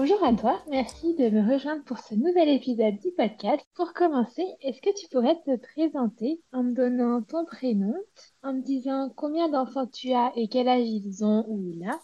Bonjour 0.00 0.22
à 0.22 0.32
toi, 0.32 0.62
merci 0.70 1.16
de 1.16 1.28
me 1.28 1.52
rejoindre 1.52 1.82
pour 1.82 1.98
ce 1.98 2.14
nouvel 2.14 2.48
épisode 2.50 2.96
du 3.00 3.10
podcast. 3.10 3.66
Pour 3.74 3.92
commencer, 3.94 4.44
est-ce 4.60 4.80
que 4.80 4.96
tu 4.96 5.08
pourrais 5.08 5.34
te 5.44 5.56
présenter 5.56 6.40
en 6.52 6.62
me 6.62 6.72
donnant 6.72 7.20
ton 7.20 7.44
prénom, 7.44 7.94
en 8.44 8.52
me 8.52 8.62
disant 8.62 9.12
combien 9.16 9.48
d'enfants 9.48 9.88
tu 9.88 10.12
as 10.12 10.30
et 10.36 10.46
quel 10.46 10.68
âge 10.68 10.86
ils 10.86 11.24
ont 11.24 11.44
ou 11.48 11.60
il 11.64 11.84
a, 11.84 11.98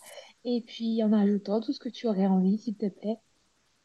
et 0.44 0.62
puis 0.62 1.04
en 1.04 1.12
ajoutant 1.12 1.60
tout 1.60 1.72
ce 1.72 1.78
que 1.78 1.88
tu 1.88 2.08
aurais 2.08 2.26
envie, 2.26 2.58
s'il 2.58 2.74
te 2.74 2.88
plaît? 2.88 3.18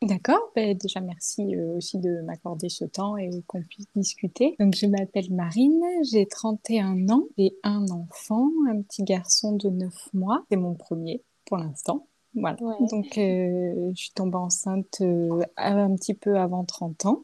D'accord, 0.01 0.41
ben 0.55 0.75
déjà 0.75 1.01
merci 1.01 1.55
euh, 1.55 1.77
aussi 1.77 1.99
de 1.99 2.23
m'accorder 2.23 2.69
ce 2.69 2.85
temps 2.85 3.15
et 3.15 3.29
qu'on 3.45 3.61
puisse 3.61 3.85
discuter. 3.95 4.55
Donc 4.59 4.73
je 4.73 4.87
m'appelle 4.87 5.31
Marine, 5.31 5.83
j'ai 6.11 6.25
31 6.25 7.09
ans, 7.09 7.25
j'ai 7.37 7.55
un 7.61 7.85
enfant, 7.89 8.49
un 8.71 8.81
petit 8.81 9.03
garçon 9.03 9.55
de 9.55 9.69
9 9.69 9.93
mois, 10.15 10.43
c'est 10.49 10.57
mon 10.57 10.73
premier 10.73 11.21
pour 11.45 11.57
l'instant. 11.57 12.08
Voilà. 12.35 12.57
Donc, 12.91 13.17
euh, 13.17 13.91
je 13.95 14.01
suis 14.01 14.11
tombée 14.11 14.37
enceinte 14.37 15.01
euh, 15.01 15.41
un 15.57 15.95
petit 15.95 16.13
peu 16.13 16.37
avant 16.37 16.63
30 16.63 17.05
ans. 17.05 17.23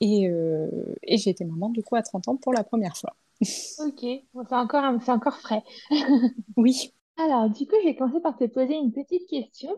Et, 0.00 0.28
euh, 0.28 0.68
et 1.02 1.16
j'ai 1.16 1.30
été 1.30 1.44
maman, 1.44 1.70
du 1.70 1.82
coup, 1.82 1.96
à 1.96 2.02
30 2.02 2.28
ans 2.28 2.36
pour 2.36 2.52
la 2.52 2.64
première 2.64 2.96
fois. 2.96 3.16
Ok, 3.78 4.00
c'est 4.00 5.10
encore, 5.10 5.36
frais. 5.36 5.62
oui. 6.56 6.92
Alors, 7.18 7.50
du 7.50 7.66
coup, 7.66 7.76
je 7.82 7.88
vais 7.88 7.94
commencer 7.94 8.20
par 8.20 8.36
te 8.36 8.44
poser 8.44 8.74
une 8.74 8.92
petite 8.92 9.28
question. 9.28 9.70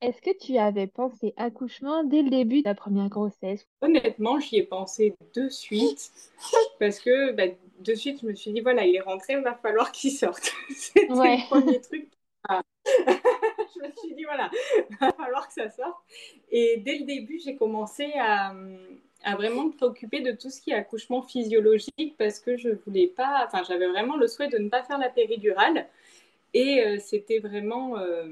Est-ce 0.00 0.20
que 0.20 0.36
tu 0.36 0.56
avais 0.58 0.88
pensé 0.88 1.32
accouchement 1.36 2.02
dès 2.02 2.22
le 2.22 2.30
début 2.30 2.62
de 2.62 2.68
la 2.68 2.74
première 2.74 3.08
grossesse? 3.08 3.66
Honnêtement, 3.82 4.40
j'y 4.40 4.56
ai 4.56 4.62
pensé 4.64 5.14
de 5.34 5.48
suite 5.48 6.12
parce 6.80 6.98
que 6.98 7.32
bah, 7.32 7.44
de 7.80 7.94
suite, 7.94 8.20
je 8.22 8.26
me 8.26 8.34
suis 8.34 8.52
dit, 8.52 8.60
voilà, 8.60 8.84
il 8.84 8.96
est 8.96 9.00
rentré, 9.00 9.34
il 9.34 9.42
va 9.42 9.54
falloir 9.54 9.92
qu'il 9.92 10.10
sorte. 10.10 10.52
C'était 10.70 11.06
le 11.06 11.48
premier 11.48 11.80
truc. 11.80 12.08
Je 13.74 13.86
me 13.86 13.92
suis 13.96 14.14
dit, 14.14 14.24
voilà, 14.24 14.50
il 14.90 14.96
va 15.00 15.12
falloir 15.12 15.46
que 15.46 15.54
ça 15.54 15.70
sorte. 15.70 15.96
Et 16.50 16.78
dès 16.78 16.98
le 16.98 17.04
début, 17.04 17.38
j'ai 17.44 17.56
commencé 17.56 18.12
à, 18.18 18.54
vraiment 19.36 19.66
me 19.66 19.72
préoccuper 19.72 20.20
de 20.20 20.32
tout 20.32 20.50
ce 20.50 20.60
qui 20.60 20.70
est 20.70 20.74
accouchement 20.74 21.22
physiologique 21.22 22.16
parce 22.18 22.40
que 22.40 22.56
je 22.56 22.70
voulais 22.84 23.06
pas, 23.06 23.44
enfin, 23.46 23.62
j'avais 23.66 23.86
vraiment 23.86 24.16
le 24.16 24.26
souhait 24.26 24.48
de 24.48 24.58
ne 24.58 24.68
pas 24.68 24.82
faire 24.82 24.98
la 24.98 25.08
péridurale. 25.08 25.86
Et 26.54 26.84
euh, 26.84 26.98
c'était 26.98 27.38
vraiment 27.38 27.98
euh, 27.98 28.24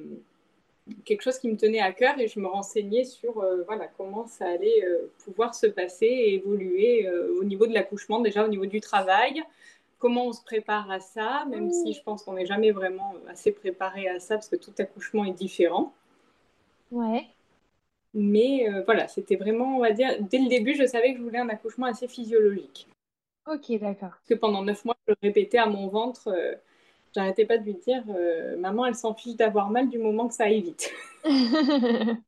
quelque 1.05 1.22
chose 1.22 1.38
qui 1.38 1.48
me 1.48 1.56
tenait 1.56 1.80
à 1.80 1.92
cœur 1.92 2.19
et 2.19 2.28
je 2.28 2.38
me 2.38 2.47
renseignais 2.47 3.04
sur 3.04 3.38
euh, 3.38 3.62
voilà, 3.66 3.88
comment 3.97 4.27
ça 4.27 4.47
allait 4.47 4.84
pouvoir 5.25 5.54
se 5.54 5.66
passer 5.66 6.06
et 6.06 6.34
évoluer 6.34 7.08
au 7.38 7.44
niveau 7.44 7.66
de 7.66 7.72
l'accouchement, 7.72 8.20
déjà 8.20 8.44
au 8.44 8.48
niveau 8.48 8.66
du 8.66 8.80
travail, 8.80 9.42
comment 10.01 10.27
on 10.27 10.33
se 10.33 10.43
prépare 10.43 10.91
à 10.91 10.98
ça, 10.98 11.45
même 11.48 11.70
si 11.70 11.93
je 11.93 12.03
pense 12.03 12.25
qu'on 12.25 12.33
n'est 12.33 12.47
jamais 12.47 12.73
vraiment 12.73 13.15
assez 13.29 13.53
préparé 13.53 14.09
à 14.09 14.19
ça 14.19 14.34
parce 14.34 14.48
que 14.48 14.56
tout 14.56 14.73
accouchement 14.79 15.25
est 15.25 15.33
différent. 15.33 15.93
Ouais. 16.91 17.29
Mais 18.15 18.69
euh, 18.69 18.83
voilà, 18.84 19.06
c'était 19.06 19.37
vraiment, 19.37 19.77
on 19.77 19.81
va 19.81 19.93
dire, 19.93 20.17
dès 20.21 20.39
le 20.39 20.48
début, 20.48 20.75
je 20.75 20.84
savais 20.87 21.12
que 21.12 21.19
je 21.19 21.22
voulais 21.22 21.39
un 21.39 21.49
accouchement 21.49 21.87
assez 21.87 22.09
physiologique. 22.09 22.89
Ok, 23.47 23.71
d'accord. 23.78 24.10
Parce 24.10 24.28
que 24.28 24.34
pendant 24.34 24.62
neuf 24.62 24.84
mois, 24.84 24.97
je 25.06 25.15
répétais 25.22 25.59
à 25.59 25.66
mon 25.66 25.89
ventre, 25.89 26.28
euh, 26.28 26.55
j'arrêtais 27.15 27.44
pas 27.44 27.59
de 27.59 27.65
lui 27.65 27.75
dire, 27.75 28.03
euh, 28.09 28.56
maman, 28.56 28.87
elle 28.87 28.94
s'en 28.97 29.15
fiche 29.15 29.37
d'avoir 29.37 29.71
mal 29.71 29.89
du 29.89 29.99
moment 29.99 30.27
que 30.28 30.34
ça 30.34 30.44
aille 30.44 30.62
vite. 30.62 30.93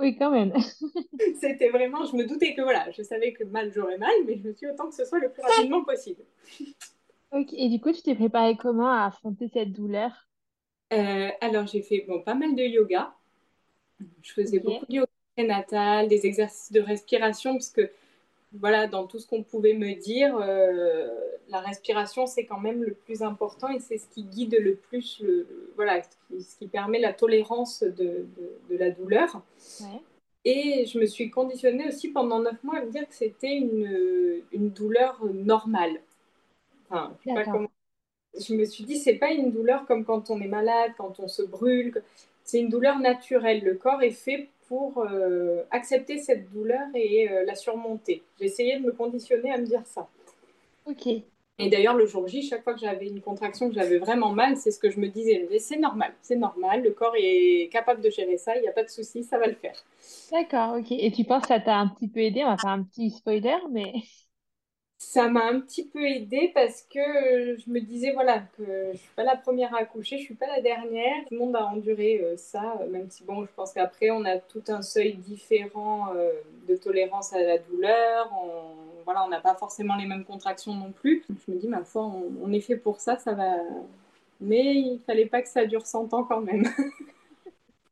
Oui, 0.00 0.16
quand 0.16 0.30
même. 0.30 0.52
C'était 1.40 1.68
vraiment, 1.68 2.06
je 2.06 2.16
me 2.16 2.24
doutais 2.24 2.54
que 2.54 2.62
voilà, 2.62 2.90
je 2.90 3.02
savais 3.02 3.32
que 3.32 3.44
mal 3.44 3.70
j'aurais 3.72 3.98
mal, 3.98 4.10
mais 4.26 4.38
je 4.38 4.48
me 4.48 4.52
suis 4.54 4.66
dit 4.66 4.72
autant 4.72 4.88
que 4.88 4.94
ce 4.94 5.04
soit 5.04 5.18
le 5.18 5.30
plus 5.30 5.42
rapidement 5.42 5.84
possible. 5.84 6.22
Ok, 7.32 7.52
et 7.52 7.68
du 7.68 7.80
coup, 7.80 7.92
tu 7.92 8.02
t'es 8.02 8.16
préparée 8.16 8.56
comment 8.56 8.90
à 8.90 9.04
affronter 9.04 9.48
cette 9.52 9.72
douleur? 9.72 10.10
Euh, 10.92 11.28
Alors, 11.40 11.64
j'ai 11.68 11.80
fait 11.80 12.04
bon, 12.08 12.20
pas 12.22 12.34
mal 12.34 12.56
de 12.56 12.64
yoga. 12.64 13.14
Je 14.20 14.32
faisais 14.32 14.58
beaucoup 14.58 14.84
de 14.86 14.94
yoga 14.94 15.10
prénatal, 15.36 16.08
des 16.08 16.26
exercices 16.26 16.72
de 16.72 16.80
respiration, 16.80 17.52
parce 17.52 17.70
que 17.70 17.88
voilà, 18.52 18.88
dans 18.88 19.06
tout 19.06 19.18
ce 19.18 19.26
qu'on 19.26 19.42
pouvait 19.42 19.74
me 19.74 19.94
dire, 19.94 20.36
euh, 20.36 21.08
la 21.48 21.60
respiration, 21.60 22.26
c'est 22.26 22.44
quand 22.44 22.58
même 22.58 22.82
le 22.82 22.94
plus 22.94 23.22
important 23.22 23.68
et 23.68 23.78
c'est 23.78 23.98
ce 23.98 24.08
qui 24.08 24.24
guide 24.24 24.56
le 24.58 24.74
plus, 24.74 25.20
le, 25.22 25.46
voilà, 25.76 26.02
ce 26.02 26.56
qui, 26.58 26.66
permet 26.66 26.98
la 26.98 27.12
tolérance 27.12 27.82
de, 27.82 28.26
de, 28.68 28.76
la 28.76 28.90
douleur. 28.90 29.42
Et 30.44 30.84
je 30.86 30.98
me 30.98 31.06
suis 31.06 31.30
conditionnée 31.30 31.86
aussi 31.88 32.08
pendant 32.08 32.40
neuf 32.40 32.62
mois 32.64 32.78
à 32.78 32.84
me 32.84 32.90
dire 32.90 33.06
que 33.06 33.14
c'était 33.14 33.56
une, 33.56 34.42
une, 34.52 34.70
douleur 34.70 35.20
normale. 35.32 36.00
Enfin, 36.88 37.16
je, 37.20 37.30
sais 37.30 37.34
pas 37.34 37.44
comment... 37.44 37.70
je 38.34 38.54
me 38.54 38.64
suis 38.64 38.84
dit, 38.84 38.96
c'est 38.96 39.14
pas 39.14 39.30
une 39.30 39.52
douleur 39.52 39.86
comme 39.86 40.04
quand 40.04 40.30
on 40.30 40.40
est 40.40 40.48
malade, 40.48 40.92
quand 40.96 41.20
on 41.20 41.28
se 41.28 41.42
brûle. 41.42 42.02
C'est 42.42 42.58
une 42.58 42.68
douleur 42.68 42.98
naturelle. 42.98 43.62
Le 43.62 43.74
corps 43.74 44.02
est 44.02 44.10
fait 44.10 44.48
pour 44.70 44.98
euh, 44.98 45.64
accepter 45.72 46.18
cette 46.18 46.48
douleur 46.52 46.86
et 46.94 47.28
euh, 47.28 47.44
la 47.44 47.56
surmonter. 47.56 48.22
J'ai 48.38 48.46
essayé 48.46 48.78
de 48.78 48.86
me 48.86 48.92
conditionner 48.92 49.50
à 49.50 49.58
me 49.58 49.66
dire 49.66 49.82
ça. 49.84 50.06
Ok. 50.86 51.08
Et 51.08 51.68
d'ailleurs, 51.68 51.96
le 51.96 52.06
jour 52.06 52.28
J, 52.28 52.42
chaque 52.42 52.62
fois 52.62 52.74
que 52.74 52.78
j'avais 52.78 53.08
une 53.08 53.20
contraction, 53.20 53.68
que 53.68 53.74
j'avais 53.74 53.98
vraiment 53.98 54.30
mal, 54.30 54.56
c'est 54.56 54.70
ce 54.70 54.78
que 54.78 54.88
je 54.88 55.00
me 55.00 55.08
disais. 55.08 55.48
C'est 55.58 55.76
normal, 55.76 56.12
c'est 56.22 56.36
normal, 56.36 56.84
le 56.84 56.92
corps 56.92 57.14
est 57.18 57.68
capable 57.72 58.00
de 58.00 58.10
gérer 58.10 58.38
ça, 58.38 58.56
il 58.56 58.62
n'y 58.62 58.68
a 58.68 58.72
pas 58.72 58.84
de 58.84 58.88
souci, 58.88 59.24
ça 59.24 59.38
va 59.38 59.48
le 59.48 59.54
faire. 59.54 59.74
D'accord, 60.30 60.76
ok. 60.78 60.86
Et 60.92 61.10
tu 61.10 61.24
penses 61.24 61.42
que 61.42 61.48
ça 61.48 61.58
t'a 61.58 61.76
un 61.76 61.88
petit 61.88 62.08
peu 62.08 62.20
aidé 62.20 62.44
On 62.44 62.50
va 62.50 62.56
faire 62.56 62.70
un 62.70 62.84
petit 62.84 63.10
spoiler, 63.10 63.58
mais 63.72 63.92
ça 65.00 65.28
m'a 65.30 65.46
un 65.46 65.60
petit 65.60 65.86
peu 65.86 66.04
aidée 66.06 66.50
parce 66.54 66.82
que 66.82 67.00
je 67.56 67.70
me 67.70 67.80
disais 67.80 68.12
voilà 68.12 68.40
que 68.58 68.90
je 68.92 68.98
suis 68.98 69.10
pas 69.16 69.24
la 69.24 69.34
première 69.34 69.74
à 69.74 69.78
accoucher, 69.78 70.18
je 70.18 70.24
suis 70.24 70.34
pas 70.34 70.46
la 70.46 70.60
dernière. 70.60 71.24
Tout 71.26 71.34
le 71.34 71.38
monde 71.38 71.56
a 71.56 71.64
enduré 71.64 72.20
euh, 72.22 72.36
ça, 72.36 72.78
même 72.90 73.10
si 73.10 73.24
bon, 73.24 73.44
je 73.46 73.50
pense 73.56 73.72
qu'après 73.72 74.10
on 74.10 74.24
a 74.26 74.36
tout 74.38 74.62
un 74.68 74.82
seuil 74.82 75.14
différent 75.14 76.14
euh, 76.14 76.30
de 76.68 76.76
tolérance 76.76 77.32
à 77.32 77.40
la 77.40 77.56
douleur. 77.58 78.30
On, 78.42 78.74
voilà, 79.06 79.24
on 79.24 79.28
n'a 79.30 79.40
pas 79.40 79.54
forcément 79.54 79.96
les 79.96 80.06
mêmes 80.06 80.24
contractions 80.24 80.74
non 80.74 80.92
plus. 80.92 81.24
Je 81.46 81.52
me 81.52 81.58
dis 81.58 81.66
ma 81.66 81.82
foi, 81.82 82.04
on, 82.04 82.30
on 82.42 82.52
est 82.52 82.60
fait 82.60 82.76
pour 82.76 83.00
ça, 83.00 83.16
ça 83.16 83.32
va. 83.32 83.56
Mais 84.40 84.74
il 84.76 85.00
fallait 85.06 85.26
pas 85.26 85.40
que 85.42 85.48
ça 85.48 85.64
dure 85.66 85.86
100 85.86 86.12
ans 86.14 86.24
quand 86.24 86.42
même. 86.42 86.64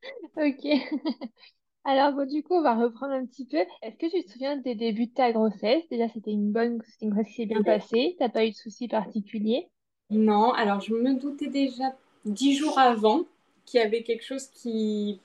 ok. 0.37 0.65
Alors, 1.88 2.12
bon, 2.12 2.28
du 2.28 2.43
coup, 2.43 2.53
on 2.53 2.60
va 2.60 2.75
reprendre 2.75 3.15
un 3.15 3.25
petit 3.25 3.47
peu. 3.47 3.56
Est-ce 3.81 3.97
que 3.97 4.15
tu 4.15 4.22
te 4.22 4.31
souviens 4.31 4.59
des 4.59 4.75
débuts 4.75 5.06
de 5.06 5.15
ta 5.15 5.32
grossesse? 5.32 5.82
Déjà, 5.91 6.06
c'était 6.10 6.32
une 6.32 6.53
bonne, 6.53 6.82
c'était 6.87 7.06
une 7.06 7.12
grossesse 7.12 7.31
qui 7.31 7.37
s'est 7.37 7.47
bien 7.47 7.62
passée. 7.62 8.15
T'as 8.19 8.28
pas 8.28 8.44
eu 8.44 8.50
de 8.50 8.56
soucis 8.56 8.88
particuliers? 8.88 9.69
Non, 10.10 10.53
alors 10.53 10.82
je 10.82 10.93
me 10.93 11.15
doutais 11.15 11.47
déjà 11.47 11.97
dix 12.26 12.54
jours 12.56 12.78
avant 12.78 13.25
qu'il 13.65 13.81
y 13.81 13.82
avait 13.82 14.03
quelque 14.03 14.22
chose 14.22 14.49
qui, 14.49 15.19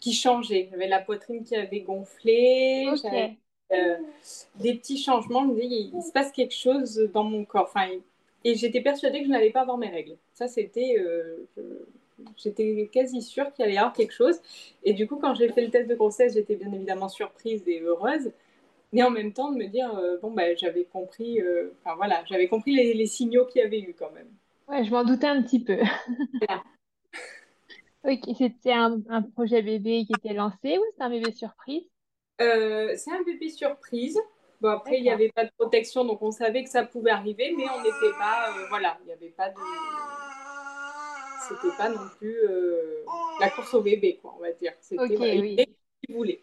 qui 0.00 0.14
changeait. 0.14 0.68
J'avais 0.70 0.88
la 0.88 1.00
poitrine 1.00 1.44
qui 1.44 1.54
avait 1.54 1.80
gonflé, 1.80 2.88
euh, 3.72 3.96
des 4.54 4.72
petits 4.72 4.96
changements. 4.96 5.42
Je 5.42 5.48
me 5.48 5.60
disais, 5.60 5.90
il, 5.92 6.02
se 6.02 6.12
passe 6.12 6.32
quelque 6.32 6.54
chose 6.54 7.10
dans 7.12 7.24
mon 7.24 7.44
corps. 7.44 7.68
Enfin, 7.68 7.90
et 8.42 8.54
j'étais 8.54 8.80
persuadée 8.80 9.18
que 9.18 9.26
je 9.26 9.30
n'allais 9.30 9.50
pas 9.50 9.60
avoir 9.60 9.76
mes 9.76 9.90
règles. 9.90 10.16
Ça, 10.32 10.48
c'était. 10.48 10.96
Euh, 10.98 11.46
j'étais 12.36 12.88
quasi 12.92 13.22
sûre 13.22 13.52
qu'il 13.52 13.64
allait 13.64 13.74
y 13.74 13.78
avoir 13.78 13.92
quelque 13.92 14.12
chose. 14.12 14.40
Et 14.84 14.92
du 14.92 15.06
coup, 15.06 15.16
quand 15.16 15.34
j'ai 15.34 15.48
fait 15.48 15.64
le 15.64 15.70
test 15.70 15.88
de 15.88 15.94
grossesse, 15.94 16.34
j'étais 16.34 16.56
bien 16.56 16.72
évidemment 16.72 17.08
surprise 17.08 17.62
et 17.66 17.80
heureuse. 17.80 18.32
Mais 18.92 19.02
en 19.02 19.10
même 19.10 19.32
temps, 19.32 19.50
de 19.50 19.56
me 19.56 19.66
dire, 19.66 19.96
euh, 19.98 20.16
bon, 20.18 20.30
bah, 20.30 20.54
j'avais 20.54 20.84
compris, 20.84 21.40
euh, 21.40 21.76
voilà, 21.96 22.24
j'avais 22.26 22.48
compris 22.48 22.74
les, 22.74 23.06
signaux 23.06 23.46
qu'il 23.46 23.60
y 23.60 23.64
avait 23.64 23.80
eu 23.80 23.94
quand 23.98 24.10
même. 24.12 24.28
Ouais, 24.68 24.84
je 24.84 24.90
m'en 24.90 25.04
doutais 25.04 25.26
un 25.26 25.42
petit 25.42 25.62
peu. 25.62 25.78
ok, 28.04 28.20
c'était 28.38 28.72
un, 28.72 29.00
projet 29.34 29.62
bébé 29.62 30.04
qui 30.06 30.12
était 30.16 30.34
lancé 30.34 30.78
ou 30.78 30.84
c'est 30.96 31.02
un 31.02 31.10
bébé 31.10 31.32
surprise? 31.32 31.82
Euh, 32.40 32.94
C'est 32.96 33.12
un 33.12 33.22
bébé 33.22 33.48
surprise. 33.50 34.18
Bon, 34.60 34.70
après, 34.70 34.98
il 34.98 35.02
n'y 35.02 35.10
avait 35.10 35.30
pas 35.30 35.44
de 35.44 35.50
protection, 35.58 36.04
donc 36.04 36.22
on 36.22 36.30
savait 36.30 36.64
que 36.64 36.70
ça 36.70 36.84
pouvait 36.84 37.10
arriver, 37.10 37.54
mais 37.56 37.64
on 37.68 37.82
n'était 37.82 38.16
pas, 38.18 38.54
voilà, 38.70 38.96
il 39.02 39.06
n'y 39.06 39.12
avait 39.12 39.28
pas 39.28 39.50
de 39.50 39.56
c'était 41.48 41.76
pas 41.76 41.88
non 41.88 42.08
plus 42.18 42.36
euh, 42.44 43.04
la 43.40 43.50
course 43.50 43.74
au 43.74 43.82
bébé, 43.82 44.18
quoi, 44.20 44.34
on 44.38 44.42
va 44.42 44.52
dire. 44.52 44.72
C'était 44.80 45.02
okay, 45.02 45.40
oui. 45.40 45.56
ce 45.58 46.06
qu'ils 46.06 46.16
voulaient. 46.16 46.42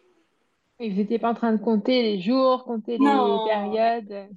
Ils 0.80 0.96
n'étaient 0.96 1.18
pas 1.18 1.30
en 1.30 1.34
train 1.34 1.52
de 1.52 1.62
compter 1.62 2.02
les 2.02 2.20
jours, 2.20 2.64
compter 2.64 2.98
les 2.98 3.38
périodes? 3.46 4.28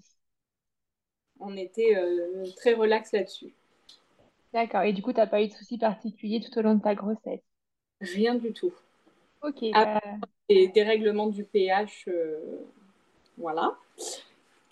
On 1.40 1.56
était 1.56 1.96
euh, 1.96 2.46
très 2.56 2.74
relax 2.74 3.12
là-dessus. 3.12 3.54
D'accord. 4.54 4.82
Et 4.82 4.94
du 4.94 5.02
coup, 5.02 5.12
tu 5.12 5.18
n'as 5.18 5.28
pas 5.28 5.42
eu 5.42 5.48
de 5.48 5.54
soucis 5.54 5.78
particuliers 5.78 6.42
tout 6.42 6.58
au 6.58 6.62
long 6.62 6.76
de 6.76 6.82
ta 6.82 6.96
grossesse? 6.96 7.42
Rien 8.02 8.36
du 8.36 8.54
tout. 8.54 8.74
Ok. 9.42 9.66
Bah... 9.74 10.02
Et 10.50 10.68
dérèglement 10.70 11.28
du 11.28 11.44
pH, 11.44 12.08
voilà. 13.38 13.76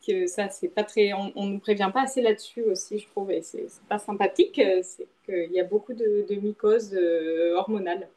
Que 0.06 0.28
ça, 0.28 0.50
c'est 0.50 0.68
pas 0.68 0.84
très. 0.84 1.14
On 1.14 1.32
ne 1.36 1.54
nous 1.54 1.60
prévient 1.60 1.90
pas 1.92 2.04
assez 2.04 2.22
là-dessus 2.22 2.62
aussi, 2.64 3.00
je 3.00 3.08
trouve, 3.08 3.32
et 3.32 3.42
c'est 3.42 3.68
pas 3.90 3.98
sympathique. 3.98 4.62
C'est 4.84 5.08
qu'il 5.26 5.52
y 5.52 5.60
a 5.60 5.64
beaucoup 5.64 5.94
de, 5.94 6.26
de 6.30 6.36
mycoses 6.36 6.96
hormonales. 7.56 8.08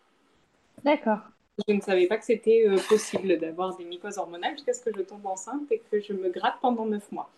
D'accord. 0.85 1.21
Je 1.67 1.75
ne 1.75 1.81
savais 1.81 2.07
pas 2.07 2.19
que 2.19 2.25
c'était 2.25 2.65
euh, 2.69 2.77
possible 2.89 3.37
d'avoir 3.39 3.77
des 3.77 3.85
mycoses 3.85 4.19
hormonales 4.19 4.53
jusqu'à 4.53 4.73
ce 4.73 4.81
que 4.81 4.97
je 4.97 5.03
tombe 5.03 5.27
enceinte 5.27 5.71
et 5.73 5.83
que 5.91 6.01
je 6.01 6.13
me 6.13 6.29
gratte 6.29 6.57
pendant 6.61 6.87
neuf 6.87 7.11
mois. 7.11 7.31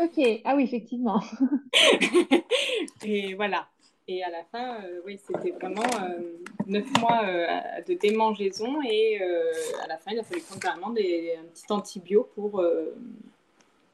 Ok, 0.00 0.40
ah 0.44 0.54
oui, 0.54 0.64
effectivement. 0.64 1.22
et 3.04 3.34
voilà. 3.34 3.66
Et 4.06 4.22
à 4.22 4.28
la 4.28 4.44
fin, 4.44 4.82
euh, 4.82 5.00
oui, 5.06 5.18
c'était 5.26 5.52
vraiment 5.52 5.82
euh, 6.02 6.20
neuf 6.66 6.86
mois 7.00 7.24
de 7.86 7.94
démangeaison 7.94 8.82
et 8.82 9.22
à 9.82 9.86
la 9.86 9.96
fin, 9.96 10.10
il 10.12 10.18
a 10.18 10.22
fallu 10.22 10.42
prendre 10.42 10.60
carrément 10.60 10.90
des, 10.90 11.34
un 11.40 11.44
petit 11.44 11.64
antibio 11.70 12.28
pour, 12.34 12.62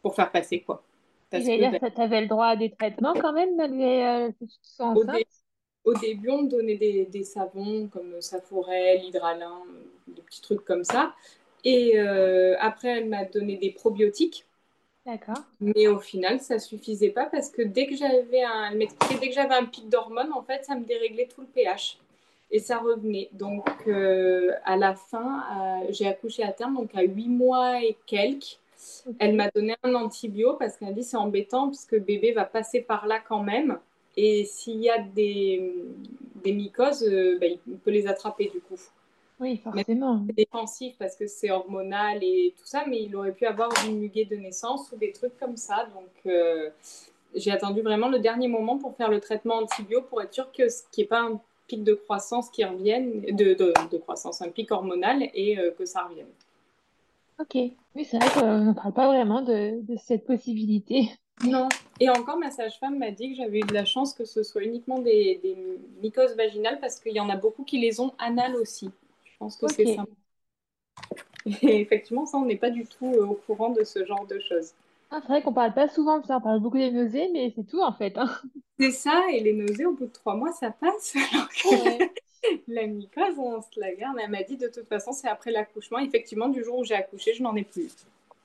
pour 0.03 0.15
faire 0.15 0.31
passer 0.31 0.61
quoi. 0.61 0.83
Parce 1.31 1.45
que, 1.45 1.57
dire, 1.57 1.71
ben 1.71 1.91
tu 1.95 2.01
avais 2.01 2.23
le 2.23 2.27
droit 2.27 2.47
à 2.47 2.57
des 2.57 2.71
traitements 2.71 3.15
quand 3.15 3.33
même 3.33 3.57
malgré 3.57 4.33
enceinte 4.81 4.99
au 5.85 5.95
début, 5.95 6.31
on 6.31 6.43
me 6.43 6.49
donnait 6.49 6.77
des, 6.77 7.25
savons 7.25 7.89
comme 7.89 8.21
Saforel, 8.21 9.03
Hydralin, 9.05 9.63
des 10.07 10.23
petits 10.23 10.43
trucs 10.43 10.65
comme 10.65 10.85
ça. 10.85 11.15
Et 11.65 11.99
euh, 11.99 12.57
après, 12.59 12.99
elle 12.99 13.09
m'a 13.09 13.25
donné 13.25 13.57
des 13.57 13.71
probiotiques. 13.71 14.47
D'accord. 15.07 15.43
Mais 15.61 15.89
au 15.89 15.99
final, 15.99 16.41
ça 16.41 16.59
suffisait 16.59 17.11
pas 17.11 17.27
parce 17.27 17.49
que 17.49 17.63
dès 17.63 17.87
que 17.87 17.97
j'avais 17.97 18.43
un, 18.43 18.77
dès 18.77 18.87
que 18.87 19.33
j'avais 19.33 19.55
un 19.55 19.65
pic 19.65 19.89
d'hormones, 19.89 20.33
en 20.33 20.43
fait, 20.43 20.65
ça 20.65 20.75
me 20.75 20.85
déréglait 20.85 21.27
tout 21.27 21.41
le 21.41 21.47
pH 21.47 21.99
et 22.51 22.59
ça 22.59 22.79
revenait. 22.79 23.31
Donc, 23.33 23.67
euh, 23.87 24.53
à 24.65 24.77
la 24.77 24.95
fin, 24.95 25.43
euh, 25.83 25.87
j'ai 25.91 26.07
accouché 26.07 26.43
à 26.43 26.53
terme, 26.53 26.77
donc 26.77 26.95
à 26.95 27.03
8 27.03 27.29
mois 27.29 27.83
et 27.83 27.97
quelques. 28.07 28.59
Elle 29.19 29.35
m'a 29.35 29.51
donné 29.51 29.77
un 29.83 29.95
antibio 29.95 30.55
parce 30.55 30.77
qu'elle 30.77 30.95
dit 30.95 31.05
c'est 31.05 31.17
embêtant 31.17 31.69
puisque 31.69 31.99
bébé 31.99 32.33
va 32.33 32.45
passer 32.45 32.81
par 32.81 33.07
là 33.07 33.21
quand 33.27 33.43
même. 33.43 33.79
Et 34.17 34.45
s'il 34.45 34.83
y 34.83 34.91
a 34.91 34.99
des, 34.99 35.73
des 36.43 36.53
mycoses, 36.53 37.05
euh, 37.05 37.39
bah, 37.41 37.47
il 37.47 37.77
peut 37.79 37.91
les 37.91 38.07
attraper 38.07 38.51
du 38.53 38.61
coup. 38.61 38.81
Oui, 39.41 39.57
forcément. 39.57 40.23
C'est 40.27 40.37
défensif 40.37 40.95
parce 40.99 41.17
que 41.17 41.27
c'est 41.27 41.51
hormonal 41.51 42.23
et 42.23 42.55
tout 42.59 42.67
ça, 42.67 42.85
mais 42.87 43.03
il 43.03 43.17
aurait 43.17 43.33
pu 43.33 43.47
avoir 43.47 43.71
une 43.87 43.99
muguet 43.99 44.27
de 44.27 44.37
naissance 44.37 44.93
ou 44.93 44.97
des 44.97 45.13
trucs 45.13 45.39
comme 45.39 45.57
ça. 45.57 45.89
Donc, 45.95 46.11
euh, 46.27 46.69
j'ai 47.35 47.51
attendu 47.51 47.81
vraiment 47.81 48.09
le 48.09 48.19
dernier 48.19 48.49
moment 48.49 48.77
pour 48.77 48.95
faire 48.97 49.09
le 49.09 49.19
traitement 49.19 49.57
antibio 49.57 50.03
pour 50.03 50.21
être 50.21 50.35
sûr 50.35 50.53
que 50.53 50.69
ce 50.69 50.83
qui 50.93 51.01
n'est 51.01 51.07
pas 51.07 51.21
un 51.21 51.41
pic 51.69 51.83
de 51.83 51.95
croissance 51.95 52.51
qui 52.51 52.65
revienne, 52.65 53.23
de, 53.23 53.55
de, 53.55 53.99
croissance, 53.99 54.43
un 54.43 54.51
pic 54.51 54.71
hormonal 54.73 55.23
et 55.33 55.59
euh, 55.59 55.71
que 55.71 55.87
ça 55.87 56.03
revienne. 56.03 56.27
Ok, 57.41 57.55
oui, 57.55 58.05
c'est 58.05 58.19
vrai 58.19 58.29
qu'on 58.35 58.59
ne 58.59 58.73
parle 58.75 58.93
pas 58.93 59.07
vraiment 59.07 59.41
de, 59.41 59.81
de 59.81 59.97
cette 59.97 60.27
possibilité. 60.27 61.11
Non. 61.45 61.69
Et 62.01 62.11
encore, 62.11 62.37
ma 62.37 62.51
sage-femme 62.51 62.99
m'a 62.99 63.11
dit 63.11 63.31
que 63.31 63.37
j'avais 63.37 63.61
eu 63.61 63.65
de 63.65 63.73
la 63.73 63.85
chance 63.85 64.13
que 64.13 64.25
ce 64.25 64.43
soit 64.43 64.63
uniquement 64.63 64.99
des, 64.99 65.41
mycoses 66.03 66.37
vaginales 66.37 66.79
parce 66.81 67.01
qu'il 67.01 67.13
y 67.13 67.21
en 67.21 67.31
a 67.31 67.37
beaucoup 67.37 67.65
qui 67.65 67.79
les 67.79 68.01
ont 68.01 68.13
anales 68.19 68.57
aussi. 68.57 68.91
Je 69.25 69.31
pense 69.39 69.57
que 69.57 69.69
c'est 69.69 69.97
ça. 69.97 70.05
Et 71.63 71.81
effectivement, 71.81 72.27
ça, 72.27 72.37
on 72.37 72.45
n'est 72.45 72.57
pas 72.57 72.71
du 72.71 72.85
tout 72.85 73.13
euh, 73.15 73.25
au 73.25 73.35
courant 73.35 73.71
de 73.71 73.83
ce 73.85 74.05
genre 74.05 74.27
de 74.27 74.39
choses. 74.39 74.73
Ah, 75.11 75.21
c'est 75.23 75.29
vrai 75.29 75.43
qu'on 75.43 75.55
parle 75.55 75.73
pas 75.73 75.89
souvent 75.89 76.19
de 76.19 76.27
ça, 76.27 76.37
on 76.37 76.41
parle 76.41 76.61
beaucoup 76.61 76.77
des 76.77 76.91
nausées, 76.91 77.31
mais 77.33 77.53
c'est 77.57 77.67
tout 77.67 77.81
en 77.81 77.93
fait. 77.93 78.17
Hein. 78.19 78.29
C'est 78.79 78.93
ça, 78.93 79.25
et 79.33 79.41
les 79.41 79.55
nausées, 79.55 79.87
au 79.87 79.93
bout 79.93 80.07
de 80.07 80.13
trois 80.13 80.37
mois, 80.37 80.53
ça 80.53 80.71
passe. 80.71 81.15
la 82.69 82.87
mycose, 82.87 83.39
on 83.39 83.61
se 83.61 83.79
la 83.79 83.95
garde. 83.95 84.17
Elle 84.23 84.31
m'a 84.31 84.43
dit 84.43 84.57
de 84.57 84.69
toute 84.69 84.89
façon, 84.89 85.13
c'est 85.13 85.29
après 85.29 85.51
l'accouchement. 85.51 85.99
Effectivement, 85.99 86.49
du 86.49 86.65
jour 86.65 86.79
où 86.79 86.85
j'ai 86.85 86.95
accouché, 86.95 87.35
je 87.35 87.43
n'en 87.43 87.55
ai 87.57 87.65
plus. 87.65 87.95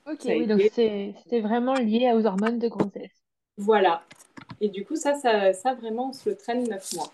Ok, 0.06 0.20
oui, 0.26 0.46
donc 0.46 0.60
c'était 0.60 1.40
vraiment 1.40 1.74
lié 1.74 2.12
aux 2.14 2.26
hormones 2.26 2.58
de 2.58 2.68
grossesse. 2.68 3.10
Voilà. 3.56 4.04
Et 4.60 4.68
du 4.68 4.84
coup, 4.84 4.96
ça, 4.96 5.14
ça, 5.14 5.52
ça 5.52 5.74
vraiment, 5.74 6.10
on 6.10 6.12
se 6.12 6.28
le 6.28 6.36
traîne 6.36 6.68
neuf 6.68 6.92
mois. 6.94 7.12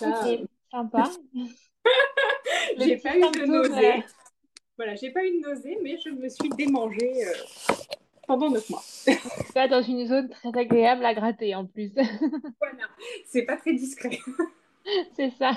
ok, 0.00 0.26
euh, 0.26 0.38
sympa. 0.70 1.10
j'ai 2.78 2.96
pas 2.96 3.16
eu 3.16 3.20
de 3.20 3.46
nausée. 3.46 4.04
Voilà, 4.76 4.94
j'ai 4.94 5.10
pas 5.10 5.24
eu 5.24 5.38
de 5.38 5.48
nausée, 5.48 5.78
mais 5.82 5.98
je 5.98 6.10
me 6.10 6.28
suis 6.28 6.48
démangée 6.50 7.26
euh, 7.26 7.74
pendant 8.26 8.50
neuf 8.50 8.68
mois. 8.70 8.82
Pas 9.54 9.68
dans 9.68 9.82
une 9.82 10.06
zone 10.06 10.30
très 10.30 10.56
agréable 10.58 11.04
à 11.04 11.12
gratter 11.12 11.54
en 11.54 11.66
plus. 11.66 11.92
voilà, 12.58 12.88
c'est 13.26 13.42
pas 13.42 13.56
très 13.56 13.74
discret. 13.74 14.18
c'est 15.16 15.30
ça. 15.30 15.52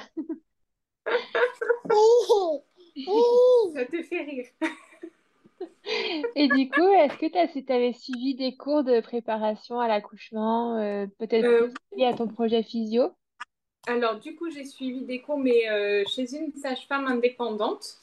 ça 3.74 3.86
te 3.86 4.02
fait 4.04 4.22
rire. 4.22 4.48
Et 6.36 6.48
du 6.48 6.70
coup, 6.70 6.88
est-ce 6.88 7.18
que 7.18 7.28
tu 7.28 7.72
avais 7.72 7.94
suivi 7.94 8.36
des 8.36 8.56
cours 8.56 8.84
de 8.84 9.00
préparation 9.02 9.80
à 9.80 9.88
l'accouchement, 9.88 10.78
euh, 10.78 11.06
peut-être 11.20 11.46
euh, 11.46 11.70
liés 11.96 12.06
à 12.06 12.14
ton 12.14 12.28
projet 12.28 12.64
physio? 12.64 13.12
Alors, 13.88 14.20
du 14.20 14.36
coup, 14.36 14.50
j'ai 14.50 14.66
suivi 14.66 15.02
des 15.02 15.22
cours, 15.22 15.38
mais 15.38 15.70
euh, 15.70 16.04
chez 16.08 16.36
une 16.36 16.52
sage-femme 16.54 17.06
indépendante. 17.08 17.98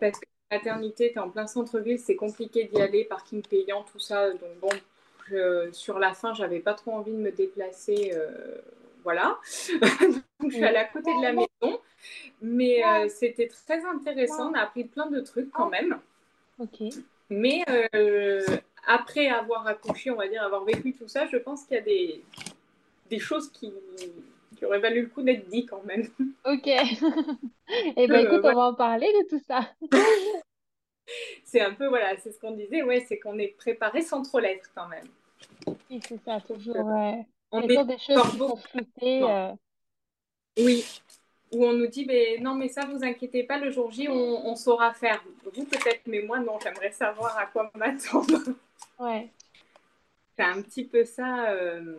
Parce 0.00 0.18
que 0.18 0.26
la 0.50 0.58
maternité 0.58 1.06
était 1.06 1.20
en 1.20 1.30
plein 1.30 1.46
centre-ville, 1.46 1.98
c'est 1.98 2.16
compliqué 2.16 2.64
d'y 2.64 2.80
aller, 2.80 3.04
parking 3.04 3.42
payant, 3.42 3.84
tout 3.90 3.98
ça. 3.98 4.30
Donc, 4.30 4.58
bon, 4.60 5.72
sur 5.72 5.98
la 5.98 6.12
fin, 6.12 6.34
j'avais 6.34 6.60
pas 6.60 6.74
trop 6.74 6.92
envie 6.92 7.12
de 7.12 7.18
me 7.18 7.32
déplacer. 7.32 8.12
Voilà. 9.06 9.38
donc, 10.40 10.50
je 10.50 10.56
suis 10.56 10.64
allée 10.64 10.78
à 10.78 10.84
côté 10.84 11.14
de 11.14 11.22
la 11.22 11.32
maison. 11.32 11.80
Mais 12.42 12.82
c'était 13.08 13.48
très 13.48 13.84
intéressant. 13.84 14.50
On 14.50 14.54
a 14.54 14.60
appris 14.60 14.84
plein 14.84 15.06
de 15.06 15.20
trucs 15.20 15.50
quand 15.52 15.70
même. 15.70 15.98
Ok. 16.58 16.82
Mais 17.30 17.64
euh, 17.94 18.42
après 18.86 19.28
avoir 19.28 19.66
accouché, 19.66 20.10
on 20.10 20.16
va 20.16 20.28
dire, 20.28 20.42
avoir 20.42 20.64
vécu 20.64 20.94
tout 20.94 21.08
ça, 21.08 21.26
je 21.26 21.36
pense 21.36 21.64
qu'il 21.64 21.76
y 21.76 21.80
a 21.80 21.82
des, 21.82 22.24
des 23.10 23.18
choses 23.18 23.50
qui, 23.50 23.72
qui 24.56 24.64
auraient 24.64 24.78
valu 24.78 25.02
le 25.02 25.08
coup 25.08 25.22
d'être 25.22 25.48
dit 25.48 25.66
quand 25.66 25.84
même. 25.84 26.08
Ok. 26.44 26.68
Et 26.68 26.86
eh 27.96 28.06
ben 28.06 28.24
écoute, 28.24 28.44
on 28.44 28.54
va 28.54 28.66
en 28.68 28.74
parler 28.74 29.08
de 29.08 29.28
tout 29.28 29.42
ça. 29.48 29.68
c'est 31.44 31.60
un 31.60 31.74
peu, 31.74 31.88
voilà, 31.88 32.16
c'est 32.18 32.30
ce 32.30 32.38
qu'on 32.38 32.52
disait, 32.52 32.82
ouais, 32.82 33.04
c'est 33.08 33.18
qu'on 33.18 33.38
est 33.38 33.56
préparé 33.56 34.02
sans 34.02 34.22
trop 34.22 34.38
l'être 34.38 34.70
quand 34.74 34.86
même. 34.86 35.08
Oui, 35.90 36.00
c'est 36.06 36.22
ça, 36.24 36.40
toujours. 36.40 36.76
Ouais. 36.76 37.26
On 37.52 37.62
est 37.62 37.84
des 37.84 37.98
choses 37.98 38.30
qui 38.30 38.38
sont 38.38 38.56
floutées. 38.56 39.22
Euh. 39.22 39.52
Oui, 40.58 40.84
où 41.52 41.64
on 41.64 41.72
nous 41.72 41.86
dit 41.86 42.04
ben, 42.04 42.42
non 42.42 42.54
mais 42.54 42.68
ça 42.68 42.86
vous 42.86 43.04
inquiétez 43.04 43.44
pas 43.44 43.58
le 43.58 43.70
jour 43.70 43.90
J 43.90 44.08
on, 44.08 44.56
saura 44.56 44.92
faire. 44.92 45.22
Vous 45.44 45.64
peut-être 45.64 46.02
mais 46.06 46.22
moi 46.22 46.38
non 46.38 46.58
j'aimerais 46.62 46.90
savoir 46.90 47.36
à 47.38 47.46
quoi 47.46 47.70
m'attendre. 47.74 48.38
Ouais. 48.98 49.28
C'est 50.36 50.44
un 50.44 50.60
petit 50.62 50.84
peu 50.84 51.04
ça 51.04 51.50
euh, 51.50 51.96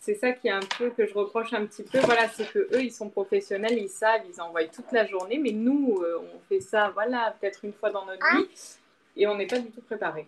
c'est 0.00 0.14
ça 0.14 0.32
qui 0.32 0.48
est 0.48 0.52
un 0.52 0.60
peu 0.78 0.90
que 0.90 1.06
je 1.06 1.14
reproche 1.14 1.52
un 1.52 1.66
petit 1.66 1.82
peu. 1.82 1.98
Voilà 2.00 2.28
c'est 2.28 2.50
que 2.50 2.58
eux 2.74 2.82
ils 2.82 2.92
sont 2.92 3.08
professionnels 3.08 3.78
ils 3.78 3.88
savent 3.88 4.22
ils 4.28 4.40
envoient 4.40 4.64
toute 4.66 4.92
la 4.92 5.06
journée 5.06 5.38
mais 5.38 5.52
nous 5.52 5.98
euh, 6.00 6.22
on 6.34 6.38
fait 6.48 6.60
ça 6.60 6.90
voilà 6.90 7.34
peut-être 7.40 7.64
une 7.64 7.72
fois 7.72 7.90
dans 7.90 8.06
notre 8.06 8.24
vie 8.36 8.48
et 9.16 9.26
on 9.26 9.36
n'est 9.36 9.46
pas 9.46 9.58
du 9.58 9.70
tout 9.70 9.82
préparé 9.82 10.26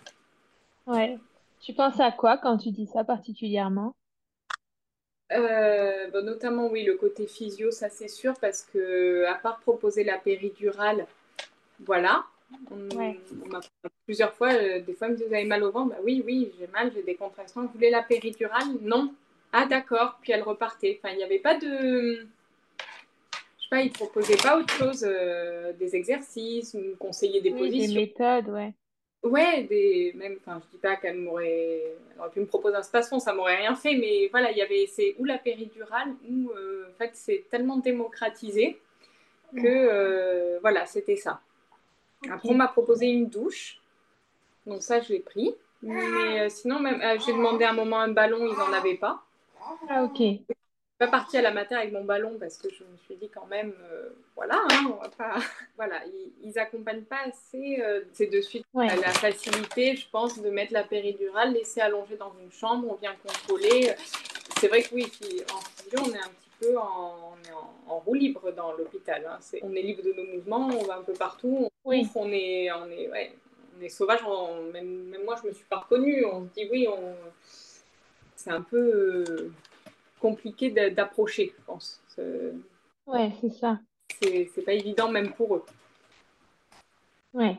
ouais 0.87 1.19
tu 1.61 1.73
penses 1.73 2.01
à 2.01 2.13
quoi 2.13 2.39
quand 2.39 2.59
tu 2.59 2.71
dis 2.71 2.87
ça 2.87 3.05
particulièrement? 3.05 3.95
Euh, 5.33 6.11
bah, 6.11 6.23
notamment, 6.23 6.69
oui, 6.69 6.85
le 6.85 6.95
côté 6.95 7.27
physio, 7.27 7.71
ça 7.71 7.89
c'est 7.89 8.09
sûr, 8.09 8.35
parce 8.41 8.63
que 8.63 9.25
à 9.25 9.35
part 9.35 9.59
proposer 9.59 10.05
la 10.05 10.19
péridurale, 10.19 11.07
voilà. 11.81 12.25
On, 12.71 12.77
m'a 13.49 13.61
plusieurs 14.05 14.33
fois, 14.33 14.53
euh, 14.53 14.81
des 14.81 14.95
fois, 14.95 15.09
me 15.09 15.17
disent 15.17 15.27
Vous 15.27 15.35
avez 15.35 15.45
mal 15.45 15.65
au 15.65 15.73
ventre 15.73 15.91
bah, 15.91 16.01
Oui, 16.05 16.23
oui, 16.25 16.53
j'ai 16.59 16.69
mal, 16.69 16.93
j'ai 16.95 17.03
des 17.03 17.17
contractions. 17.17 17.63
Vous 17.63 17.73
voulez 17.75 17.91
la 17.91 18.03
péridurale? 18.03 18.69
Non. 18.83 19.13
Ah, 19.53 19.67
d'accord. 19.67 20.19
Puis 20.23 20.33
elle 20.33 20.43
repartait. 20.43 21.01
Enfin, 21.03 21.13
il 21.13 21.19
n'y 21.19 21.25
avait 21.25 21.41
pas 21.41 21.59
de. 21.59 22.27
Je 23.59 23.63
sais 23.63 23.69
pas, 23.69 23.81
ils 23.81 23.89
ne 23.89 23.95
proposaient 23.95 24.37
pas 24.37 24.59
autre 24.59 24.73
chose, 24.73 25.05
euh, 25.05 25.73
des 25.73 25.97
exercices, 25.97 26.75
ou 26.75 26.95
conseiller 27.01 27.41
des 27.41 27.51
positions. 27.51 27.95
Des 27.95 28.01
méthodes, 28.01 28.49
ouais. 28.49 28.73
Ouais, 29.27 29.65
des, 29.65 30.13
même, 30.17 30.37
enfin, 30.41 30.61
je 30.65 30.77
dis 30.77 30.81
pas 30.81 30.97
qu'elle 30.97 31.19
m'aurait, 31.19 31.83
aurait 32.19 32.31
pu 32.31 32.41
me 32.41 32.47
proposer 32.47 32.77
un 32.77 32.83
spasson, 32.83 33.19
ça 33.19 33.33
m'aurait 33.35 33.57
rien 33.57 33.75
fait, 33.75 33.95
mais 33.95 34.29
voilà, 34.31 34.51
il 34.51 34.57
y 34.57 34.63
avait, 34.63 34.87
c'est 34.87 35.15
ou 35.19 35.25
la 35.25 35.39
péridurale, 35.39 36.15
ou 36.29 36.51
euh, 36.51 36.87
en 36.91 36.99
fait, 36.99 37.11
c'est 37.15 37.45
tellement 37.51 37.77
démocratisé 37.77 38.79
que, 39.55 39.63
euh, 39.65 40.59
voilà, 40.61 40.87
c'était 40.87 41.17
ça. 41.17 41.41
Après, 42.31 42.49
on 42.49 42.55
m'a 42.55 42.69
proposé 42.69 43.07
une 43.07 43.29
douche, 43.29 43.81
donc 44.67 44.83
ça, 44.83 45.01
je 45.01 45.13
l'ai 45.13 45.21
pris. 45.21 45.55
Mais 45.83 46.41
euh, 46.41 46.49
sinon, 46.49 46.81
même, 46.81 47.01
j'ai 47.25 47.33
demandé 47.33 47.65
un 47.65 47.73
moment 47.73 48.01
un 48.01 48.09
ballon, 48.09 48.47
ils 48.47 48.59
n'en 48.59 48.73
avaient 48.73 48.97
pas. 48.97 49.23
Ah, 49.89 50.05
ok 50.05 50.41
pas 50.99 51.09
partie 51.09 51.37
à 51.37 51.43
la 51.43 51.51
matière 51.51 51.81
avec 51.81 51.93
mon 51.93 52.05
ballon 52.05 52.37
parce 52.41 52.57
que 52.57 52.69
je 52.71 52.83
me 52.85 52.97
suis 53.05 53.17
dit 53.17 53.29
quand 53.29 53.47
même, 53.47 53.75
euh, 53.93 54.09
voilà, 54.35 54.63
hein, 54.71 54.93
on 54.93 55.03
va 55.03 55.09
pas. 55.09 55.37
Voilà, 55.77 56.01
ils, 56.07 56.49
ils 56.49 56.59
accompagnent 56.59 57.05
pas 57.05 57.21
assez. 57.27 57.81
Euh, 57.81 58.03
c'est 58.13 58.29
de 58.29 58.41
suite 58.41 58.65
la 58.75 59.13
facilité, 59.13 59.95
je 59.95 60.09
pense, 60.11 60.41
de 60.41 60.49
mettre 60.49 60.73
la 60.73 60.85
péridurale, 60.85 61.53
laisser 61.53 61.81
allonger 61.81 62.17
dans 62.17 62.33
une 62.43 62.51
chambre, 62.51 62.89
on 62.91 62.95
vient 62.95 63.15
contrôler. 63.23 63.95
C'est 64.59 64.69
vrai 64.69 64.83
que 64.83 64.95
oui, 64.95 65.13
en 65.53 65.61
physio, 65.61 65.99
on 65.99 66.15
est 66.15 66.19
un 66.19 66.29
petit 66.29 66.51
peu 66.61 66.79
en, 66.79 67.37
en, 67.89 67.99
roue 67.99 68.15
libre 68.15 68.51
dans 68.53 68.73
l'hôpital. 68.73 69.27
Hein. 69.29 69.39
on 69.63 69.75
est 69.75 69.83
libre 69.83 70.03
de 70.03 70.13
nos 70.13 70.25
mouvements, 70.25 70.69
on 70.69 70.85
va 70.85 70.97
un 70.97 71.03
peu 71.03 71.13
partout, 71.13 71.69
on, 71.85 71.91
oui. 71.91 72.09
on 72.15 72.33
est, 72.33 72.73
on 72.73 72.87
est, 72.91 73.11
ouais, 73.11 73.33
on 73.79 73.83
est 73.83 73.91
sauvage. 73.91 74.21
même, 74.73 75.09
même, 75.09 75.25
moi, 75.25 75.37
je 75.43 75.49
me 75.49 75.53
suis 75.53 75.67
pas 75.67 75.81
reconnue. 75.81 76.25
On 76.25 76.45
se 76.45 76.55
dit 76.55 76.69
oui, 76.71 76.89
on, 76.89 77.15
c'est 78.35 78.51
un 78.51 78.63
peu 78.63 79.25
euh, 79.29 79.53
compliqué 80.21 80.71
d'approcher, 80.91 81.53
je 81.57 81.65
pense. 81.65 82.01
Ouais, 83.07 83.33
c'est 83.41 83.51
ça. 83.51 83.79
C'est 84.21 84.65
pas 84.65 84.73
évident 84.73 85.11
même 85.11 85.33
pour 85.33 85.57
eux. 85.57 85.65
Ouais. 87.35 87.59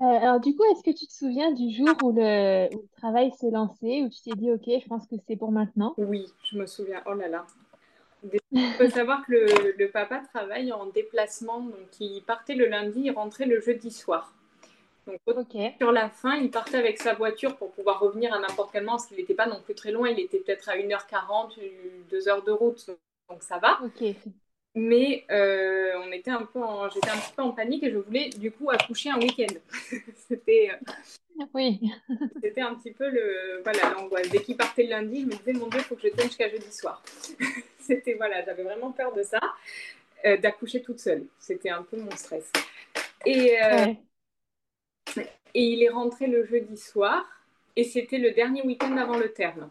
Euh, 0.00 0.04
alors 0.04 0.40
du 0.40 0.56
coup, 0.56 0.64
est-ce 0.72 0.82
que 0.82 0.96
tu 0.96 1.06
te 1.06 1.12
souviens 1.12 1.52
du 1.52 1.70
jour 1.76 1.94
où 2.02 2.12
le, 2.12 2.68
travail 2.96 3.30
s'est 3.32 3.50
lancé, 3.50 4.02
où 4.02 4.08
tu 4.08 4.22
t'es 4.22 4.34
dit, 4.34 4.50
OK, 4.50 4.64
je 4.66 4.88
pense 4.88 5.06
que 5.06 5.16
c'est 5.28 5.36
pour 5.36 5.52
maintenant? 5.52 5.94
Oui, 5.98 6.26
je 6.50 6.56
me 6.56 6.64
souviens. 6.64 7.02
Oh 7.06 7.12
là 7.12 7.28
là. 7.28 7.46
Il 8.52 8.72
faut 8.72 8.88
savoir 8.88 9.24
que 9.26 9.32
le, 9.32 9.74
le, 9.78 9.90
papa 9.90 10.22
travaille 10.32 10.72
en 10.72 10.86
déplacement, 10.86 11.60
donc 11.60 12.00
il 12.00 12.22
partait 12.22 12.54
le 12.54 12.66
lundi, 12.66 13.02
il 13.04 13.10
rentrait 13.10 13.46
le 13.46 13.60
jeudi 13.60 13.90
soir. 13.90 14.34
Donc, 15.06 15.18
sur 15.78 15.92
la 15.92 16.08
fin, 16.08 16.36
il 16.36 16.50
partait 16.50 16.76
avec 16.76 17.00
sa 17.00 17.14
voiture 17.14 17.56
pour 17.56 17.72
pouvoir 17.72 18.00
revenir 18.00 18.32
à 18.32 18.38
n'importe 18.38 18.70
quel 18.72 18.84
moment, 18.84 18.96
parce 18.96 19.06
qu'il 19.06 19.16
n'était 19.16 19.34
pas 19.34 19.46
non 19.46 19.60
plus 19.60 19.74
très 19.74 19.92
loin, 19.92 20.08
il 20.08 20.20
était 20.20 20.38
peut-être 20.38 20.68
à 20.68 20.76
1h40, 20.76 21.58
2 22.10 22.28
heures 22.28 22.42
de 22.42 22.52
route, 22.52 22.86
donc 23.28 23.42
ça 23.42 23.58
va. 23.58 23.80
Mais 24.76 25.24
euh, 25.30 25.94
on 26.04 26.12
était 26.12 26.30
un 26.30 26.44
peu 26.44 26.60
j'étais 26.94 27.10
un 27.10 27.16
petit 27.16 27.32
peu 27.34 27.42
en 27.42 27.50
panique 27.50 27.82
et 27.82 27.90
je 27.90 27.98
voulais 27.98 28.28
du 28.28 28.52
coup 28.52 28.70
accoucher 28.70 29.10
un 29.10 29.18
week-end. 29.18 29.52
c'était 30.28 30.70
euh, 30.72 31.44
oui. 31.54 31.80
c'était 32.40 32.60
un 32.60 32.76
petit 32.76 32.92
peu 32.92 33.10
le 33.10 33.62
voilà 33.64 33.94
l'angoisse. 33.94 34.28
Dès 34.30 34.40
qu'il 34.42 34.56
partait 34.56 34.84
le 34.84 34.90
lundi, 34.90 35.22
je 35.22 35.26
me 35.26 35.32
disais 35.32 35.52
mon 35.54 35.66
Dieu, 35.66 35.80
il 35.80 35.84
faut 35.84 35.96
que 35.96 36.02
je 36.02 36.08
tienne 36.08 36.28
jusqu'à 36.28 36.48
jeudi 36.48 36.70
soir. 36.72 37.02
c'était 37.80 38.14
voilà, 38.14 38.44
j'avais 38.44 38.62
vraiment 38.62 38.92
peur 38.92 39.12
de 39.12 39.24
ça, 39.24 39.40
euh, 40.24 40.36
d'accoucher 40.36 40.82
toute 40.82 41.00
seule. 41.00 41.24
C'était 41.40 41.70
un 41.70 41.82
peu 41.82 41.96
mon 41.96 42.12
stress. 42.12 42.52
Et 43.26 43.56
et 45.16 45.62
il 45.62 45.82
est 45.82 45.88
rentré 45.88 46.26
le 46.26 46.44
jeudi 46.44 46.76
soir 46.76 47.24
et 47.76 47.84
c'était 47.84 48.18
le 48.18 48.32
dernier 48.32 48.62
week-end 48.62 48.96
avant 48.96 49.18
le 49.18 49.32
terme. 49.32 49.70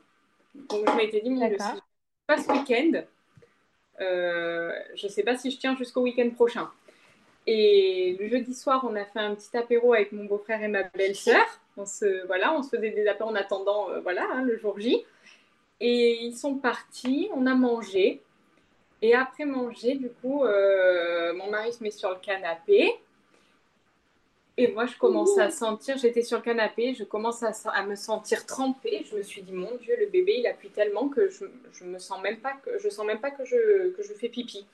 Donc 0.56 0.90
je 0.90 0.96
m'étais 0.96 1.22
dit, 1.22 1.30
Dieu, 1.30 1.58
si 1.60 1.82
pas 2.28 2.38
ce 2.38 2.52
week-end, 2.52 3.04
euh, 4.02 4.72
je 4.96 5.08
ne 5.08 5.12
sais 5.12 5.24
pas 5.24 5.36
si 5.36 5.52
je 5.52 5.58
tiens 5.58 5.76
jusqu'au 5.76 6.02
week-end 6.02 6.30
prochain. 6.32 6.70
Et 7.48 8.16
le 8.20 8.28
jeudi 8.28 8.54
soir, 8.54 8.86
on 8.88 8.96
a 8.96 9.06
fait 9.06 9.20
un 9.20 9.36
petit 9.36 9.56
apéro 9.58 9.94
avec 9.94 10.12
mon 10.12 10.26
beau-frère 10.26 10.62
et 10.62 10.68
ma 10.68 10.84
belle-sœur. 10.84 11.46
On 11.78 11.86
se, 11.86 12.26
voilà, 12.28 12.54
on 12.54 12.62
se 12.62 12.70
faisait 12.70 12.92
des 12.92 13.08
apéros 13.08 13.30
en 13.30 13.36
attendant 13.36 13.90
euh, 13.90 14.00
voilà, 14.02 14.28
hein, 14.32 14.44
le 14.44 14.58
jour 14.58 14.80
J. 14.80 15.04
Et 15.80 16.24
ils 16.24 16.36
sont 16.36 16.56
partis, 16.56 17.30
on 17.34 17.46
a 17.46 17.56
mangé. 17.56 18.22
Et 19.02 19.16
après 19.16 19.46
manger, 19.46 19.96
du 19.96 20.10
coup, 20.10 20.44
euh, 20.44 21.34
mon 21.34 21.50
mari 21.50 21.72
se 21.72 21.82
met 21.84 21.92
sur 21.92 22.10
le 22.10 22.18
canapé. 22.18 22.94
Et 24.60 24.74
moi, 24.74 24.86
je 24.86 24.98
commence 24.98 25.38
à 25.38 25.50
sentir, 25.50 25.98
j'étais 25.98 26.22
sur 26.22 26.40
le 26.40 26.44
canapé, 26.44 26.94
je 26.94 27.06
commence 27.06 27.44
à, 27.44 27.54
à, 27.70 27.86
me 27.86 27.96
sentir 27.96 28.46
trempée. 28.46 29.06
Je 29.10 29.16
me 29.16 29.22
suis 29.22 29.42
dit, 29.42 29.54
mon 29.54 29.74
Dieu, 29.78 29.96
le 29.98 30.08
bébé, 30.08 30.36
il 30.40 30.48
appuie 30.48 30.70
tellement 30.70 31.08
que 31.08 31.30
je, 31.30 31.46
je 31.72 31.86
me 31.86 31.98
sens 31.98 32.22
même 32.22 32.42
pas 32.42 32.52
que 32.56 32.78
je 32.78 32.90
sens 32.90 33.06
même 33.06 33.22
pas 33.22 33.32
que 33.32 33.46
je, 33.46 33.92
que 33.92 34.04
je 34.04 34.14
fais 34.14 34.28
pipi. 34.28 34.66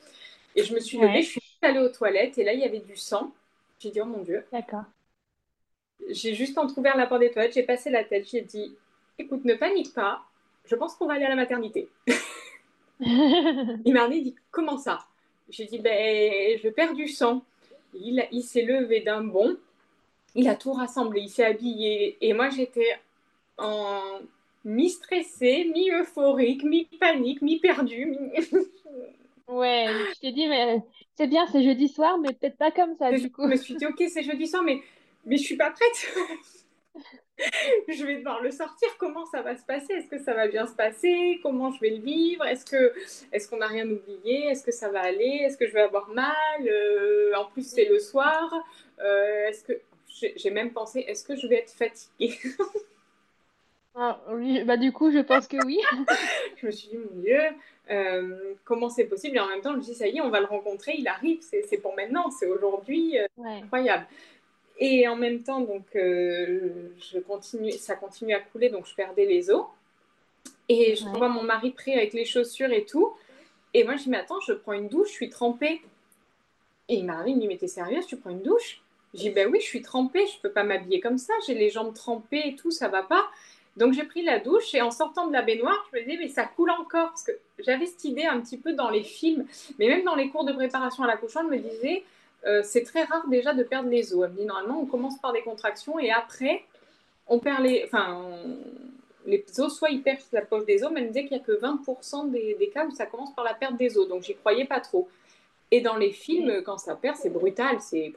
Et 0.55 0.63
je 0.63 0.73
me 0.73 0.79
suis 0.79 0.97
levée, 0.97 1.21
je 1.21 1.29
suis 1.29 1.41
allée 1.61 1.77
aux 1.77 1.89
toilettes 1.89 2.39
et 2.39 2.43
là, 2.43 2.53
il 2.53 2.61
y 2.61 2.63
avait 2.63 2.79
du 2.79 2.95
sang. 2.95 3.31
J'ai 3.77 3.91
dit, 3.91 4.01
oh 4.01 4.05
mon 4.05 4.23
Dieu. 4.23 4.43
D'accord. 4.51 4.85
J'ai 6.09 6.33
juste 6.33 6.57
entrouvert 6.57 6.97
la 6.97 7.05
porte 7.05 7.21
des 7.21 7.29
toilettes, 7.29 7.53
j'ai 7.53 7.61
passé 7.61 7.91
la 7.91 8.03
tête, 8.03 8.27
j'ai 8.27 8.41
dit, 8.41 8.75
écoute, 9.19 9.45
ne 9.45 9.53
panique 9.53 9.93
pas, 9.93 10.23
je 10.65 10.75
pense 10.75 10.95
qu'on 10.95 11.05
va 11.05 11.13
aller 11.13 11.25
à 11.25 11.29
la 11.29 11.35
maternité. 11.35 11.89
il 12.99 13.93
m'a 13.93 14.09
dit, 14.09 14.33
comment 14.49 14.79
ça? 14.79 15.05
J'ai 15.49 15.65
dit, 15.65 15.77
ben, 15.77 16.57
je 16.57 16.69
perds 16.69 16.95
du 16.95 17.07
sang. 17.07 17.43
Il, 17.93 18.27
il 18.31 18.41
s'est 18.41 18.63
levé 18.63 19.01
d'un 19.01 19.23
bond 19.23 19.57
il 20.35 20.47
a 20.47 20.55
tout 20.55 20.73
rassemblé, 20.73 21.21
il 21.21 21.29
s'est 21.29 21.45
habillé. 21.45 22.17
Et 22.21 22.33
moi, 22.33 22.49
j'étais 22.49 22.97
en 23.57 24.01
mi-stressée, 24.65 25.71
mi-euphorique, 25.73 26.63
mi-panique, 26.63 27.41
mi-perdue. 27.41 28.05
Mi... 28.05 28.31
ouais, 29.47 29.87
je 30.13 30.19
t'ai 30.19 30.31
dit, 30.31 30.47
mais 30.47 30.81
c'est 31.15 31.27
bien, 31.27 31.47
c'est 31.51 31.63
jeudi 31.63 31.87
soir, 31.87 32.17
mais 32.17 32.33
peut-être 32.33 32.57
pas 32.57 32.71
comme 32.71 32.95
ça, 32.95 33.11
du 33.11 33.31
coup. 33.31 33.43
Je 33.43 33.47
me 33.47 33.55
suis 33.55 33.75
dit, 33.75 33.85
ok, 33.85 34.03
c'est 34.09 34.23
jeudi 34.23 34.47
soir, 34.47 34.63
mais, 34.63 34.81
mais 35.25 35.37
je 35.37 35.43
suis 35.43 35.57
pas 35.57 35.71
prête. 35.71 36.15
je 37.87 38.05
vais 38.05 38.17
devoir 38.17 38.41
le 38.41 38.51
sortir. 38.51 38.89
Comment 38.97 39.25
ça 39.25 39.41
va 39.41 39.55
se 39.55 39.63
passer? 39.63 39.93
Est-ce 39.93 40.07
que 40.07 40.19
ça 40.19 40.33
va 40.33 40.47
bien 40.47 40.67
se 40.67 40.73
passer? 40.73 41.39
Comment 41.43 41.71
je 41.71 41.79
vais 41.79 41.91
le 41.91 42.01
vivre? 42.01 42.45
Est-ce 42.45 42.65
que 42.65 42.93
est-ce 43.31 43.49
qu'on 43.49 43.57
n'a 43.57 43.67
rien 43.67 43.89
oublié? 43.89 44.47
Est-ce 44.47 44.63
que 44.63 44.71
ça 44.71 44.89
va 44.89 45.01
aller? 45.01 45.41
Est-ce 45.43 45.57
que 45.57 45.67
je 45.67 45.73
vais 45.73 45.81
avoir 45.81 46.09
mal? 46.09 46.33
Euh, 46.61 47.33
En 47.37 47.45
plus, 47.45 47.67
c'est 47.67 47.85
le 47.85 47.99
soir. 47.99 48.53
Euh, 48.99 49.47
est-ce 49.47 49.63
que 49.63 49.73
j'ai 50.19 50.49
même 50.49 50.71
pensé, 50.71 50.99
est-ce 51.01 51.23
que 51.23 51.35
je 51.35 51.47
vais 51.47 51.57
être 51.57 51.71
fatiguée? 51.71 52.39
Ah, 53.97 54.19
oui, 54.29 54.61
bah 54.65 54.75
du 54.75 54.91
coup, 54.91 55.09
je 55.09 55.19
pense 55.19 55.47
que 55.47 55.55
oui. 55.65 55.79
je 56.57 56.65
me 56.65 56.71
suis 56.71 56.89
dit, 56.89 56.97
mon 56.97 57.21
Dieu, 57.21 57.39
euh, 57.89 58.53
comment 58.65 58.89
c'est 58.89 59.05
possible? 59.05 59.37
Et 59.37 59.39
en 59.39 59.47
même 59.47 59.61
temps, 59.61 59.71
je 59.71 59.77
me 59.77 59.81
dis, 59.81 59.95
ça 59.95 60.05
y 60.05 60.17
est, 60.17 60.21
on 60.21 60.29
va 60.29 60.41
le 60.41 60.47
rencontrer, 60.47 60.95
il 60.97 61.07
arrive, 61.07 61.39
c'est 61.41 61.77
pour 61.77 61.95
maintenant, 61.95 62.29
c'est 62.29 62.45
aujourd'hui, 62.45 63.17
euh, 63.17 63.25
incroyable. 63.37 64.05
Et 64.79 65.07
en 65.07 65.15
même 65.15 65.43
temps, 65.43 65.61
donc, 65.61 65.95
euh, 65.95 66.89
je 66.99 67.19
continue, 67.19 67.71
ça 67.71 67.95
continue 67.95 68.33
à 68.33 68.41
couler, 68.41 68.67
donc 68.67 68.85
je 68.85 68.93
perdais 68.95 69.25
les 69.25 69.49
os. 69.49 69.65
Et 70.67 70.97
je 70.97 71.05
vois 71.05 71.29
mon 71.29 71.43
mari 71.43 71.71
prêt 71.71 71.93
avec 71.93 72.11
les 72.11 72.25
chaussures 72.25 72.73
et 72.73 72.83
tout. 72.83 73.13
Et 73.73 73.85
moi, 73.85 73.95
je 73.95 74.03
dis, 74.03 74.09
mais 74.09 74.17
attends, 74.17 74.41
je 74.41 74.51
prends 74.51 74.73
une 74.73 74.89
douche, 74.89 75.07
je 75.07 75.13
suis 75.13 75.29
trempée. 75.29 75.81
Et 76.89 76.95
il 76.95 77.05
m'a 77.05 77.23
dit, 77.23 77.47
mais 77.47 77.55
t'es 77.55 77.69
sérieuse, 77.69 78.05
tu 78.07 78.17
prends 78.17 78.31
une 78.31 78.41
douche? 78.41 78.81
J'ai 79.15 79.29
dit, 79.29 79.29
ben 79.29 79.49
oui, 79.51 79.59
je 79.59 79.65
suis 79.65 79.81
trempée, 79.81 80.25
je 80.27 80.41
peux 80.41 80.51
pas 80.51 80.63
m'habiller 80.63 80.99
comme 80.99 81.17
ça, 81.17 81.33
j'ai 81.47 81.53
les 81.53 81.69
jambes 81.69 81.93
trempées 81.93 82.41
et 82.45 82.55
tout, 82.55 82.71
ça 82.71 82.87
va 82.87 83.03
pas. 83.03 83.25
Donc 83.77 83.93
j'ai 83.93 84.03
pris 84.03 84.23
la 84.23 84.39
douche 84.39 84.73
et 84.73 84.81
en 84.81 84.91
sortant 84.91 85.27
de 85.27 85.33
la 85.33 85.41
baignoire, 85.41 85.85
je 85.91 85.97
me 85.97 86.03
disais, 86.03 86.17
mais 86.17 86.29
ça 86.29 86.45
coule 86.45 86.71
encore. 86.71 87.09
Parce 87.09 87.23
que 87.23 87.31
j'avais 87.59 87.85
cette 87.85 88.03
idée 88.05 88.23
un 88.23 88.39
petit 88.39 88.57
peu 88.57 88.73
dans 88.73 88.89
les 88.89 89.03
films, 89.03 89.45
mais 89.79 89.87
même 89.87 90.03
dans 90.03 90.15
les 90.15 90.29
cours 90.29 90.45
de 90.45 90.53
préparation 90.53 91.03
à 91.03 91.07
l'accouchement, 91.07 91.43
je 91.43 91.55
me 91.55 91.57
disais, 91.57 92.03
euh, 92.45 92.61
c'est 92.63 92.83
très 92.83 93.03
rare 93.03 93.27
déjà 93.27 93.53
de 93.53 93.63
perdre 93.63 93.89
les 93.89 94.13
os. 94.13 94.23
Elle 94.23 94.31
me 94.31 94.37
dit, 94.37 94.45
normalement, 94.45 94.81
on 94.81 94.85
commence 94.85 95.17
par 95.19 95.33
des 95.33 95.41
contractions 95.41 95.99
et 95.99 96.11
après, 96.11 96.63
on 97.27 97.39
perd 97.39 97.63
les. 97.63 97.83
Enfin, 97.85 98.29
les 99.25 99.43
os, 99.59 99.75
soit 99.75 99.89
ils 99.89 100.03
perdent 100.03 100.19
la 100.31 100.41
poche 100.41 100.65
des 100.65 100.83
os, 100.83 100.91
mais 100.91 101.01
elle 101.01 101.07
me 101.07 101.11
disait 101.11 101.25
qu'il 101.25 101.37
n'y 101.37 101.43
a 101.43 101.45
que 101.45 101.59
20% 101.59 102.29
des, 102.29 102.71
cas 102.73 102.85
où 102.85 102.91
ça 102.91 103.05
commence 103.07 103.33
par 103.33 103.43
la 103.43 103.55
perte 103.55 103.75
des 103.75 103.97
os. 103.97 104.07
Donc 104.07 104.23
j'y 104.23 104.35
croyais 104.35 104.65
pas 104.65 104.79
trop. 104.79 105.09
Et 105.71 105.81
dans 105.81 105.97
les 105.97 106.11
films, 106.11 106.61
quand 106.63 106.77
ça 106.77 106.95
perd, 106.95 107.17
c'est 107.17 107.31
brutal, 107.31 107.77
c'est 107.81 108.13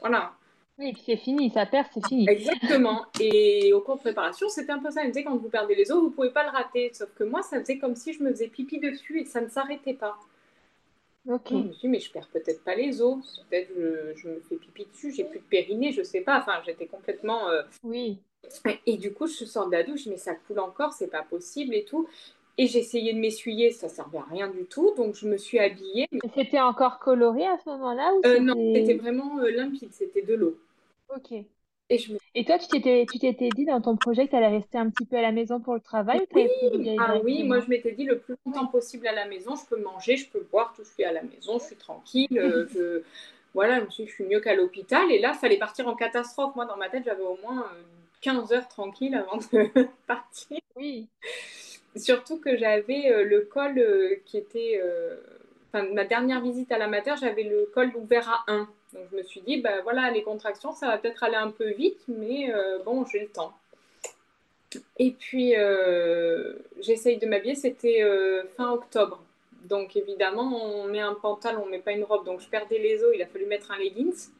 voilà. 0.00 0.32
Oui, 0.78 0.94
c'est 1.04 1.16
fini, 1.16 1.50
ça 1.50 1.66
perd, 1.66 1.88
c'est 1.92 2.06
fini. 2.06 2.26
Exactement. 2.28 3.04
Et 3.20 3.72
au 3.74 3.82
cours 3.82 3.96
de 3.96 4.00
préparation, 4.00 4.48
c'était 4.48 4.72
un 4.72 4.78
peu 4.78 4.90
ça. 4.90 5.02
Elle 5.02 5.08
me 5.08 5.12
disait 5.12 5.24
quand 5.24 5.36
vous 5.36 5.50
perdez 5.50 5.74
les 5.74 5.92
os, 5.92 5.98
vous 5.98 6.08
ne 6.08 6.14
pouvez 6.14 6.30
pas 6.30 6.44
le 6.44 6.50
rater. 6.50 6.90
Sauf 6.94 7.10
que 7.14 7.24
moi, 7.24 7.42
ça 7.42 7.60
faisait 7.60 7.78
comme 7.78 7.94
si 7.94 8.14
je 8.14 8.22
me 8.22 8.30
faisais 8.30 8.48
pipi 8.48 8.78
dessus 8.78 9.20
et 9.20 9.24
ça 9.26 9.42
ne 9.42 9.48
s'arrêtait 9.48 9.94
pas. 9.94 10.16
Ok. 11.28 11.48
je 11.50 11.54
me 11.54 11.72
suis 11.72 11.80
dit, 11.82 11.88
mais 11.88 12.00
je 12.00 12.10
perds 12.10 12.28
peut-être 12.32 12.64
pas 12.64 12.74
les 12.74 13.02
os. 13.02 13.44
Peut-être 13.50 13.70
je, 13.76 14.14
je 14.16 14.28
me 14.28 14.40
fais 14.40 14.56
pipi 14.56 14.86
dessus, 14.86 15.12
j'ai 15.12 15.24
plus 15.24 15.40
de 15.40 15.44
périnée, 15.44 15.92
je 15.92 16.02
sais 16.02 16.22
pas. 16.22 16.38
Enfin, 16.38 16.62
j'étais 16.64 16.86
complètement. 16.86 17.50
Euh, 17.50 17.62
oui. 17.84 18.18
Et, 18.86 18.96
du 18.96 19.12
coup, 19.12 19.26
je 19.26 19.44
sors 19.44 19.66
de 19.66 19.72
la 19.72 19.82
douche, 19.82 20.06
mais 20.06 20.16
ça 20.16 20.34
coule 20.34 20.60
encore, 20.60 20.92
c'est 20.92 21.08
pas 21.08 21.22
possible 21.22 21.74
et 21.74 21.84
tout. 21.84 22.08
Et 22.58 22.64
essayé 22.64 23.14
de 23.14 23.18
m'essuyer, 23.18 23.70
ça 23.70 23.88
servait 23.88 24.18
à 24.18 24.26
rien 24.30 24.48
du 24.48 24.64
tout, 24.64 24.92
donc 24.96 25.14
je 25.14 25.26
me 25.26 25.36
suis 25.36 25.58
habillée. 25.58 26.08
C'était 26.34 26.60
encore 26.60 26.98
coloré 26.98 27.46
à 27.46 27.56
ce 27.58 27.70
moment-là 27.70 28.12
euh, 28.26 28.38
Non, 28.38 28.54
c'était 28.74 28.94
vraiment 28.94 29.38
euh, 29.38 29.50
limpide, 29.50 29.92
c'était 29.92 30.22
de 30.22 30.34
l'eau. 30.34 30.58
Ok. 31.14 31.32
Et, 31.32 31.98
je 31.98 32.12
Et 32.34 32.44
toi, 32.44 32.58
tu 32.58 32.68
t'étais, 32.68 33.04
tu 33.10 33.18
t'étais 33.18 33.48
dit 33.48 33.64
dans 33.64 33.80
ton 33.80 33.96
projet 33.96 34.26
que 34.26 34.30
tu 34.30 34.36
allais 34.36 34.48
rester 34.48 34.78
un 34.78 34.90
petit 34.90 35.06
peu 35.06 35.16
à 35.16 35.22
la 35.22 35.32
maison 35.32 35.58
pour 35.58 35.74
le 35.74 35.80
travail 35.80 36.20
Oui, 36.34 36.96
ah 37.00 37.18
oui 37.24 37.42
moi 37.42 37.58
je 37.58 37.68
m'étais 37.68 37.92
dit 37.92 38.04
le 38.04 38.18
plus 38.18 38.36
longtemps 38.46 38.66
possible 38.66 39.08
à 39.08 39.12
la 39.12 39.26
maison, 39.26 39.56
je 39.56 39.66
peux 39.66 39.82
manger, 39.82 40.16
je 40.16 40.28
peux 40.28 40.46
boire, 40.52 40.72
tout 40.76 40.84
je 40.84 40.90
suis 40.90 41.04
à 41.04 41.12
la 41.12 41.22
maison, 41.22 41.58
je 41.58 41.64
suis 41.64 41.76
tranquille, 41.76 42.38
euh, 42.38 42.68
je... 42.74 43.02
Voilà, 43.52 43.80
je 43.80 43.86
me 43.86 43.90
suis 43.90 44.04
dit, 44.04 44.10
je 44.10 44.14
suis 44.14 44.24
mieux 44.24 44.38
qu'à 44.38 44.54
l'hôpital. 44.54 45.10
Et 45.10 45.18
là, 45.18 45.32
il 45.34 45.38
fallait 45.38 45.58
partir 45.58 45.88
en 45.88 45.96
catastrophe. 45.96 46.54
Moi, 46.54 46.66
dans 46.66 46.76
ma 46.76 46.88
tête, 46.88 47.02
j'avais 47.04 47.24
au 47.24 47.36
moins 47.42 47.66
15 48.20 48.52
heures 48.52 48.68
tranquille 48.68 49.14
avant 49.14 49.38
de 49.38 49.88
partir. 50.06 50.58
Oui. 50.76 51.08
Surtout 51.96 52.38
que 52.38 52.56
j'avais 52.56 53.10
euh, 53.10 53.24
le 53.24 53.40
col 53.40 53.78
euh, 53.78 54.14
qui 54.24 54.36
était. 54.38 54.80
Euh, 54.82 55.16
enfin, 55.72 55.86
ma 55.92 56.04
dernière 56.04 56.40
visite 56.40 56.70
à 56.70 56.78
la 56.78 56.86
mater, 56.86 57.14
j'avais 57.20 57.42
le 57.42 57.68
col 57.74 57.90
ouvert 57.96 58.28
à 58.28 58.52
1. 58.52 58.68
Donc 58.92 59.02
je 59.10 59.16
me 59.16 59.22
suis 59.22 59.40
dit, 59.40 59.60
ben 59.60 59.82
voilà, 59.82 60.10
les 60.10 60.22
contractions, 60.22 60.72
ça 60.72 60.86
va 60.88 60.98
peut-être 60.98 61.22
aller 61.22 61.36
un 61.36 61.50
peu 61.50 61.70
vite, 61.70 62.00
mais 62.08 62.52
bon, 62.84 63.06
j'ai 63.06 63.20
le 63.20 63.28
temps. 63.28 63.52
Et 64.98 65.12
puis, 65.12 65.54
j'essaye 66.80 67.18
de 67.18 67.26
m'habiller, 67.26 67.54
c'était 67.54 68.04
fin 68.56 68.72
octobre. 68.72 69.22
Donc 69.62 69.94
évidemment, 69.94 70.82
on 70.82 70.88
met 70.88 70.98
un 70.98 71.14
pantalon, 71.14 71.62
on 71.66 71.70
met 71.70 71.78
pas 71.78 71.92
une 71.92 72.02
robe. 72.02 72.24
Donc 72.24 72.40
je 72.40 72.48
perdais 72.48 72.78
les 72.78 73.04
os, 73.04 73.12
il 73.14 73.22
a 73.22 73.26
fallu 73.26 73.46
mettre 73.46 73.70
un 73.70 73.78
leggings. 73.78 74.30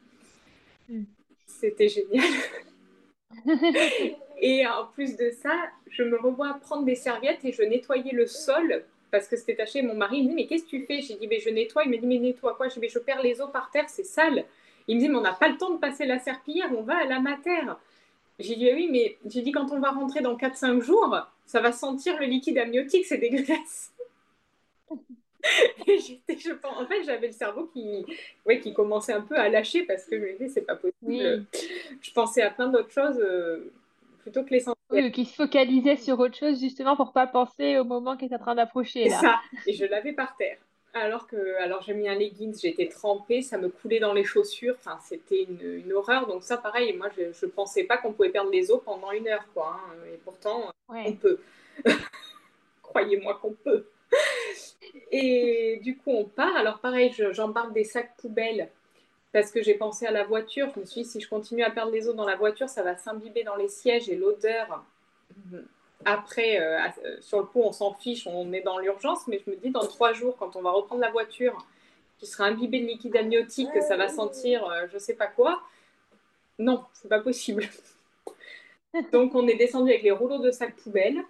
Hmm. 0.89 1.03
C'était 1.45 1.87
génial. 1.87 2.25
Et 4.41 4.65
en 4.65 4.87
plus 4.87 5.15
de 5.15 5.29
ça, 5.29 5.55
je 5.87 6.01
me 6.03 6.17
revois 6.17 6.57
prendre 6.61 6.83
des 6.83 6.95
serviettes 6.95 7.45
et 7.45 7.51
je 7.51 7.61
nettoyais 7.61 8.11
le 8.11 8.25
sol 8.25 8.83
parce 9.11 9.27
que 9.27 9.37
c'était 9.37 9.55
taché. 9.55 9.83
Mon 9.83 9.93
mari 9.93 10.23
me 10.23 10.29
dit, 10.29 10.35
mais 10.35 10.47
qu'est-ce 10.47 10.63
que 10.63 10.69
tu 10.69 10.85
fais? 10.85 11.01
J'ai 11.01 11.15
dit, 11.15 11.27
mais 11.27 11.39
je 11.39 11.49
nettoie. 11.49 11.83
Il 11.83 11.91
me 11.91 11.97
dit, 11.97 12.07
mais 12.07 12.17
nettoie 12.17 12.55
quoi? 12.55 12.67
J'ai 12.67 12.75
dit, 12.75 12.79
mais 12.81 12.89
je 12.89 12.99
perds 12.99 13.21
les 13.21 13.39
os 13.39 13.51
par 13.51 13.69
terre, 13.69 13.87
c'est 13.87 14.03
sale. 14.03 14.45
Il 14.87 14.95
me 14.95 15.01
dit, 15.01 15.09
mais 15.09 15.17
on 15.17 15.21
n'a 15.21 15.33
pas 15.33 15.47
le 15.47 15.57
temps 15.57 15.69
de 15.69 15.77
passer 15.77 16.05
la 16.05 16.17
serpillière, 16.17 16.69
on 16.75 16.81
va 16.81 16.97
à 16.97 17.05
la 17.05 17.19
mater. 17.19 17.61
J'ai 18.39 18.55
dit, 18.55 18.71
oui, 18.73 18.89
mais 18.91 19.17
j'ai 19.27 19.41
dit, 19.41 19.51
quand 19.51 19.71
on 19.71 19.79
va 19.79 19.91
rentrer 19.91 20.21
dans 20.21 20.35
4-5 20.35 20.81
jours, 20.81 21.15
ça 21.45 21.61
va 21.61 21.71
sentir 21.71 22.19
le 22.19 22.25
liquide 22.25 22.57
amniotique, 22.57 23.05
c'est 23.05 23.19
dégueulasse. 23.19 23.93
je 25.87 26.53
pense, 26.53 26.77
en 26.77 26.87
fait, 26.87 27.03
j'avais 27.03 27.27
le 27.27 27.33
cerveau 27.33 27.69
qui, 27.73 28.05
ouais, 28.45 28.59
qui 28.59 28.73
commençait 28.73 29.13
un 29.13 29.21
peu 29.21 29.35
à 29.35 29.49
lâcher 29.49 29.83
parce 29.83 30.05
que 30.05 30.17
je 30.17 30.23
me 30.23 30.31
disais, 30.33 30.49
c'est 30.49 30.61
pas 30.61 30.75
possible. 30.75 31.45
Je 32.01 32.11
pensais 32.11 32.41
à 32.41 32.49
plein 32.49 32.69
d'autres 32.69 32.91
choses 32.91 33.19
euh, 33.19 33.71
plutôt 34.21 34.43
que 34.43 34.51
l'essentiel. 34.51 34.75
Oui, 34.91 35.11
qui 35.11 35.25
se 35.25 35.35
focalisait 35.35 35.97
sur 35.97 36.19
autre 36.19 36.37
chose 36.37 36.59
justement 36.59 36.95
pour 36.95 37.13
pas 37.13 37.27
penser 37.27 37.77
au 37.77 37.83
moment 37.83 38.17
qui 38.17 38.25
est 38.25 38.33
en 38.33 38.39
train 38.39 38.55
d'approcher. 38.55 39.09
C'est 39.09 39.15
ça. 39.15 39.39
Et 39.67 39.73
je 39.73 39.85
l'avais 39.85 40.13
par 40.13 40.35
terre. 40.35 40.57
Alors 40.93 41.25
que, 41.27 41.55
alors 41.61 41.81
j'ai 41.81 41.93
mis 41.93 42.09
un 42.09 42.15
leggings, 42.15 42.59
j'étais 42.59 42.89
trempée, 42.89 43.41
ça 43.41 43.57
me 43.57 43.69
coulait 43.69 43.99
dans 43.99 44.13
les 44.13 44.25
chaussures. 44.25 44.75
Enfin, 44.77 44.99
c'était 45.01 45.43
une, 45.43 45.83
une, 45.85 45.93
horreur. 45.93 46.27
Donc 46.27 46.43
ça, 46.43 46.57
pareil, 46.57 46.93
moi, 46.93 47.07
je, 47.17 47.31
je 47.31 47.45
pensais 47.45 47.85
pas 47.85 47.97
qu'on 47.97 48.11
pouvait 48.11 48.29
perdre 48.29 48.51
les 48.51 48.71
os 48.71 48.81
pendant 48.83 49.11
une 49.11 49.27
heure, 49.29 49.45
quoi. 49.53 49.79
Hein. 49.79 49.95
Et 50.13 50.17
pourtant, 50.17 50.73
on 50.89 51.13
peut. 51.13 51.39
Croyez-moi 52.81 53.39
qu'on 53.41 53.53
peut. 53.53 53.85
Et 55.11 55.79
du 55.81 55.97
coup, 55.97 56.11
on 56.11 56.25
part. 56.25 56.55
Alors, 56.57 56.79
pareil, 56.79 57.13
j'embarque 57.31 57.73
des 57.73 57.85
sacs 57.85 58.17
poubelles 58.17 58.69
parce 59.33 59.51
que 59.51 59.61
j'ai 59.63 59.75
pensé 59.75 60.05
à 60.05 60.11
la 60.11 60.23
voiture. 60.23 60.69
Je 60.75 60.81
me 60.81 60.85
suis 60.85 61.03
dit, 61.03 61.09
si 61.09 61.21
je 61.21 61.29
continue 61.29 61.63
à 61.63 61.71
perdre 61.71 61.91
les 61.91 62.07
eaux 62.07 62.13
dans 62.13 62.25
la 62.25 62.35
voiture, 62.35 62.69
ça 62.69 62.83
va 62.83 62.97
s'imbiber 62.97 63.43
dans 63.43 63.55
les 63.55 63.69
sièges 63.69 64.09
et 64.09 64.15
l'odeur. 64.15 64.83
Après, 66.05 66.59
euh, 66.59 66.79
euh, 66.79 67.17
sur 67.21 67.39
le 67.39 67.45
pot, 67.45 67.61
on 67.63 67.71
s'en 67.71 67.93
fiche, 67.93 68.27
on 68.27 68.51
est 68.53 68.61
dans 68.61 68.79
l'urgence, 68.79 69.27
mais 69.27 69.41
je 69.45 69.51
me 69.51 69.55
dis, 69.55 69.69
dans 69.69 69.85
trois 69.85 70.13
jours, 70.13 70.35
quand 70.37 70.55
on 70.55 70.61
va 70.61 70.71
reprendre 70.71 71.01
la 71.01 71.11
voiture, 71.11 71.65
qui 72.17 72.25
sera 72.25 72.45
imbibée 72.45 72.81
de 72.81 72.85
liquide 72.85 73.15
amniotique, 73.15 73.69
ça 73.81 73.97
va 73.97 74.07
sentir 74.07 74.67
euh, 74.67 74.85
je 74.91 74.97
sais 74.97 75.13
pas 75.13 75.27
quoi. 75.27 75.61
Non, 76.59 76.83
c'est 76.93 77.07
pas 77.07 77.19
possible. 77.19 77.67
Donc, 79.11 79.35
on 79.35 79.47
est 79.47 79.55
descendu 79.55 79.89
avec 79.91 80.03
les 80.03 80.11
rouleaux 80.11 80.39
de 80.39 80.51
sacs 80.51 80.75
poubelles. 80.75 81.23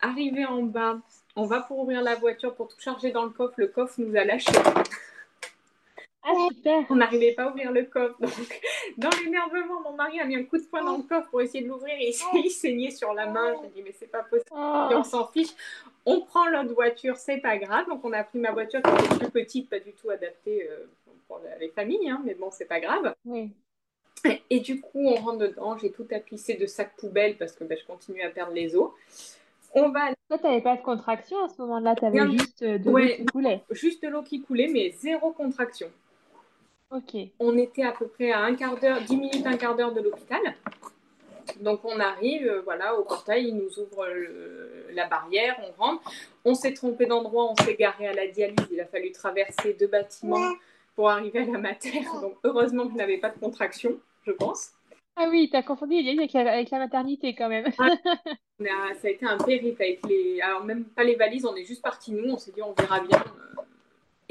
arrivé 0.00 0.44
en 0.44 0.62
bas, 0.62 0.98
on 1.36 1.46
va 1.46 1.60
pour 1.60 1.78
ouvrir 1.80 2.02
la 2.02 2.14
voiture 2.14 2.54
pour 2.54 2.68
tout 2.68 2.80
charger 2.80 3.10
dans 3.10 3.24
le 3.24 3.30
coffre. 3.30 3.54
Le 3.56 3.68
coffre 3.68 3.94
nous 3.98 4.16
a 4.16 4.24
lâché. 4.24 4.52
Ah, 6.22 6.34
super. 6.48 6.84
On 6.90 6.96
n'arrivait 6.96 7.32
pas 7.32 7.44
à 7.44 7.48
ouvrir 7.48 7.72
le 7.72 7.84
coffre. 7.84 8.20
Donc, 8.20 8.60
dans 8.98 9.10
l'énervement, 9.24 9.80
mon 9.82 9.92
mari 9.92 10.20
a 10.20 10.24
mis 10.24 10.36
un 10.36 10.44
coup 10.44 10.58
de 10.58 10.64
poing 10.64 10.84
dans 10.84 10.98
le 10.98 11.02
coffre 11.02 11.28
pour 11.30 11.40
essayer 11.40 11.64
de 11.64 11.68
l'ouvrir 11.68 11.94
et 11.98 12.12
il 12.34 12.50
saignait 12.50 12.90
sur 12.90 13.14
la 13.14 13.26
main. 13.26 13.54
Je 13.56 13.66
me 13.66 13.72
dis, 13.72 13.82
mais 13.82 13.94
c'est 13.98 14.10
pas 14.10 14.22
possible. 14.22 14.50
Oh. 14.52 14.88
on 14.92 15.04
s'en 15.04 15.26
fiche. 15.28 15.50
On 16.04 16.20
prend 16.20 16.46
l'autre 16.48 16.74
voiture, 16.74 17.16
c'est 17.16 17.38
pas 17.38 17.56
grave. 17.56 17.86
Donc, 17.88 18.04
on 18.04 18.12
a 18.12 18.22
pris 18.22 18.38
ma 18.38 18.52
voiture 18.52 18.82
qui 18.82 18.90
était 18.90 19.18
plus 19.18 19.30
petite, 19.30 19.70
pas 19.70 19.78
du 19.78 19.92
tout 19.92 20.10
adaptée 20.10 20.68
euh, 20.70 20.86
pour 21.26 21.40
les 21.58 21.68
familles, 21.68 22.10
hein, 22.10 22.20
mais 22.24 22.34
bon, 22.34 22.50
c'est 22.50 22.66
pas 22.66 22.80
grave. 22.80 23.14
Oui. 23.24 23.50
Et, 24.50 24.60
du 24.60 24.80
coup, 24.80 25.00
on 25.06 25.14
rentre 25.14 25.38
dedans. 25.38 25.78
J'ai 25.78 25.90
tout 25.90 26.04
tapissé 26.04 26.54
de 26.54 26.66
sacs 26.66 26.96
poubelles 26.96 27.36
parce 27.38 27.52
que 27.52 27.64
ben, 27.64 27.78
je 27.80 27.86
continue 27.86 28.22
à 28.22 28.30
perdre 28.30 28.52
les 28.52 28.76
os. 28.76 28.90
On 29.72 29.88
va. 29.88 30.12
Toi, 30.28 30.38
tu 30.38 30.44
n'avais 30.44 30.60
pas 30.60 30.76
de 30.76 30.82
contraction 30.82 31.44
à 31.44 31.48
ce 31.48 31.60
moment-là, 31.62 31.94
tu 31.94 32.04
avais 32.04 32.30
juste 32.32 32.62
euh, 32.62 32.78
de 32.78 32.90
l'eau 32.90 32.98
qui 32.98 33.26
coulait. 33.26 33.62
Juste 33.70 34.02
de 34.02 34.08
l'eau 34.08 34.22
qui 34.22 34.42
coulait, 34.42 34.68
mais 34.68 34.90
zéro 34.98 35.32
contraction. 35.32 35.88
Ok. 36.90 37.16
On 37.38 37.56
était 37.56 37.84
à 37.84 37.92
peu 37.92 38.08
près 38.08 38.32
à 38.32 38.40
un 38.40 38.54
quart 38.54 38.78
d'heure, 38.78 39.00
dix 39.02 39.16
minutes, 39.16 39.46
un 39.46 39.56
quart 39.56 39.76
d'heure 39.76 39.92
de 39.92 40.00
l'hôpital. 40.00 40.40
Donc 41.60 41.84
on 41.84 41.98
arrive, 42.00 42.46
euh, 42.46 42.62
voilà, 42.62 42.94
au 42.96 43.04
portail, 43.04 43.48
il 43.48 43.56
nous 43.56 43.78
ouvre 43.78 44.06
la 44.92 45.06
barrière, 45.06 45.56
on 45.62 45.82
rentre. 45.82 46.10
On 46.44 46.54
s'est 46.54 46.74
trompé 46.74 47.06
d'endroit, 47.06 47.52
on 47.52 47.62
s'est 47.64 47.76
garé 47.76 48.06
à 48.06 48.12
la 48.12 48.26
dialyse, 48.26 48.66
il 48.72 48.80
a 48.80 48.86
fallu 48.86 49.12
traverser 49.12 49.74
deux 49.74 49.86
bâtiments 49.86 50.52
pour 50.96 51.10
arriver 51.10 51.40
à 51.40 51.44
la 51.46 51.58
mater. 51.58 52.02
Donc 52.20 52.34
heureusement 52.44 52.86
que 52.86 52.92
je 52.92 52.98
n'avais 52.98 53.18
pas 53.18 53.30
de 53.30 53.38
contraction, 53.38 53.98
je 54.26 54.32
pense. 54.32 54.72
Ah 55.16 55.26
oui, 55.28 55.48
tu 55.50 55.56
as 55.56 55.62
confondu 55.62 55.96
avec 55.96 56.32
la, 56.32 56.52
avec 56.52 56.70
la 56.70 56.78
maternité 56.78 57.34
quand 57.34 57.48
même. 57.48 57.66
Ah, 57.78 57.90
ça 59.00 59.08
a 59.08 59.10
été 59.10 59.26
un 59.26 59.36
périple 59.36 59.82
avec 59.82 60.00
les. 60.08 60.40
Alors, 60.40 60.64
même 60.64 60.84
pas 60.84 61.04
les 61.04 61.14
valises, 61.16 61.44
on 61.44 61.54
est 61.56 61.64
juste 61.64 61.82
partis 61.82 62.12
nous, 62.12 62.32
on 62.32 62.38
s'est 62.38 62.52
dit 62.52 62.62
on 62.62 62.72
verra 62.72 63.00
bien. 63.00 63.22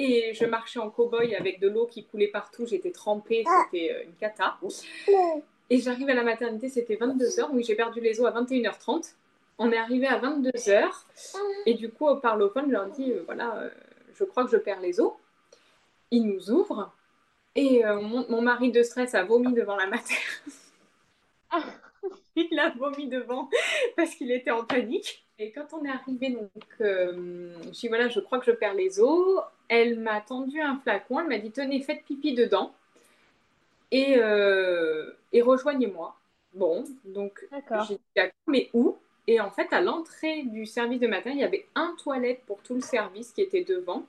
Et 0.02 0.34
je 0.34 0.46
marchais 0.46 0.80
en 0.80 0.90
cow-boy 0.90 1.36
avec 1.36 1.60
de 1.60 1.68
l'eau 1.68 1.86
qui 1.86 2.06
coulait 2.06 2.30
partout, 2.30 2.66
j'étais 2.66 2.92
trempée, 2.92 3.44
c'était 3.66 3.92
euh, 3.92 4.06
une 4.06 4.14
cata. 4.14 4.58
Et 5.70 5.80
j'arrive 5.80 6.10
à 6.10 6.14
la 6.14 6.24
maternité, 6.24 6.70
c'était 6.70 6.96
22h, 6.96 7.50
oui, 7.52 7.66
j'ai 7.66 7.76
perdu 7.76 8.00
les 8.00 8.22
os 8.22 8.26
à 8.26 8.32
21h30. 8.32 9.14
On 9.58 9.74
est 9.74 9.78
arrivé 9.78 10.08
à 10.08 10.18
22h, 10.18 10.90
et 11.66 11.74
du 11.74 11.92
coup, 11.92 12.08
au 12.08 12.16
parlophone, 12.16 12.68
je 12.68 12.72
leur 12.72 12.88
dis 12.88 13.12
euh, 13.12 13.24
voilà, 13.26 13.58
euh, 13.58 13.70
je 14.16 14.24
crois 14.24 14.46
que 14.46 14.52
je 14.52 14.56
perds 14.56 14.80
les 14.80 15.02
os. 15.02 15.12
Ils 16.12 16.26
nous 16.26 16.50
ouvrent, 16.50 16.94
et 17.56 17.84
mon, 17.84 18.26
mon, 18.30 18.42
mari 18.42 18.72
de 18.72 18.82
stress 18.84 19.14
a 19.16 19.24
vomi 19.26 19.52
devant 19.54 19.76
la 19.76 19.88
mater. 19.88 20.16
il 22.38 22.58
a 22.58 22.70
vomi 22.70 23.08
devant 23.10 23.50
parce 23.98 24.16
qu'il 24.16 24.32
était 24.32 24.52
en 24.52 24.64
panique. 24.64 25.26
Et 25.42 25.52
quand 25.52 25.68
on 25.72 25.86
est 25.86 25.90
arrivé, 25.90 26.32
donc, 26.32 26.50
euh, 26.82 27.54
je 27.64 27.70
dis 27.70 27.88
voilà, 27.88 28.10
je 28.10 28.20
crois 28.20 28.40
que 28.40 28.46
je 28.46 28.52
perds 28.52 28.74
les 28.74 29.00
os. 29.00 29.42
Elle 29.70 29.98
m'a 29.98 30.20
tendu 30.20 30.60
un 30.60 30.78
flacon, 30.80 31.22
elle 31.22 31.28
m'a 31.28 31.38
dit 31.38 31.52
tenez, 31.52 31.82
faites 31.82 32.04
pipi 32.04 32.34
dedans 32.34 32.74
et, 33.92 34.18
euh, 34.18 35.12
et 35.32 35.42
rejoignez-moi. 35.42 36.14
Bon, 36.54 36.84
donc 37.06 37.48
j'ai 37.88 37.96
dit 37.96 38.02
d'accord, 38.16 38.34
mais 38.48 38.70
où? 38.74 38.98
Et 39.28 39.40
en 39.40 39.52
fait, 39.52 39.72
à 39.72 39.80
l'entrée 39.80 40.44
du 40.44 40.66
service 40.66 41.00
de 41.00 41.08
matin, 41.08 41.30
il 41.30 41.38
y 41.38 41.44
avait 41.44 41.68
un 41.76 41.96
toilette 42.04 42.42
pour 42.46 42.62
tout 42.62 42.74
le 42.74 42.82
service 42.82 43.32
qui 43.32 43.42
était 43.42 43.64
devant. 43.64 44.06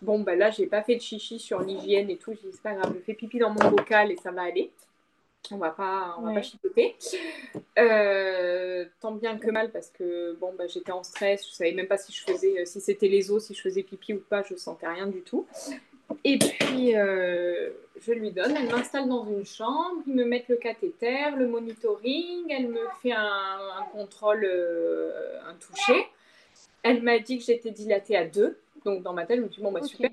Bon, 0.00 0.20
ben 0.20 0.36
là, 0.36 0.50
j'ai 0.50 0.66
pas 0.66 0.82
fait 0.82 0.96
de 0.96 1.02
chichi 1.02 1.38
sur 1.38 1.60
l'hygiène 1.60 2.10
et 2.10 2.16
tout. 2.16 2.32
J'ai 2.32 2.48
dit 2.48 2.54
c'est 2.54 2.62
pas 2.62 2.74
grave, 2.74 2.94
je 2.96 3.00
fais 3.00 3.14
pipi 3.14 3.38
dans 3.38 3.50
mon 3.50 3.70
bocal 3.70 4.10
et 4.10 4.16
ça 4.16 4.32
va 4.32 4.42
aller 4.42 4.72
on 5.50 5.56
va 5.56 5.70
pas, 5.70 6.16
on 6.18 6.22
va 6.22 6.34
pas 6.34 6.42
chipoter. 6.42 6.96
Euh, 7.78 8.84
tant 9.00 9.12
bien 9.12 9.38
que 9.38 9.50
mal 9.50 9.70
parce 9.70 9.90
que 9.90 10.34
bon, 10.34 10.52
bah, 10.56 10.66
j'étais 10.66 10.92
en 10.92 11.02
stress, 11.02 11.46
je 11.48 11.52
savais 11.52 11.72
même 11.72 11.88
pas 11.88 11.98
si 11.98 12.12
je 12.12 12.22
faisais, 12.22 12.60
euh, 12.60 12.64
si 12.64 12.80
c'était 12.80 13.08
les 13.08 13.30
os, 13.30 13.44
si 13.44 13.54
je 13.54 13.60
faisais 13.60 13.82
pipi 13.82 14.14
ou 14.14 14.20
pas, 14.20 14.42
je 14.42 14.54
sentais 14.54 14.86
rien 14.86 15.06
du 15.06 15.22
tout. 15.22 15.46
Et 16.24 16.38
puis 16.38 16.94
euh, 16.94 17.70
je 18.00 18.12
lui 18.12 18.30
donne, 18.30 18.54
elle 18.56 18.68
m'installe 18.68 19.08
dans 19.08 19.24
une 19.24 19.46
chambre, 19.46 20.02
ils 20.06 20.14
me 20.14 20.24
mettent 20.24 20.48
le 20.48 20.56
cathéter, 20.56 21.30
le 21.36 21.48
monitoring, 21.48 22.50
elle 22.50 22.68
me 22.68 22.86
fait 23.02 23.12
un, 23.12 23.86
contrôle, 23.92 24.46
un 25.46 25.54
toucher. 25.54 26.06
Elle 26.82 27.02
m'a 27.02 27.18
dit 27.18 27.38
que 27.38 27.44
j'étais 27.44 27.70
dilatée 27.70 28.16
à 28.16 28.26
deux, 28.26 28.58
donc 28.84 29.02
dans 29.02 29.12
ma 29.12 29.24
tête, 29.24 29.38
je 29.38 29.42
me 29.42 29.48
dit 29.48 29.60
bon 29.60 29.72
bah 29.72 29.82
super, 29.82 30.10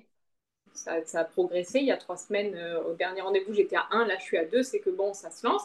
ça, 0.73 1.19
a 1.19 1.23
progressé. 1.23 1.79
Il 1.79 1.86
y 1.86 1.91
a 1.91 1.97
trois 1.97 2.17
semaines, 2.17 2.55
euh, 2.55 2.82
au 2.84 2.93
dernier 2.93 3.21
rendez-vous, 3.21 3.53
j'étais 3.53 3.75
à 3.75 3.88
1, 3.91 4.05
là 4.05 4.15
je 4.17 4.23
suis 4.23 4.38
à 4.38 4.45
2, 4.45 4.63
c'est 4.63 4.79
que 4.79 4.89
bon, 4.89 5.13
ça 5.13 5.29
se 5.32 5.45
lance. 5.45 5.63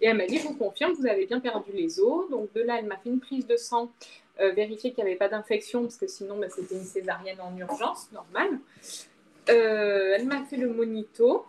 Et 0.00 0.06
elle 0.06 0.16
m'a 0.16 0.26
dit, 0.26 0.38
je 0.38 0.48
vous 0.48 0.56
confirme, 0.56 0.92
vous 0.92 1.06
avez 1.06 1.26
bien 1.26 1.40
perdu 1.40 1.70
les 1.72 2.00
os. 2.00 2.28
Donc 2.30 2.52
de 2.52 2.62
là, 2.62 2.78
elle 2.78 2.86
m'a 2.86 2.96
fait 2.96 3.10
une 3.10 3.20
prise 3.20 3.46
de 3.46 3.56
sang, 3.56 3.90
euh, 4.40 4.52
vérifier 4.52 4.92
qu'il 4.92 5.04
n'y 5.04 5.10
avait 5.10 5.18
pas 5.18 5.28
d'infection, 5.28 5.82
parce 5.82 5.96
que 5.96 6.06
sinon, 6.06 6.38
bah, 6.38 6.48
c'était 6.50 6.74
une 6.74 6.84
césarienne 6.84 7.40
en 7.40 7.56
urgence, 7.56 8.10
normale. 8.12 8.58
Euh, 9.50 10.14
elle 10.16 10.26
m'a 10.26 10.42
fait 10.44 10.56
le 10.56 10.68
monito. 10.68 11.46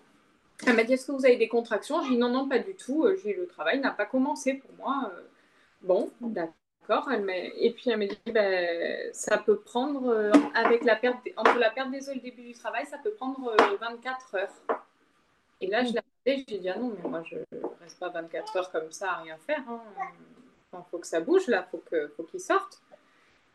Elle 0.66 0.76
m'a 0.76 0.84
dit, 0.84 0.94
est-ce 0.94 1.08
que 1.08 1.12
vous 1.12 1.26
avez 1.26 1.38
des 1.38 1.48
contractions? 1.48 2.02
J'ai 2.04 2.12
dit, 2.12 2.18
non, 2.18 2.30
non, 2.30 2.48
pas 2.48 2.60
du 2.60 2.76
tout. 2.76 3.06
J'ai 3.24 3.34
le 3.34 3.46
travail 3.46 3.80
n'a 3.80 3.92
pas 3.92 4.06
commencé 4.06 4.54
pour 4.56 4.72
moi. 4.78 5.12
bon, 5.82 6.10
d'accord. 6.22 6.54
Et 7.58 7.72
puis 7.72 7.90
elle 7.90 7.98
m'a 7.98 8.06
dit, 8.06 8.18
ben, 8.32 9.10
ça 9.14 9.38
peut 9.38 9.58
prendre, 9.58 10.08
euh, 10.10 10.32
avec 10.54 10.84
la 10.84 10.96
perte, 10.96 11.18
entre 11.38 11.58
la 11.58 11.70
perte 11.70 11.92
des 11.92 12.10
os 12.10 12.10
et 12.10 12.16
le 12.16 12.22
début 12.22 12.44
du 12.44 12.54
travail, 12.54 12.86
ça 12.86 12.98
peut 12.98 13.12
prendre 13.12 13.56
24 13.80 14.36
euh, 14.36 14.38
heures. 14.38 14.50
Et 15.62 15.68
là, 15.68 15.84
je 15.84 15.94
l'ai 15.94 16.00
regardé, 16.26 16.46
j'ai 16.48 16.60
dit, 16.60 16.70
ah 16.70 16.78
non, 16.78 16.94
mais 16.96 17.10
moi, 17.10 17.24
je 17.24 17.38
ne 17.38 17.62
reste 17.82 18.00
pas 18.00 18.10
24 18.10 18.58
heures 18.58 18.72
comme 18.72 18.92
ça 18.92 19.12
à 19.12 19.16
rien 19.22 19.38
faire. 19.38 19.64
Il 19.68 20.78
hein. 20.78 20.86
faut 20.92 21.00
que 21.00 21.08
ça 21.08 21.22
bouge, 21.22 21.48
là, 21.48 21.64
faut, 21.72 21.82
faut 22.16 22.24
qu'il 22.24 22.40
sorte. 22.40 22.82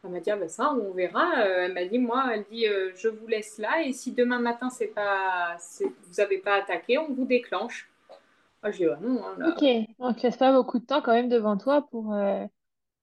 Elle 0.02 0.10
m'a 0.10 0.20
dit, 0.20 0.30
ah 0.30 0.36
ben 0.36 0.48
ça, 0.48 0.72
on 0.72 0.92
verra. 0.92 1.40
Euh, 1.40 1.66
elle 1.66 1.74
m'a 1.74 1.84
dit, 1.84 1.98
moi, 1.98 2.30
elle 2.32 2.44
dit, 2.50 2.66
je 2.96 3.08
vous 3.08 3.26
laisse 3.26 3.58
là, 3.58 3.82
et 3.82 3.92
si 3.92 4.12
demain 4.12 4.40
matin, 4.40 4.70
c'est 4.70 4.88
pas, 4.88 5.56
vous 5.80 6.14
n'avez 6.18 6.38
pas 6.38 6.54
attaqué, 6.54 6.98
on 6.98 7.12
vous 7.12 7.26
déclenche. 7.26 7.88
Moi, 8.62 8.72
j'ai 8.72 8.86
dit, 8.86 8.90
ah 8.90 8.98
non. 9.00 9.22
Hein, 9.24 9.52
Ok, 9.52 9.64
donc 9.98 10.16
tu 10.16 10.38
pas 10.38 10.52
beaucoup 10.52 10.78
de 10.78 10.84
temps 10.84 11.02
quand 11.02 11.12
même 11.12 11.28
devant 11.28 11.56
toi 11.56 11.86
pour 11.90 12.14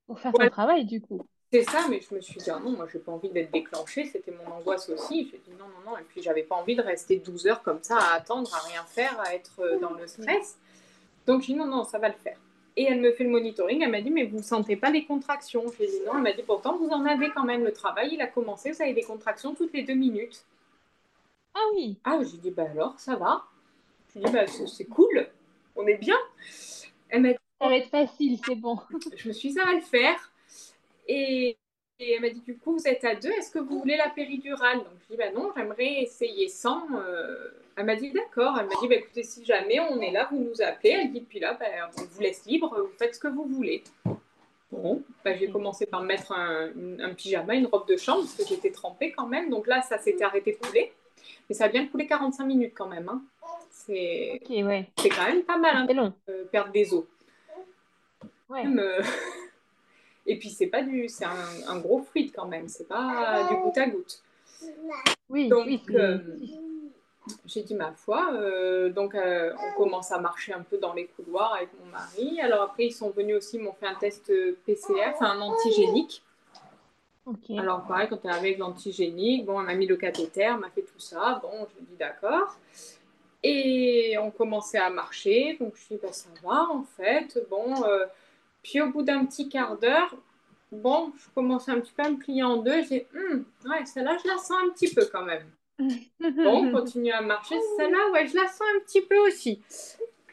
pour 0.07 0.19
faire 0.19 0.33
ton 0.33 0.49
travail, 0.49 0.85
du 0.85 1.01
coup. 1.01 1.21
C'est 1.51 1.63
ça, 1.63 1.85
mais 1.89 2.01
je 2.01 2.13
me 2.13 2.19
suis 2.19 2.39
dit, 2.39 2.49
ah 2.49 2.59
non, 2.59 2.71
moi, 2.71 2.87
j'ai 2.91 2.99
pas 2.99 3.11
envie 3.11 3.29
d'être 3.29 3.51
déclenchée. 3.51 4.05
C'était 4.05 4.31
mon 4.31 4.51
angoisse 4.51 4.89
aussi. 4.89 5.29
J'ai 5.31 5.37
dit 5.37 5.57
non, 5.57 5.65
non, 5.65 5.91
non. 5.91 5.97
Et 5.97 6.03
puis, 6.03 6.21
j'avais 6.21 6.43
pas 6.43 6.55
envie 6.55 6.75
de 6.75 6.81
rester 6.81 7.17
12 7.17 7.47
heures 7.47 7.63
comme 7.63 7.79
ça 7.81 7.97
à 7.97 8.15
attendre, 8.15 8.53
à 8.53 8.67
rien 8.67 8.83
faire, 8.83 9.17
à 9.21 9.33
être 9.33 9.59
euh, 9.59 9.79
dans 9.79 9.93
le 9.93 10.07
stress. 10.07 10.57
Donc, 11.25 11.41
j'ai 11.41 11.53
dit 11.53 11.59
non, 11.59 11.67
non, 11.67 11.83
ça 11.85 11.99
va 11.99 12.09
le 12.09 12.15
faire. 12.15 12.37
Et 12.75 12.83
elle 12.83 12.99
me 12.99 13.13
fait 13.13 13.23
le 13.23 13.29
monitoring. 13.29 13.81
Elle 13.81 13.91
m'a 13.91 14.01
dit, 14.01 14.11
mais 14.11 14.25
vous 14.25 14.37
ne 14.37 14.43
sentez 14.43 14.75
pas 14.75 14.89
les 14.89 15.05
contractions? 15.05 15.63
J'ai 15.79 15.87
dit 15.87 16.01
non. 16.05 16.13
Elle 16.15 16.23
m'a 16.23 16.33
dit, 16.33 16.43
pourtant, 16.43 16.77
vous 16.77 16.89
en 16.89 17.05
avez 17.05 17.29
quand 17.31 17.45
même. 17.45 17.63
Le 17.63 17.71
travail, 17.71 18.09
il 18.13 18.21
a 18.21 18.27
commencé. 18.27 18.71
Vous 18.71 18.81
avez 18.81 18.93
des 18.93 19.03
contractions 19.03 19.55
toutes 19.55 19.73
les 19.73 19.83
deux 19.83 19.95
minutes. 19.95 20.43
Ah 21.55 21.63
oui. 21.73 21.97
Ah, 22.03 22.19
j'ai 22.29 22.37
dit, 22.37 22.51
bah 22.51 22.67
alors, 22.69 22.99
ça 22.99 23.15
va. 23.15 23.45
J'ai 24.13 24.19
dit, 24.19 24.31
bah, 24.31 24.45
c'est 24.47 24.85
cool. 24.85 25.27
On 25.77 25.87
est 25.87 25.97
bien. 25.97 26.17
Elle 27.09 27.21
m'a 27.21 27.29
dit, 27.29 27.39
ça 27.59 27.67
va 27.67 27.77
être 27.77 27.89
facile, 27.89 28.39
c'est 28.45 28.55
bon. 28.55 28.79
je 29.15 29.27
me 29.27 29.33
suis 29.33 29.49
dit, 29.49 29.55
ça 29.55 29.65
va 29.65 29.73
le 29.73 29.81
faire. 29.81 30.31
Et, 31.07 31.57
Et 31.99 32.13
elle 32.13 32.21
m'a 32.21 32.29
dit, 32.29 32.41
du 32.41 32.57
coup, 32.57 32.73
vous 32.73 32.87
êtes 32.87 33.03
à 33.03 33.15
deux, 33.15 33.31
est-ce 33.31 33.51
que 33.51 33.59
vous 33.59 33.79
voulez 33.79 33.97
la 33.97 34.09
péridurale? 34.09 34.77
Donc, 34.77 34.93
je 35.01 35.07
dis, 35.13 35.17
bah 35.17 35.31
non, 35.31 35.51
j'aimerais 35.55 36.03
essayer 36.03 36.47
sans. 36.47 36.85
Euh. 36.95 37.49
Elle 37.75 37.85
m'a 37.85 37.95
dit, 37.95 38.11
d'accord. 38.11 38.57
Elle 38.59 38.67
m'a 38.67 38.75
dit, 38.81 38.87
bah, 38.87 38.95
écoutez, 38.95 39.23
si 39.23 39.43
jamais 39.45 39.79
on 39.79 39.99
est 40.01 40.11
là, 40.11 40.27
vous 40.31 40.37
nous 40.37 40.61
appelez. 40.61 40.91
Elle 40.91 41.11
dit, 41.11 41.21
puis 41.21 41.39
là, 41.39 41.53
bah, 41.59 41.65
on 41.97 42.03
vous 42.03 42.21
laisse 42.21 42.45
libre, 42.45 42.75
vous 42.79 42.97
faites 42.97 43.15
ce 43.15 43.19
que 43.19 43.27
vous 43.27 43.45
voulez. 43.45 43.83
Bon, 44.71 45.01
bah, 45.23 45.35
j'ai 45.35 45.49
commencé 45.49 45.85
par 45.85 46.01
me 46.01 46.07
mettre 46.07 46.33
un, 46.33 46.69
un, 46.99 47.13
pyjama, 47.13 47.55
une 47.55 47.67
robe 47.67 47.87
de 47.87 47.97
chambre, 47.97 48.21
parce 48.21 48.35
que 48.35 48.45
j'étais 48.47 48.71
trempée 48.71 49.11
quand 49.11 49.27
même. 49.27 49.49
Donc 49.49 49.65
là, 49.65 49.81
ça 49.81 49.97
s'était 49.97 50.23
arrêté 50.23 50.51
de 50.51 50.67
couler. 50.67 50.91
Mais 51.49 51.55
ça 51.55 51.65
a 51.65 51.67
bien 51.69 51.87
coulé 51.87 52.05
45 52.05 52.45
minutes 52.45 52.73
quand 52.75 52.87
même. 52.87 53.09
Hein. 53.09 53.21
C'est 53.71 54.41
ouais. 54.49 54.89
quand 54.97 55.25
même 55.25 55.43
pas 55.43 55.57
mal 55.57 55.75
hein, 55.75 55.93
long. 55.93 56.13
Euh, 56.29 56.43
perdre 56.51 56.71
des 56.71 56.93
os. 56.93 57.05
Ouais. 58.49 58.65
Euh, 58.65 59.01
et 60.25 60.37
puis 60.37 60.49
c'est 60.49 60.67
pas 60.67 60.83
du, 60.83 61.07
c'est 61.09 61.25
un, 61.25 61.79
gros 61.79 61.99
fruit 61.99 62.31
quand 62.31 62.47
même, 62.47 62.67
c'est 62.67 62.87
pas 62.87 63.47
du 63.49 63.55
goutte 63.57 63.77
à 63.77 63.87
goutte. 63.87 64.21
Oui. 65.29 65.49
Donc 65.49 65.67
euh, 65.91 66.19
j'ai 67.45 67.61
dit 67.63 67.75
ma 67.75 67.91
foi. 67.91 68.31
donc 68.89 69.15
on 69.15 69.77
commence 69.77 70.11
à 70.11 70.19
marcher 70.19 70.53
un 70.53 70.61
peu 70.61 70.77
dans 70.77 70.93
les 70.93 71.07
couloirs 71.07 71.55
avec 71.55 71.69
mon 71.79 71.91
mari. 71.91 72.39
Alors 72.41 72.61
après 72.63 72.85
ils 72.85 72.93
sont 72.93 73.09
venus 73.09 73.35
aussi, 73.37 73.59
m'ont 73.59 73.73
fait 73.73 73.87
un 73.87 73.95
test 73.95 74.31
PCR, 74.65 75.13
un 75.21 75.41
antigénique. 75.41 76.23
Alors, 77.57 77.85
pareil, 77.85 78.07
quand 78.09 78.23
est 78.25 78.29
avec 78.29 78.57
l'antigénique, 78.57 79.45
bon, 79.45 79.59
elle 79.59 79.65
m'a 79.65 79.75
mis 79.75 79.85
le 79.85 79.97
cathéter, 79.97 80.41
elle 80.41 80.57
m'a 80.57 80.69
fait 80.69 80.83
tout 80.83 80.99
ça. 80.99 81.39
Bon, 81.41 81.67
je 81.75 81.83
dis 81.83 81.97
d'accord. 81.97 82.57
Et 83.43 84.17
on 84.19 84.31
commençait 84.31 84.77
à 84.77 84.89
marcher. 84.89 85.57
Donc, 85.59 85.73
je 85.75 85.95
dis, 85.95 85.99
bah, 86.01 86.13
ça 86.13 86.29
va, 86.43 86.67
en 86.69 86.83
fait. 86.83 87.37
Bon, 87.49 87.83
euh, 87.83 88.05
puis 88.67 88.81
au 88.81 88.89
bout 88.89 89.01
d'un 89.01 89.25
petit 89.25 89.47
quart 89.47 89.77
d'heure, 89.77 90.13
bon, 90.73 91.13
je 91.17 91.29
commençais 91.33 91.71
un 91.71 91.79
petit 91.79 91.93
peu 91.93 92.03
à 92.03 92.09
me 92.09 92.17
plier 92.17 92.43
en 92.43 92.57
deux. 92.57 92.83
J'ai 92.83 92.99
dit, 92.99 93.05
hum, 93.15 93.45
ouais, 93.65 93.85
celle-là, 93.85 94.17
je 94.21 94.27
la 94.27 94.37
sens 94.37 94.57
un 94.65 94.69
petit 94.71 94.93
peu 94.93 95.07
quand 95.09 95.23
même. 95.23 95.45
bon, 95.79 96.67
on 96.67 96.71
continue 96.73 97.13
à 97.13 97.21
marcher. 97.21 97.55
Celle-là, 97.77 98.11
ouais, 98.11 98.27
je 98.27 98.35
la 98.35 98.47
sens 98.47 98.67
un 98.75 98.79
petit 98.81 99.01
peu 99.01 99.17
aussi. 99.25 99.61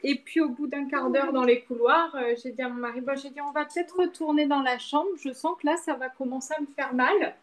Et 0.03 0.15
puis 0.15 0.41
au 0.41 0.49
bout 0.49 0.67
d'un 0.67 0.85
quart 0.87 1.09
d'heure 1.09 1.31
dans 1.31 1.45
les 1.45 1.61
couloirs, 1.61 2.13
euh, 2.15 2.35
j'ai 2.43 2.51
dit 2.51 2.61
à 2.61 2.67
mon 2.67 2.75
mari, 2.75 2.99
bon, 2.99 3.15
j'ai 3.15 3.29
dit 3.29 3.39
on 3.39 3.51
va 3.51 3.63
peut-être 3.63 3.97
retourner 3.97 4.47
dans 4.47 4.61
la 4.61 4.79
chambre. 4.79 5.09
Je 5.17 5.31
sens 5.31 5.55
que 5.57 5.65
là, 5.65 5.77
ça 5.77 5.93
va 5.93 6.09
commencer 6.09 6.53
à 6.57 6.61
me 6.61 6.67
faire 6.75 6.93
mal. 6.93 7.35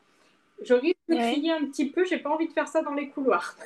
Je 0.62 0.74
risque 0.74 0.98
de 1.08 1.14
crier 1.14 1.52
un 1.52 1.64
petit 1.64 1.88
peu. 1.88 2.04
J'ai 2.04 2.18
pas 2.18 2.28
envie 2.28 2.48
de 2.48 2.52
faire 2.52 2.68
ça 2.68 2.82
dans 2.82 2.92
les 2.92 3.08
couloirs. 3.08 3.56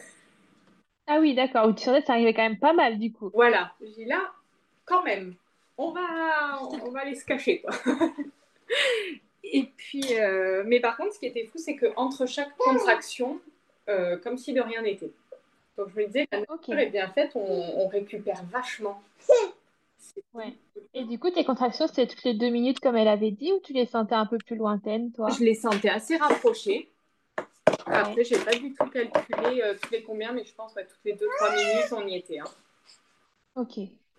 Ah 1.08 1.18
oui, 1.18 1.34
d'accord. 1.34 1.74
Tu 1.74 1.84
ça 1.84 2.00
arrivait 2.08 2.34
quand 2.34 2.48
même 2.48 2.58
pas 2.58 2.72
mal 2.72 3.00
du 3.00 3.12
coup. 3.12 3.30
Voilà. 3.34 3.72
J'ai 3.80 4.04
là, 4.04 4.32
quand 4.84 5.02
même, 5.02 5.34
on 5.78 5.90
va, 5.90 6.62
on 6.62 6.90
va 6.90 7.00
aller 7.00 7.14
se 7.14 7.24
cacher 7.24 7.60
quoi. 7.60 7.72
Et 9.52 9.64
puis, 9.76 10.02
euh, 10.18 10.64
mais 10.66 10.80
par 10.80 10.96
contre, 10.96 11.14
ce 11.14 11.18
qui 11.20 11.26
était 11.26 11.44
fou, 11.46 11.58
c'est 11.58 11.76
que 11.76 11.86
entre 11.96 12.26
chaque 12.26 12.56
contraction, 12.56 13.40
euh, 13.88 14.16
comme 14.18 14.38
si 14.38 14.52
de 14.52 14.60
rien 14.60 14.82
n'était. 14.82 15.12
Donc 15.78 15.88
je 15.94 16.00
me 16.00 16.06
disais, 16.06 16.26
la 16.32 16.40
nature 16.40 16.78
est 16.78 16.90
bien 16.90 17.08
faite, 17.08 17.32
on, 17.34 17.86
récupère 17.88 18.42
vachement. 18.50 19.00
Ouais. 20.34 20.54
Et 20.94 21.04
du 21.04 21.18
coup, 21.18 21.30
tes 21.30 21.44
contractions, 21.44 21.86
c'était 21.86 22.06
toutes 22.06 22.24
les 22.24 22.34
deux 22.34 22.48
minutes 22.48 22.80
comme 22.80 22.96
elle 22.96 23.08
avait 23.08 23.30
dit 23.30 23.52
ou 23.52 23.60
tu 23.60 23.72
les 23.72 23.86
sentais 23.86 24.14
un 24.14 24.26
peu 24.26 24.38
plus 24.38 24.56
lointaines, 24.56 25.12
toi? 25.12 25.28
Je 25.30 25.44
les 25.44 25.54
sentais 25.54 25.90
assez 25.90 26.16
rapprochées. 26.16 26.90
Après, 27.86 28.24
je 28.24 28.34
n'ai 28.34 28.44
pas 28.44 28.52
du 28.52 28.72
tout 28.72 28.86
calculé 28.86 29.62
euh, 29.62 29.74
toutes 29.80 29.90
les 29.90 30.02
combien, 30.02 30.32
mais 30.32 30.44
je 30.44 30.54
pense 30.54 30.72
que 30.72 30.80
toutes 30.80 31.04
les 31.04 31.12
deux, 31.12 31.28
trois 31.36 31.54
minutes, 31.54 31.92
on 31.92 32.06
y 32.06 32.16
était. 32.16 32.38
Hein. 32.38 32.50
Ok. 33.54 33.78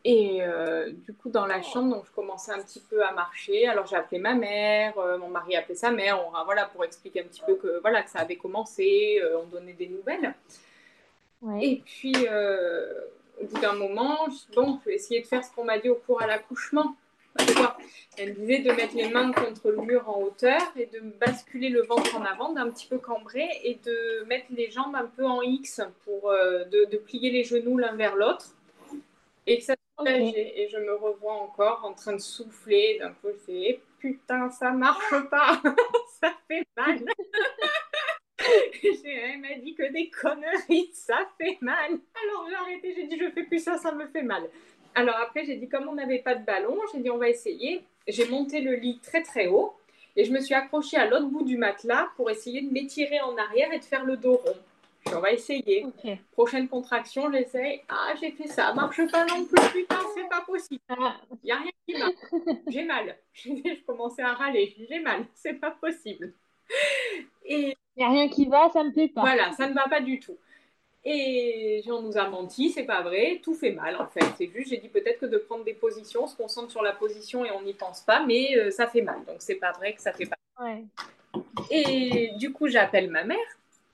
Et 0.09 0.37
euh, 0.41 0.89
du 1.05 1.13
coup, 1.13 1.29
dans 1.29 1.45
la 1.45 1.61
chambre, 1.61 1.95
donc, 1.95 2.05
je 2.05 2.11
commençais 2.11 2.53
un 2.53 2.61
petit 2.61 2.79
peu 2.79 3.03
à 3.03 3.11
marcher. 3.11 3.67
Alors, 3.67 3.85
j'ai 3.87 3.97
appelé 3.97 4.19
ma 4.19 4.35
mère, 4.35 4.97
euh, 4.97 5.17
mon 5.17 5.27
mari 5.27 5.57
a 5.57 5.59
appelé 5.59 5.75
sa 5.75 5.91
mère, 5.91 6.25
on, 6.25 6.43
voilà, 6.45 6.65
pour 6.65 6.85
expliquer 6.85 7.21
un 7.21 7.25
petit 7.25 7.41
peu 7.45 7.55
que, 7.55 7.81
voilà, 7.81 8.03
que 8.03 8.09
ça 8.09 8.19
avait 8.19 8.37
commencé, 8.37 9.21
on 9.43 9.47
donnait 9.47 9.73
des 9.73 9.87
nouvelles. 9.87 10.33
Et 11.61 11.81
puis, 11.85 12.15
euh, 12.29 12.93
au 13.41 13.45
bout 13.45 13.59
d'un 13.59 13.73
moment, 13.73 14.17
je, 14.29 14.55
bon, 14.55 14.79
je 14.83 14.89
vais 14.89 14.95
essayer 14.95 15.21
de 15.21 15.27
faire 15.27 15.43
ce 15.43 15.51
qu'on 15.53 15.63
m'a 15.63 15.77
dit 15.77 15.89
au 15.89 15.95
cours 15.95 16.21
à 16.21 16.27
l'accouchement. 16.27 16.95
Elle 18.17 18.29
me 18.29 18.33
disait 18.33 18.59
de 18.59 18.71
mettre 18.71 18.95
les 18.95 19.09
mains 19.09 19.31
contre 19.31 19.69
le 19.69 19.77
mur 19.83 20.09
en 20.09 20.21
hauteur 20.23 20.59
et 20.75 20.87
de 20.87 20.99
basculer 21.19 21.69
le 21.69 21.83
ventre 21.83 22.15
en 22.15 22.25
avant, 22.25 22.51
d'un 22.51 22.69
petit 22.71 22.87
peu 22.87 22.97
cambré, 22.97 23.47
et 23.63 23.75
de 23.85 24.23
mettre 24.25 24.47
les 24.49 24.71
jambes 24.71 24.95
un 24.95 25.05
peu 25.05 25.23
en 25.23 25.43
X 25.43 25.81
pour 26.03 26.31
euh, 26.31 26.63
de, 26.65 26.97
plier 26.97 27.29
les 27.29 27.43
genoux 27.43 27.77
l'un 27.77 27.95
vers 27.95 28.15
l'autre. 28.15 28.47
Et 29.45 29.59
que 29.59 29.63
ça 29.63 29.75
Et 30.05 30.67
je 30.71 30.77
me 30.77 30.93
revois 30.95 31.33
encore 31.33 31.83
en 31.83 31.93
train 31.93 32.13
de 32.13 32.21
souffler. 32.21 32.97
D'un 32.99 33.11
coup, 33.13 33.29
je 33.47 33.51
dis 33.51 33.79
putain, 33.99 34.49
ça 34.49 34.71
marche 34.71 35.29
pas, 35.29 35.61
ça 36.21 36.33
fait 36.47 36.65
mal. 36.75 37.03
Elle 38.39 39.39
m'a 39.41 39.55
dit 39.55 39.73
que 39.75 39.91
des 39.91 40.09
conneries, 40.09 40.89
ça 40.93 41.17
fait 41.37 41.57
mal. 41.61 41.91
Alors 42.23 42.47
j'ai 42.47 42.55
arrêté, 42.55 42.93
j'ai 42.95 43.07
dit 43.07 43.17
je 43.19 43.29
fais 43.31 43.43
plus 43.43 43.59
ça, 43.59 43.77
ça 43.77 43.91
me 43.91 44.07
fait 44.07 44.21
mal. 44.21 44.43
Alors 44.95 45.17
après 45.17 45.45
j'ai 45.45 45.55
dit 45.55 45.67
comme 45.67 45.87
on 45.87 45.95
n'avait 45.95 46.19
pas 46.19 46.35
de 46.35 46.45
ballon, 46.45 46.77
j'ai 46.93 47.01
dit 47.01 47.09
on 47.09 47.17
va 47.17 47.29
essayer. 47.29 47.83
J'ai 48.07 48.27
monté 48.27 48.61
le 48.61 48.75
lit 48.75 48.99
très 48.99 49.21
très 49.21 49.47
haut 49.47 49.73
et 50.15 50.23
je 50.23 50.31
me 50.31 50.39
suis 50.39 50.55
accrochée 50.55 50.97
à 50.97 51.05
l'autre 51.05 51.27
bout 51.27 51.43
du 51.43 51.57
matelas 51.57 52.07
pour 52.15 52.29
essayer 52.29 52.61
de 52.61 52.71
m'étirer 52.71 53.19
en 53.21 53.35
arrière 53.37 53.73
et 53.73 53.79
de 53.79 53.83
faire 53.83 54.05
le 54.05 54.15
dos 54.15 54.37
rond. 54.37 54.55
On 55.15 55.19
va 55.19 55.31
essayer. 55.31 55.85
Prochaine 56.31 56.67
contraction, 56.67 57.31
j'essaye. 57.31 57.81
Ah, 57.89 58.13
j'ai 58.19 58.31
fait 58.31 58.47
ça. 58.47 58.73
Marche 58.73 59.01
pas 59.11 59.25
non 59.25 59.45
plus. 59.45 59.81
Putain, 59.81 59.99
c'est 60.15 60.29
pas 60.29 60.41
possible. 60.41 60.81
Il 60.89 60.95
ah. 60.99 61.15
n'y 61.43 61.51
a 61.51 61.57
rien 61.57 61.71
qui 61.87 61.97
marche. 61.97 62.57
J'ai 62.67 62.83
mal. 62.83 63.17
Je 63.33 63.85
commençais 63.85 64.21
à 64.21 64.33
râler. 64.33 64.75
J'ai 64.89 64.99
mal. 64.99 65.25
C'est 65.33 65.53
pas 65.53 65.71
possible. 65.71 66.33
Et 67.45 67.77
il 67.95 67.99
n'y 67.99 68.03
a 68.03 68.09
rien 68.09 68.27
qui 68.29 68.45
va, 68.45 68.69
ça 68.71 68.83
ne 68.83 68.89
me 68.89 68.93
plaît 68.93 69.07
pas. 69.07 69.21
Voilà, 69.21 69.51
ça 69.53 69.69
ne 69.69 69.73
va 69.73 69.87
pas 69.87 70.01
du 70.01 70.19
tout. 70.19 70.37
Et 71.05 71.81
on 71.87 72.01
nous 72.01 72.17
a 72.17 72.27
menti, 72.27 72.69
c'est 72.69 72.83
pas 72.83 73.01
vrai, 73.01 73.39
tout 73.41 73.53
fait 73.53 73.71
mal 73.71 73.95
en 73.95 74.07
fait. 74.07 74.25
C'est 74.37 74.51
juste, 74.53 74.69
j'ai 74.69 74.77
dit 74.77 74.89
peut-être 74.89 75.21
que 75.21 75.25
de 75.25 75.37
prendre 75.37 75.63
des 75.63 75.73
positions, 75.73 76.25
on 76.25 76.27
se 76.27 76.35
concentre 76.35 76.69
sur 76.69 76.83
la 76.83 76.91
position 76.91 77.45
et 77.45 77.51
on 77.51 77.61
n'y 77.61 77.73
pense 77.73 78.01
pas, 78.01 78.25
mais 78.25 78.57
euh, 78.57 78.71
ça 78.71 78.87
fait 78.87 79.01
mal. 79.01 79.23
Donc 79.25 79.37
c'est 79.39 79.55
pas 79.55 79.71
vrai 79.71 79.93
que 79.93 80.01
ça 80.01 80.11
fait 80.11 80.25
pas 80.25 80.35
mal. 80.59 80.83
Et 81.71 82.31
du 82.37 82.51
coup, 82.51 82.67
j'appelle 82.67 83.09
ma 83.09 83.23
mère 83.23 83.37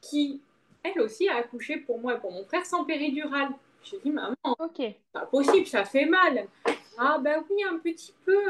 qui, 0.01 0.41
elle 0.83 1.01
aussi, 1.01 1.29
a 1.29 1.37
accouché 1.37 1.77
pour 1.77 1.99
moi 1.99 2.15
et 2.15 2.19
pour 2.19 2.31
mon 2.31 2.43
frère 2.45 2.65
sans 2.65 2.83
péridurale. 2.85 3.49
J'ai 3.83 3.99
dit, 3.99 4.11
maman, 4.11 4.35
ok 4.43 4.81
pas 5.11 5.25
possible, 5.25 5.67
ça 5.67 5.83
fait 5.85 6.05
mal. 6.05 6.47
Ah 6.97 7.17
ben 7.19 7.43
oui, 7.49 7.63
un 7.63 7.77
petit 7.77 8.13
peu. 8.25 8.45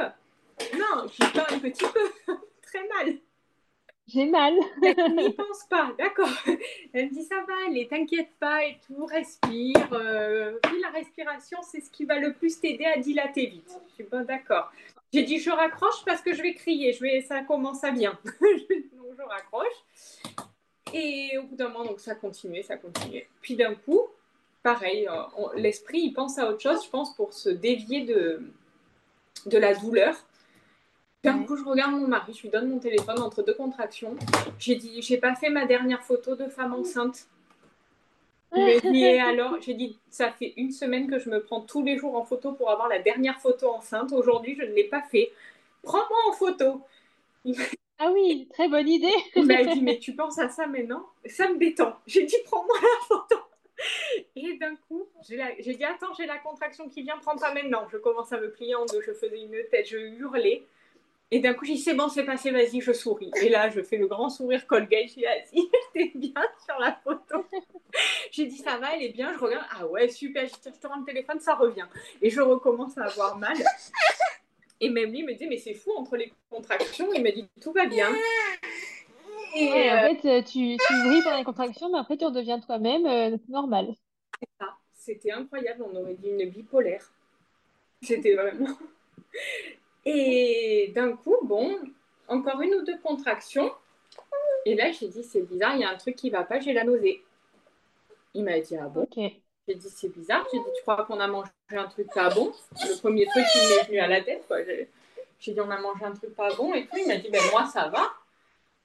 Non, 0.77 1.07
je 1.07 1.25
dis 1.25 1.31
pas 1.31 1.47
un 1.49 1.59
petit 1.59 1.85
peu, 1.85 2.33
très 2.61 2.87
mal. 2.87 3.17
J'ai 4.07 4.25
mal. 4.25 4.53
N'y 5.15 5.33
pense 5.33 5.63
pas, 5.69 5.93
d'accord. 5.97 6.29
Elle 6.93 7.09
me 7.09 7.13
dit 7.13 7.23
ça 7.23 7.43
va, 7.47 7.53
allez, 7.67 7.87
t'inquiète 7.87 8.31
pas 8.39 8.65
et 8.65 8.77
tout, 8.85 9.05
respire. 9.05 9.87
Euh, 9.93 10.59
la 10.81 10.89
respiration, 10.89 11.59
c'est 11.61 11.79
ce 11.79 11.89
qui 11.89 12.05
va 12.05 12.19
le 12.19 12.33
plus 12.33 12.59
t'aider 12.59 12.85
à 12.85 12.99
dilater 12.99 13.47
vite. 13.47 13.79
Je 13.89 13.93
suis 13.93 14.03
pas 14.03 14.23
d'accord. 14.23 14.71
J'ai 15.13 15.23
dit 15.23 15.39
je 15.39 15.51
raccroche 15.51 16.03
parce 16.05 16.21
que 16.21 16.33
je 16.33 16.41
vais 16.41 16.53
crier, 16.53 16.91
je 16.91 17.01
vais, 17.01 17.21
ça 17.21 17.41
commence 17.41 17.83
à 17.83 17.91
bien. 17.91 18.17
donc 18.41 19.15
je 19.17 19.23
raccroche. 19.23 20.22
Et 20.93 21.37
au 21.37 21.43
bout 21.43 21.55
d'un 21.55 21.69
moment, 21.69 21.85
donc 21.85 21.99
ça 21.99 22.15
continuait, 22.15 22.63
ça 22.63 22.77
continuait. 22.77 23.27
Puis 23.41 23.55
d'un 23.55 23.75
coup, 23.75 24.01
pareil, 24.61 25.07
euh, 25.07 25.47
l'esprit 25.55 25.99
il 25.99 26.13
pense 26.13 26.37
à 26.37 26.49
autre 26.49 26.61
chose, 26.61 26.83
je 26.85 26.89
pense, 26.89 27.15
pour 27.15 27.33
se 27.33 27.49
dévier 27.49 28.05
de, 28.05 28.41
de 29.47 29.57
la 29.57 29.73
douleur. 29.73 30.15
D'un 31.23 31.43
coup, 31.43 31.55
je 31.55 31.63
regarde 31.63 31.93
mon 31.93 32.07
mari, 32.07 32.33
je 32.33 32.41
lui 32.41 32.49
donne 32.49 32.69
mon 32.69 32.79
téléphone 32.79 33.19
entre 33.19 33.43
deux 33.43 33.53
contractions. 33.53 34.15
J'ai 34.59 34.75
dit, 34.75 35.01
j'ai 35.01 35.17
pas 35.17 35.35
fait 35.35 35.49
ma 35.49 35.65
dernière 35.65 36.03
photo 36.03 36.35
de 36.35 36.47
femme 36.47 36.73
enceinte. 36.73 37.27
Et 38.55 39.19
alors, 39.21 39.55
j'ai 39.61 39.73
dit, 39.73 39.97
ça 40.09 40.31
fait 40.31 40.53
une 40.57 40.71
semaine 40.71 41.09
que 41.09 41.19
je 41.19 41.29
me 41.29 41.41
prends 41.41 41.61
tous 41.61 41.81
les 41.81 41.97
jours 41.97 42.15
en 42.15 42.25
photo 42.25 42.51
pour 42.51 42.69
avoir 42.69 42.89
la 42.89 42.99
dernière 42.99 43.39
photo 43.39 43.69
enceinte. 43.69 44.11
Aujourd'hui, 44.11 44.55
je 44.55 44.63
ne 44.63 44.73
l'ai 44.73 44.83
pas 44.83 45.01
fait. 45.01 45.31
Prends-moi 45.81 46.19
en 46.27 46.33
photo. 46.33 46.81
Ah 47.99 48.11
oui, 48.11 48.47
très 48.51 48.67
bonne 48.67 48.87
idée. 48.87 49.13
Il 49.35 49.45
m'a 49.45 49.63
dit, 49.63 49.81
mais 49.83 49.99
tu 49.99 50.13
penses 50.15 50.39
à 50.39 50.49
ça 50.49 50.67
maintenant 50.67 51.05
Ça 51.25 51.49
me 51.49 51.57
détend. 51.57 51.95
J'ai 52.07 52.25
dit, 52.25 52.37
prends-moi 52.45 52.75
la 52.81 53.05
photo. 53.05 53.35
Et 54.35 54.57
d'un 54.57 54.75
coup, 54.87 55.07
j'ai 55.27 55.37
dit, 55.75 55.83
attends, 55.83 56.13
j'ai 56.17 56.25
la 56.25 56.37
contraction 56.37 56.89
qui 56.89 57.03
vient, 57.03 57.17
prends 57.17 57.35
pas 57.35 57.53
maintenant. 57.53 57.87
Je 57.91 57.97
commence 57.97 58.31
à 58.31 58.39
me 58.39 58.51
plier 58.51 58.75
en 58.75 58.85
deux, 58.85 59.01
je 59.01 59.13
faisais 59.13 59.41
une 59.41 59.57
tête, 59.69 59.87
je 59.87 59.97
hurlais. 59.97 60.63
Et 61.31 61.39
d'un 61.39 61.53
coup, 61.53 61.65
j'ai 61.65 61.73
dit, 61.73 61.79
c'est 61.79 61.95
bon, 61.95 62.09
c'est 62.09 62.25
passé, 62.25 62.51
vas-y, 62.51 62.79
je 62.79 62.93
souris. 62.93 63.31
Et 63.41 63.49
là, 63.49 63.69
je 63.69 63.81
fais 63.81 63.97
le 63.97 64.05
grand 64.07 64.29
sourire 64.29 64.67
Colgate. 64.67 65.07
J'ai 65.07 65.21
dit, 65.21 65.23
vas-y, 65.23 65.69
t'es 65.93 66.11
bien 66.13 66.43
sur 66.63 66.77
la 66.79 66.99
photo. 67.03 67.45
j'ai 68.31 68.45
dit, 68.45 68.57
ça 68.57 68.77
va, 68.77 68.95
elle 68.95 69.03
est 69.03 69.13
bien. 69.13 69.33
Je 69.33 69.39
regarde, 69.39 69.65
ah 69.75 69.87
ouais, 69.87 70.09
super, 70.09 70.45
je 70.47 70.69
te 70.69 70.87
rends 70.87 70.99
le 70.99 71.05
téléphone, 71.05 71.39
ça 71.39 71.55
revient. 71.55 71.87
Et 72.21 72.29
je 72.29 72.41
recommence 72.41 72.97
à 72.97 73.05
avoir 73.05 73.37
mal. 73.37 73.57
Et 74.83 74.89
même 74.89 75.11
lui 75.11 75.23
me 75.23 75.33
dit, 75.33 75.47
mais 75.47 75.57
c'est 75.57 75.75
fou, 75.75 75.91
entre 75.95 76.17
les 76.17 76.33
contractions, 76.49 77.07
il 77.13 77.23
me 77.23 77.31
dit, 77.31 77.47
tout 77.61 77.71
va 77.71 77.85
bien. 77.85 78.09
Et 79.55 79.69
en 79.69 79.95
euh, 79.95 80.13
fait, 80.15 80.43
tu, 80.43 80.75
tu 80.75 80.93
brilles 81.05 81.21
pendant 81.23 81.37
les 81.37 81.45
contractions, 81.45 81.89
mais 81.89 81.99
après, 81.99 82.17
tu 82.17 82.25
redeviens 82.25 82.59
toi-même 82.59 83.05
euh, 83.05 83.37
normal. 83.47 83.95
C'était 84.91 85.31
incroyable, 85.31 85.85
on 85.89 85.95
aurait 85.95 86.15
dit 86.15 86.27
une 86.27 86.49
bipolaire. 86.49 87.13
C'était 88.01 88.35
vraiment. 88.35 88.77
Et 90.05 90.91
d'un 90.93 91.15
coup, 91.15 91.37
bon, 91.43 91.79
encore 92.27 92.59
une 92.59 92.73
ou 92.73 92.81
deux 92.83 92.97
contractions. 92.97 93.71
Et 94.65 94.75
là, 94.75 94.91
j'ai 94.91 95.07
dit, 95.07 95.23
c'est 95.23 95.43
bizarre, 95.43 95.75
il 95.75 95.81
y 95.81 95.85
a 95.85 95.91
un 95.91 95.97
truc 95.97 96.17
qui 96.17 96.29
va 96.29 96.43
pas, 96.43 96.59
j'ai 96.59 96.73
la 96.73 96.83
nausée. 96.83 97.23
Il 98.33 98.43
m'a 98.43 98.59
dit, 98.59 98.75
ah 98.75 98.89
bon? 98.89 99.07
J'ai 99.67 99.75
dit, 99.75 99.89
c'est 99.89 100.09
bizarre. 100.09 100.45
J'ai 100.51 100.59
dit, 100.59 100.65
tu 100.75 100.81
crois 100.81 101.05
qu'on 101.05 101.19
a 101.19 101.27
mangé 101.27 101.49
un 101.69 101.87
truc 101.87 102.07
pas 102.13 102.29
bon? 102.29 102.53
Le 102.81 102.99
premier 102.99 103.25
truc 103.25 103.45
qui 103.51 103.59
m'est 103.59 103.83
venu 103.87 103.99
à 103.99 104.07
la 104.07 104.21
tête, 104.21 104.43
J'ai 105.39 105.53
dit, 105.53 105.61
on 105.61 105.69
a 105.69 105.79
mangé 105.79 106.03
un 106.03 106.11
truc 106.11 106.35
pas 106.35 106.53
bon 106.55 106.73
et 106.73 106.85
tout. 106.85 106.97
Il 106.97 107.07
m'a 107.07 107.15
dit, 107.15 107.29
ben 107.29 107.41
moi, 107.51 107.65
ça 107.65 107.87
va. 107.87 108.11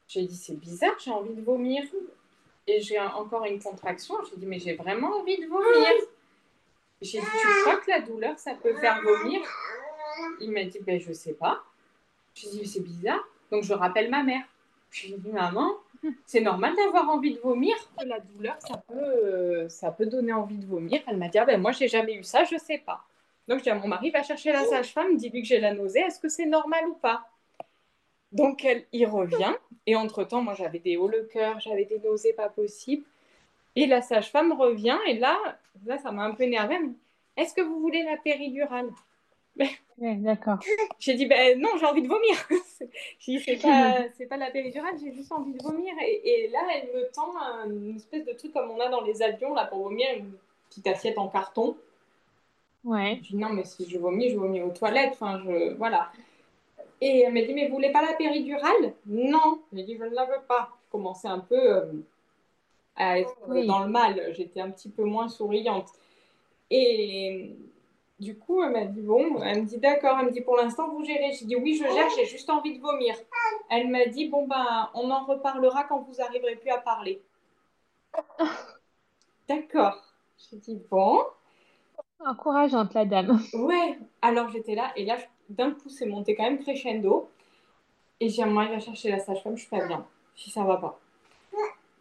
J'ai 0.07 0.23
dit, 0.23 0.37
c'est 0.37 0.55
bizarre, 0.55 0.95
j'ai 0.99 1.11
envie 1.11 1.35
de 1.35 1.43
vomir. 1.43 1.83
Et 2.67 2.81
j'ai 2.81 3.01
encore 3.01 3.45
une 3.47 3.61
contraction. 3.61 4.15
J'ai 4.31 4.37
dit, 4.37 4.47
mais 4.47 4.59
j'ai 4.59 4.75
vraiment 4.75 5.19
envie 5.19 5.39
de 5.39 5.47
vomir. 5.47 5.89
J'ai 7.01 7.21
dit, 7.21 7.27
tu 7.27 7.63
crois 7.63 7.77
que 7.77 7.91
la 7.91 8.01
douleur, 8.01 8.39
ça 8.39 8.55
peut 8.55 8.75
faire 8.75 9.03
vomir? 9.03 9.41
Il 10.41 10.51
m'a 10.53 10.65
dit, 10.65 10.79
ben 10.81 11.01
je 11.01 11.13
sais 11.13 11.33
pas. 11.33 11.63
J'ai 12.35 12.51
dit, 12.51 12.67
c'est 12.67 12.81
bizarre. 12.81 13.27
Donc 13.51 13.65
je 13.65 13.73
rappelle 13.73 14.11
ma 14.11 14.23
mère. 14.23 14.45
J'ai 14.91 15.17
dit, 15.17 15.31
maman, 15.31 15.71
c'est 16.27 16.41
normal 16.41 16.75
d'avoir 16.77 17.09
envie 17.11 17.35
de 17.35 17.41
vomir. 17.41 17.77
La 18.05 18.21
douleur, 18.21 18.57
ça 18.61 18.83
peut, 18.89 18.95
euh, 18.95 19.69
ça 19.69 19.91
peut 19.91 20.07
donner 20.07 20.33
envie 20.33 20.59
de 20.59 20.67
vomir. 20.67 21.03
Elle 21.07 21.17
m'a 21.17 21.29
dit, 21.29 21.39
ah 21.39 21.45
ben 21.45 21.61
moi, 21.61 21.73
j'ai 21.73 21.89
jamais 21.89 22.15
eu 22.15 22.25
ça, 22.25 22.45
je 22.45 22.57
sais 22.57 22.79
pas. 22.79 23.05
Donc 23.47 23.59
je 23.59 23.65
dis 23.65 23.71
à 23.71 23.75
mon 23.75 23.89
mari, 23.89 24.11
va 24.11 24.23
chercher 24.23 24.53
la 24.53 24.65
sage-femme, 24.65 25.17
dis-lui 25.17 25.43
que 25.43 25.49
j'ai 25.49 25.59
la 25.59 25.73
nausée, 25.73 26.01
est-ce 26.01 26.21
que 26.21 26.29
c'est 26.29 26.47
normal 26.47 26.87
ou 26.87 26.95
pas? 26.95 27.31
Donc 28.31 28.65
elle, 28.65 28.85
il 28.93 29.07
revient. 29.07 29.55
Et 29.87 29.97
entre-temps, 29.97 30.43
moi, 30.43 30.55
j'avais 30.55 30.79
des 30.79 30.99
hauts 30.99 31.09
le 31.09 31.23
cœur, 31.23 31.59
j'avais 31.61 31.87
des 31.87 31.99
nausées 31.99 32.35
pas 32.35 32.51
possibles. 32.51 33.05
Et 33.75 33.87
la 33.87 34.03
sage-femme 34.03 34.53
revient, 34.53 34.99
et 35.07 35.15
là, 35.19 35.39
là 35.87 35.99
ça 35.99 36.11
m'a 36.13 36.25
un 36.25 36.33
peu 36.33 36.43
énervée. 36.43 36.79
Est-ce 37.37 37.55
que 37.55 37.61
vous 37.63 37.81
voulez 37.81 38.03
la 38.03 38.17
péridurale? 38.17 38.91
D'accord. 39.99 40.59
J'ai 40.99 41.15
dit, 41.15 41.27
ben 41.27 41.61
non, 41.61 41.71
j'ai 41.79 41.87
envie 41.87 42.03
de 42.03 42.09
vomir. 42.09 42.35
j'ai 43.19 43.37
dit, 43.37 43.43
c'est 43.45 43.57
pas, 43.57 43.97
pas 44.31 44.37
la 44.37 44.51
péridurale, 44.51 44.95
j'ai 45.03 45.13
juste 45.13 45.33
envie 45.33 45.53
de 45.53 45.63
vomir. 45.63 45.93
Et, 46.01 46.49
là, 46.53 46.61
elle 46.75 46.89
me 46.95 47.11
tend 47.13 47.33
une 47.67 47.97
espèce 47.97 48.25
de 48.25 48.33
truc 48.33 48.53
comme 48.53 48.71
on 48.71 48.81
a 48.81 48.89
dans 48.89 49.01
les 49.01 49.23
avions, 49.23 49.55
là, 49.55 49.67
pour 49.67 49.83
vomir, 49.83 50.07
une 50.17 50.33
petite 50.69 50.87
assiette 50.87 51.19
en 51.19 51.29
carton. 51.29 51.77
Ouais. 52.85 53.19
Je 53.23 53.31
dis, 53.31 53.37
non, 53.37 53.49
mais 53.51 53.65
si 53.65 53.89
je 53.89 53.99
vomis, 53.99 54.31
je 54.31 54.37
vomis 54.37 54.63
aux 54.63 54.71
toilettes. 54.71 55.15
Enfin, 55.15 55.41
je... 55.45 55.75
Voilà. 55.75 56.13
Et 57.01 57.21
elle 57.21 57.33
m'a 57.33 57.43
dit, 57.43 57.53
mais 57.53 57.67
vous 57.67 57.75
voulez 57.75 57.91
pas 57.91 58.03
la 58.03 58.15
péridurale? 58.15 58.95
Non. 59.07 59.61
J'ai 59.73 59.83
dit, 59.83 59.97
je 59.97 60.05
ne 60.05 60.15
la 60.15 60.27
veux 60.27 60.43
pas. 60.47 60.71
Je 60.85 60.93
commençais 60.93 61.29
un 61.29 61.41
peu 61.41 61.75
euh, 61.75 61.93
à 62.97 63.19
être 63.19 63.37
dans 63.67 63.81
le 63.81 63.91
mal. 63.91 64.33
J'étais 64.33 64.61
un 64.61 64.71
petit 64.71 64.89
peu 64.89 65.03
moins 65.03 65.29
souriante. 65.29 65.89
Et 66.71 67.51
du 68.19 68.37
coup, 68.37 68.63
elle 68.63 68.73
m'a 68.73 68.85
dit 68.85 69.01
bon, 69.01 69.43
elle 69.43 69.63
me 69.63 69.67
dit 69.67 69.79
d'accord, 69.79 70.17
elle 70.19 70.27
me 70.27 70.31
dit 70.33 70.41
pour 70.41 70.57
l'instant 70.57 70.89
vous 70.89 71.05
gérez. 71.05 71.33
J'ai 71.33 71.47
dit 71.47 71.57
oui, 71.57 71.77
je 71.77 71.85
gère, 71.85 72.11
j'ai 72.17 72.27
juste 72.27 72.51
envie 72.51 72.77
de 72.77 72.83
vomir. 72.83 73.15
Elle 73.71 73.89
m'a 73.89 74.07
dit 74.07 74.29
bon 74.29 74.47
ben, 74.47 74.91
on 74.95 75.11
en 75.11 75.25
reparlera 75.25 75.85
quand 75.85 76.01
vous 76.01 76.21
arriverez 76.21 76.57
plus 76.57 76.71
à 76.71 76.79
parler. 76.79 77.23
D'accord. 79.49 80.03
J'ai 80.37 80.57
dit 80.57 80.81
bon. 80.91 81.21
Encourageante 82.25 82.95
la 82.95 83.05
dame. 83.05 83.41
Ouais. 83.55 83.99
Alors 84.21 84.49
j'étais 84.49 84.75
là 84.75 84.93
et 84.97 85.05
là 85.05 85.17
d'un 85.49 85.71
coup 85.71 85.89
c'est 85.89 86.07
monté 86.07 86.35
quand 86.35 86.43
même 86.43 86.59
crescendo 86.59 87.31
et 88.19 88.29
j'ai 88.29 88.45
moi 88.45 88.65
il 88.65 88.71
va 88.71 88.81
chercher 88.81 89.11
la 89.11 89.21
sage-femme, 89.21 89.57
je 89.57 89.61
suis 89.61 89.71
pas 89.71 89.87
bien. 89.87 90.05
Si 90.35 90.51
ça 90.51 90.65
va 90.65 90.77
pas. 90.77 90.99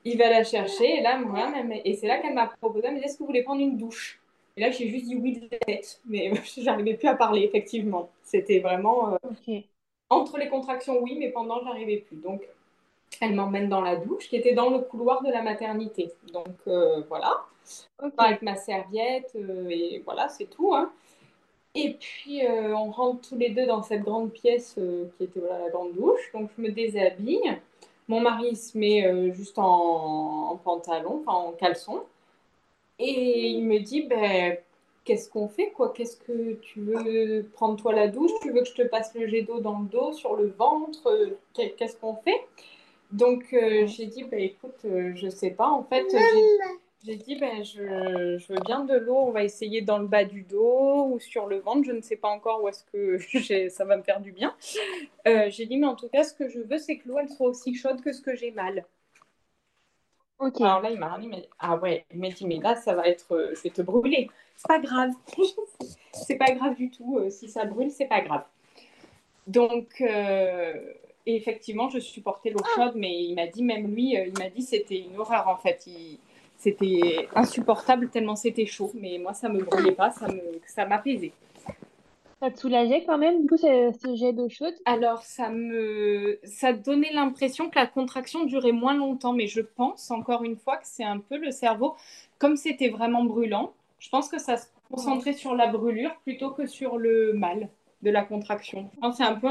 Il 0.04 0.18
va 0.18 0.30
la 0.30 0.44
chercher 0.44 0.98
et 0.98 1.02
là 1.02 1.20
moi, 1.20 1.52
et 1.86 1.94
c'est 1.94 2.08
là 2.08 2.18
qu'elle 2.18 2.34
m'a 2.34 2.48
proposé, 2.48 2.90
dit 2.92 3.02
est-ce 3.04 3.16
que 3.16 3.20
vous 3.20 3.28
voulez 3.28 3.44
prendre 3.44 3.62
une 3.62 3.78
douche? 3.78 4.20
Et 4.58 4.62
là, 4.62 4.72
j'ai 4.72 4.90
juste 4.90 5.06
dit 5.06 5.16
oui 5.16 5.40
de 5.40 5.48
tête, 5.48 6.02
mais 6.08 6.32
j'arrivais 6.58 6.96
plus 6.96 7.08
à 7.08 7.14
parler, 7.14 7.44
effectivement. 7.44 8.10
C'était 8.24 8.60
vraiment. 8.60 9.14
Euh, 9.14 9.60
entre 10.10 10.38
les 10.40 10.50
contractions, 10.50 11.00
oui, 11.02 11.16
mais 11.20 11.30
pendant, 11.30 11.64
j'arrivais 11.64 11.98
plus. 11.98 12.18
Donc, 12.18 12.42
elle 13.22 13.36
m'emmène 13.36 13.70
dans 13.70 13.82
la 13.82 13.96
douche, 13.96 14.28
qui 14.28 14.36
était 14.36 14.56
dans 14.56 14.72
le 14.72 14.80
couloir 14.80 15.22
de 15.24 15.30
la 15.30 15.44
maternité. 15.44 16.12
Donc, 16.34 16.56
euh, 16.68 17.02
voilà. 17.08 17.46
Avec 18.18 18.42
ma 18.42 18.56
serviette, 18.56 19.32
euh, 19.36 19.70
et 19.70 20.02
voilà, 20.04 20.28
c'est 20.28 20.46
tout. 20.46 20.74
Hein. 20.74 20.92
Et 21.76 21.94
puis, 21.94 22.42
on 22.48 22.90
rentre 22.90 23.30
tous 23.30 23.38
les 23.38 23.52
deux 23.52 23.68
dans 23.68 23.84
cette 23.84 24.02
grande 24.02 24.32
pièce 24.32 24.80
qui 25.18 25.24
était 25.24 25.40
voilà, 25.40 25.60
la 25.60 25.70
grande 25.70 25.94
douche. 25.94 26.32
Donc, 26.34 26.50
je 26.58 26.64
me 26.64 26.72
déshabille. 26.72 27.56
Mon 28.08 28.22
mari 28.22 28.56
se 28.56 28.76
met 28.76 29.32
juste 29.34 29.60
en, 29.60 30.50
en 30.50 30.56
pantalon, 30.56 31.22
enfin 31.24 31.38
en 31.38 31.52
caleçon. 31.52 32.02
Et 33.00 33.50
il 33.50 33.64
me 33.64 33.80
dit, 33.80 34.04
ben, 34.04 34.58
qu'est-ce 35.06 35.30
qu'on 35.30 35.48
fait 35.48 35.70
quoi? 35.72 35.94
Qu'est-ce 35.94 36.18
que 36.18 36.54
tu 36.56 36.82
veux 36.82 37.46
prendre 37.54 37.78
toi 37.78 37.94
la 37.94 38.08
douche? 38.08 38.32
Tu 38.42 38.52
veux 38.52 38.62
que 38.62 38.68
je 38.68 38.74
te 38.74 38.82
passe 38.82 39.14
le 39.16 39.28
jet 39.28 39.44
d'eau 39.44 39.60
dans 39.60 39.80
le 39.80 39.88
dos, 39.88 40.14
sur 40.14 40.36
le 40.36 40.48
ventre? 40.48 41.38
Qu'est-ce 41.54 41.96
qu'on 41.96 42.16
fait? 42.16 42.42
Donc 43.12 43.54
euh, 43.54 43.88
j'ai 43.88 44.06
dit, 44.08 44.24
ben, 44.24 44.40
écoute, 44.40 44.80
euh, 44.86 45.14
je 45.16 45.30
sais 45.30 45.52
pas. 45.52 45.70
En 45.70 45.84
fait, 45.84 46.06
j'ai 47.06 47.16
dit, 47.16 47.38
ben, 47.38 47.64
je, 47.64 48.38
je, 48.38 48.54
veux 48.54 48.60
bien 48.66 48.84
de 48.84 48.96
l'eau. 48.96 49.16
On 49.16 49.32
va 49.32 49.44
essayer 49.44 49.82
dans 49.82 49.98
le 49.98 50.08
bas 50.08 50.26
du 50.26 50.42
dos 50.42 51.06
ou 51.06 51.20
sur 51.20 51.46
le 51.46 51.60
ventre. 51.60 51.84
Je 51.86 51.94
ne 51.94 52.02
sais 52.02 52.18
pas 52.18 52.28
encore 52.28 52.62
où 52.64 52.68
est-ce 52.68 52.84
que 52.92 53.70
ça 53.70 53.86
va 53.86 53.96
me 53.96 54.04
faire 54.04 54.20
du 54.20 54.32
bien. 54.32 54.56
Euh, 55.28 55.50
j'ai 55.50 55.66
dit, 55.68 55.78
mais 55.78 55.88
en 55.88 55.96
tout 55.96 56.10
cas, 56.10 56.24
ce 56.24 56.34
que 56.34 56.50
je 56.50 56.60
veux, 56.60 56.78
c'est 56.78 56.98
que 56.98 57.08
l'eau 57.08 57.18
soit 57.28 57.48
aussi 57.48 57.76
chaude 57.76 58.02
que 58.02 58.12
ce 58.12 58.22
que 58.22 58.36
j'ai 58.36 58.52
mal. 58.52 58.86
Ok. 60.40 60.62
Alors 60.62 60.82
là, 60.82 60.92
il 60.92 61.00
m'a 61.00 61.18
dit, 61.20 61.28
mais... 61.28 61.48
ah 61.60 61.78
ouais, 61.78 62.06
il 62.14 62.20
m'a 62.20 62.30
dit, 62.30 62.46
mais 62.46 62.60
là, 62.60 62.76
ça 62.76 62.94
va 62.94 63.08
être, 63.08 63.34
euh, 63.34 63.54
je 63.56 63.62
vais 63.64 63.70
te 63.70 63.82
brûler. 63.82 64.30
C'est 64.56 64.68
pas 64.68 64.80
grave. 64.80 65.12
c'est 66.14 66.36
pas 66.36 66.52
grave 66.54 66.76
du 66.76 66.90
tout. 66.90 67.18
Euh, 67.18 67.30
si 67.30 67.50
ça 67.50 67.66
brûle, 67.66 67.92
c'est 67.92 68.06
pas 68.06 68.22
grave. 68.22 68.44
Donc, 69.48 70.02
euh, 70.02 70.74
effectivement, 71.26 71.90
je 71.90 72.00
supportais 72.00 72.52
l'eau 72.52 72.64
chaude, 72.76 72.94
mais 72.96 73.24
il 73.24 73.36
m'a 73.36 73.48
dit, 73.48 73.64
même 73.64 73.94
lui, 73.94 74.12
il 74.14 74.34
m'a 74.38 74.50
dit, 74.50 74.62
c'était 74.62 75.00
une 75.00 75.18
horreur 75.18 75.48
en 75.48 75.58
fait. 75.58 75.88
C'était 76.58 77.28
insupportable 77.36 78.10
tellement 78.10 78.36
c'était 78.36 78.66
chaud. 78.66 78.92
Mais 78.96 79.18
moi, 79.20 79.34
ça 79.34 79.50
me 79.50 79.64
brûlait 79.64 79.94
pas, 79.94 80.12
ça 80.12 80.28
me, 80.28 80.42
ça 80.68 80.86
m'apaisait. 80.86 81.32
Ça 82.40 82.52
te 82.52 82.60
soulageait 82.60 83.04
quand 83.04 83.18
même, 83.18 83.42
du 83.42 83.48
coup, 83.48 83.58
ce, 83.58 84.16
jet 84.16 84.32
d'eau 84.32 84.48
chaude? 84.48 84.76
Alors, 84.86 85.24
ça 85.24 85.50
me 85.50 86.40
ça 86.44 86.72
donnait 86.72 87.12
l'impression 87.12 87.70
que 87.70 87.80
la 87.80 87.88
contraction 87.88 88.46
durait 88.46 88.72
moins 88.72 88.94
longtemps, 88.94 89.34
mais 89.34 89.48
je 89.48 89.62
pense, 89.62 90.12
encore 90.12 90.44
une 90.44 90.56
fois, 90.56 90.78
que 90.78 90.86
c'est 90.86 91.04
un 91.04 91.18
peu 91.18 91.38
le 91.38 91.50
cerveau, 91.50 91.96
comme 92.38 92.56
c'était 92.56 92.90
vraiment 92.90 93.24
brûlant, 93.24 93.74
je 94.00 94.10
pense 94.10 94.30
que 94.30 94.38
ça 94.38 94.58
se 94.58 94.68
concentrait 94.92 95.34
sur 95.34 95.56
la 95.56 95.68
brûlure 95.68 96.16
plutôt 96.24 96.52
que 96.52 96.68
sur 96.68 96.98
le 96.98 97.34
mal 97.34 97.70
de 98.04 98.12
la 98.12 98.24
contraction. 98.24 98.90
Je 98.94 99.00
pense 99.00 99.18
c'est 99.18 99.24
un 99.24 99.36
peu 99.36 99.48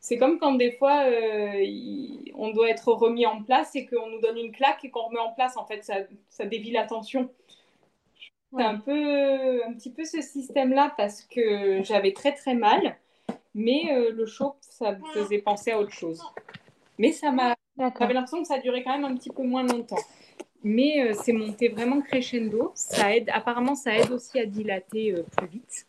C'est 0.00 0.18
comme 0.18 0.38
quand 0.38 0.52
des 0.56 0.72
fois, 0.72 1.04
euh, 1.06 1.64
on 2.34 2.50
doit 2.50 2.68
être 2.68 2.92
remis 2.92 3.24
en 3.24 3.42
place 3.42 3.74
et 3.74 3.86
qu'on 3.86 4.10
nous 4.10 4.20
donne 4.20 4.36
une 4.36 4.52
claque 4.52 4.84
et 4.84 4.90
qu'on 4.90 5.04
remet 5.04 5.18
en 5.18 5.32
place. 5.32 5.56
En 5.56 5.64
fait, 5.64 5.82
ça, 5.82 5.94
ça 6.28 6.44
dévie 6.44 6.72
l'attention. 6.72 7.30
C'est 8.56 8.64
un 8.64 8.78
peu, 8.78 9.64
un 9.64 9.72
petit 9.72 9.90
peu 9.90 10.04
ce 10.04 10.20
système-là 10.20 10.94
parce 10.96 11.22
que 11.22 11.82
j'avais 11.82 12.12
très 12.12 12.32
très 12.32 12.54
mal, 12.54 12.96
mais 13.54 13.92
euh, 13.92 14.12
le 14.12 14.26
chaud, 14.26 14.54
ça 14.60 14.92
me 14.92 15.04
faisait 15.12 15.38
penser 15.38 15.72
à 15.72 15.78
autre 15.78 15.92
chose. 15.92 16.22
Mais 16.98 17.12
ça 17.12 17.30
m'a, 17.30 17.54
j'avais 17.78 18.14
l'impression 18.14 18.42
que 18.42 18.48
ça 18.48 18.58
durait 18.58 18.82
quand 18.82 18.96
même 18.96 19.04
un 19.04 19.16
petit 19.16 19.30
peu 19.30 19.42
moins 19.42 19.64
longtemps. 19.64 20.02
Mais 20.62 21.02
euh, 21.02 21.14
c'est 21.14 21.32
monté 21.32 21.68
vraiment 21.68 22.00
crescendo. 22.00 22.72
Ça 22.74 23.14
aide, 23.14 23.28
apparemment, 23.32 23.74
ça 23.74 23.96
aide 23.96 24.10
aussi 24.12 24.38
à 24.38 24.46
dilater 24.46 25.12
euh, 25.12 25.24
plus 25.36 25.46
vite. 25.48 25.86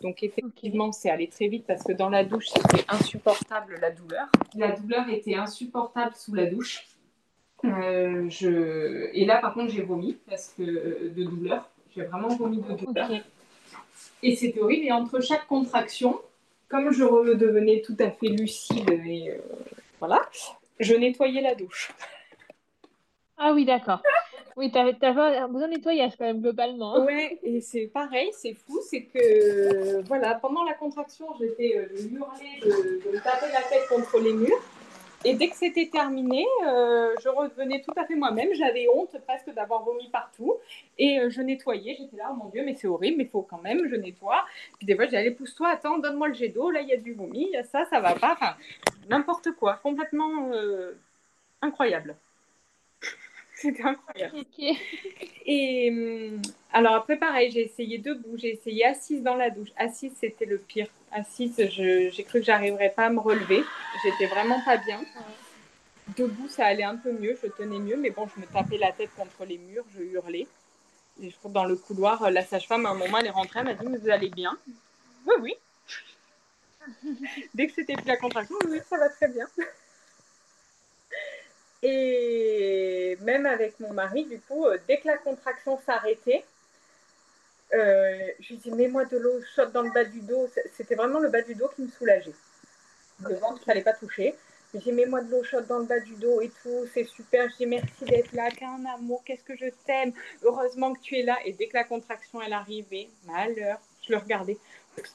Donc 0.00 0.22
effectivement, 0.22 0.90
c'est 0.90 1.10
allé 1.10 1.28
très 1.28 1.46
vite 1.46 1.64
parce 1.66 1.82
que 1.84 1.92
dans 1.92 2.08
la 2.08 2.24
douche, 2.24 2.48
c'était 2.48 2.84
insupportable 2.88 3.78
la 3.80 3.90
douleur. 3.92 4.26
La 4.56 4.72
douleur 4.72 5.08
était 5.08 5.36
insupportable 5.36 6.14
sous 6.16 6.34
la 6.34 6.46
douche. 6.46 6.84
je... 7.62 9.10
Et 9.12 9.24
là, 9.24 9.38
par 9.38 9.54
contre, 9.54 9.72
j'ai 9.72 9.82
vomi 9.82 10.18
parce 10.28 10.52
que 10.56 11.08
de 11.08 11.24
douleur. 11.24 11.71
J'ai 11.94 12.02
vraiment 12.04 12.28
vomi 12.28 12.58
de 12.58 12.74
douleur. 12.74 13.10
Et 14.22 14.36
c'était 14.36 14.60
horrible. 14.60 14.86
Et 14.86 14.92
entre 14.92 15.20
chaque 15.20 15.46
contraction, 15.46 16.20
comme 16.68 16.90
je 16.90 17.04
redevenais 17.04 17.82
tout 17.82 17.96
à 18.00 18.10
fait 18.10 18.28
lucide 18.28 18.88
et 18.90 19.30
euh, 19.30 19.38
voilà, 19.98 20.22
je 20.80 20.94
nettoyais 20.94 21.42
la 21.42 21.54
douche. 21.54 21.92
Ah 23.36 23.52
oui, 23.52 23.64
d'accord. 23.64 24.02
Oui, 24.56 24.70
tu 24.70 24.78
avais, 24.78 24.92
besoin 24.92 25.68
de 25.68 25.74
nettoyage 25.74 26.12
quand 26.16 26.24
même 26.24 26.40
globalement. 26.40 26.96
Hein. 26.96 27.06
Oui, 27.06 27.38
et 27.42 27.60
c'est 27.60 27.86
pareil, 27.86 28.30
c'est 28.32 28.54
fou, 28.54 28.80
c'est 28.88 29.04
que 29.04 30.02
voilà, 30.02 30.34
pendant 30.34 30.62
la 30.64 30.74
contraction, 30.74 31.26
j'étais, 31.40 31.76
euh, 31.76 31.88
je 31.94 32.08
hurlais, 32.08 32.60
je, 32.62 33.00
je 33.02 33.08
me 33.08 33.22
tapais 33.22 33.50
la 33.52 33.62
tête 33.62 33.88
contre 33.88 34.18
les 34.18 34.34
murs. 34.34 34.62
Et 35.24 35.34
dès 35.34 35.48
que 35.48 35.56
c'était 35.56 35.88
terminé, 35.88 36.46
euh, 36.66 37.14
je 37.22 37.28
revenais 37.28 37.80
tout 37.82 37.92
à 37.96 38.04
fait 38.04 38.14
moi-même. 38.14 38.52
J'avais 38.54 38.88
honte 38.88 39.16
presque 39.26 39.50
d'avoir 39.54 39.84
vomi 39.84 40.08
partout. 40.10 40.56
Et 40.98 41.20
euh, 41.20 41.30
je 41.30 41.40
nettoyais. 41.40 41.94
J'étais 41.98 42.16
là, 42.16 42.30
oh 42.32 42.34
mon 42.34 42.48
Dieu, 42.48 42.62
mais 42.64 42.74
c'est 42.74 42.88
horrible, 42.88 43.18
mais 43.18 43.24
il 43.24 43.30
faut 43.30 43.42
quand 43.42 43.60
même, 43.62 43.86
je 43.88 43.94
nettoie. 43.96 44.44
Puis 44.78 44.86
des 44.86 44.96
fois, 44.96 45.04
allez, 45.12 45.30
pousse-toi, 45.30 45.68
attends, 45.68 45.98
donne-moi 45.98 46.28
le 46.28 46.34
jet 46.34 46.48
d'eau. 46.48 46.70
Là, 46.70 46.80
il 46.80 46.88
y 46.88 46.92
a 46.92 46.96
du 46.96 47.12
vomi, 47.12 47.46
il 47.46 47.52
y 47.52 47.56
a 47.56 47.64
ça, 47.64 47.84
ça 47.84 48.00
va 48.00 48.14
pas. 48.14 48.32
Enfin, 48.32 48.56
n'importe 49.08 49.52
quoi. 49.52 49.76
Complètement 49.76 50.50
euh, 50.52 50.92
incroyable. 51.60 52.16
C'était 53.54 53.84
incroyable. 53.84 54.44
Et 55.46 55.90
hum, 55.90 56.42
alors 56.72 56.94
après, 56.94 57.16
pareil, 57.16 57.50
j'ai 57.50 57.64
essayé 57.64 57.98
debout, 57.98 58.36
j'ai 58.38 58.52
essayé 58.52 58.86
assise 58.86 59.22
dans 59.22 59.34
la 59.34 59.50
douche. 59.50 59.68
Assise, 59.76 60.12
c'était 60.18 60.46
le 60.46 60.58
pire. 60.58 60.86
Assise, 61.10 61.54
j'ai 61.56 62.24
cru 62.24 62.40
que 62.40 62.46
j'arriverais 62.46 62.90
pas 62.90 63.06
à 63.06 63.10
me 63.10 63.20
relever. 63.20 63.62
J'étais 64.02 64.26
vraiment 64.26 64.60
pas 64.62 64.78
bien. 64.78 65.00
Debout, 66.16 66.48
ça 66.48 66.66
allait 66.66 66.82
un 66.82 66.96
peu 66.96 67.12
mieux, 67.12 67.38
je 67.42 67.48
tenais 67.48 67.78
mieux, 67.78 67.96
mais 67.96 68.10
bon, 68.10 68.26
je 68.34 68.40
me 68.40 68.46
tapais 68.46 68.78
la 68.78 68.92
tête 68.92 69.10
contre 69.16 69.44
les 69.44 69.58
murs, 69.58 69.84
je 69.96 70.02
hurlais. 70.02 70.46
Et 71.22 71.30
je 71.30 71.36
trouve 71.36 71.52
dans 71.52 71.64
le 71.64 71.76
couloir, 71.76 72.30
la 72.30 72.42
sage-femme, 72.42 72.86
à 72.86 72.90
un 72.90 72.94
moment, 72.94 73.18
elle 73.18 73.26
est 73.26 73.30
rentrée, 73.30 73.60
elle 73.60 73.66
m'a 73.66 73.74
dit, 73.74 73.86
vous 73.86 74.10
allez 74.10 74.30
bien? 74.30 74.56
Oui, 75.26 75.34
oui. 75.40 75.54
Dès 77.54 77.66
que 77.66 77.74
c'était 77.74 77.94
plus 77.94 78.06
la 78.06 78.16
contraction, 78.16 78.56
oui, 78.68 78.80
ça 78.88 78.96
va 78.96 79.08
très 79.10 79.28
bien. 79.28 79.46
Et 81.82 83.18
même 83.20 83.44
avec 83.46 83.78
mon 83.80 83.92
mari, 83.92 84.24
du 84.24 84.40
coup, 84.40 84.66
euh, 84.66 84.78
dès 84.86 84.98
que 84.98 85.08
la 85.08 85.18
contraction 85.18 85.80
s'arrêtait, 85.84 86.44
euh, 87.74 88.28
je 88.40 88.48
lui 88.50 88.56
dis 88.56 88.70
mets-moi 88.70 89.04
de 89.06 89.18
l'eau 89.18 89.40
chaude 89.54 89.72
dans 89.72 89.82
le 89.82 89.90
bas 89.90 90.04
du 90.04 90.20
dos. 90.20 90.48
C'était 90.76 90.94
vraiment 90.94 91.18
le 91.18 91.28
bas 91.28 91.42
du 91.42 91.54
dos 91.54 91.68
qui 91.74 91.82
me 91.82 91.88
soulageait. 91.88 92.34
Le 93.20 93.34
ventre, 93.36 93.58
il 93.62 93.64
fallait 93.64 93.82
pas 93.82 93.92
toucher. 93.92 94.34
Je 94.74 94.78
dis 94.78 94.92
mets-moi 94.92 95.20
de 95.22 95.30
l'eau 95.30 95.44
chaude 95.44 95.66
dans 95.66 95.78
le 95.78 95.84
bas 95.84 96.00
du 96.00 96.14
dos 96.14 96.40
et 96.40 96.50
tout, 96.62 96.86
c'est 96.94 97.04
super. 97.04 97.48
Je 97.50 97.56
dis 97.56 97.66
merci 97.66 98.04
d'être 98.04 98.32
là, 98.32 98.50
qu'un 98.50 98.84
amour, 98.86 99.22
qu'est-ce 99.24 99.44
que 99.44 99.56
je 99.56 99.66
t'aime. 99.86 100.12
Heureusement 100.42 100.94
que 100.94 101.00
tu 101.00 101.18
es 101.18 101.22
là. 101.22 101.38
Et 101.44 101.52
dès 101.52 101.68
que 101.68 101.76
la 101.76 101.84
contraction 101.84 102.40
elle 102.40 102.54
arrivait, 102.54 103.08
malheur, 103.26 103.78
je 104.06 104.12
le 104.12 104.18
regardais. 104.18 104.56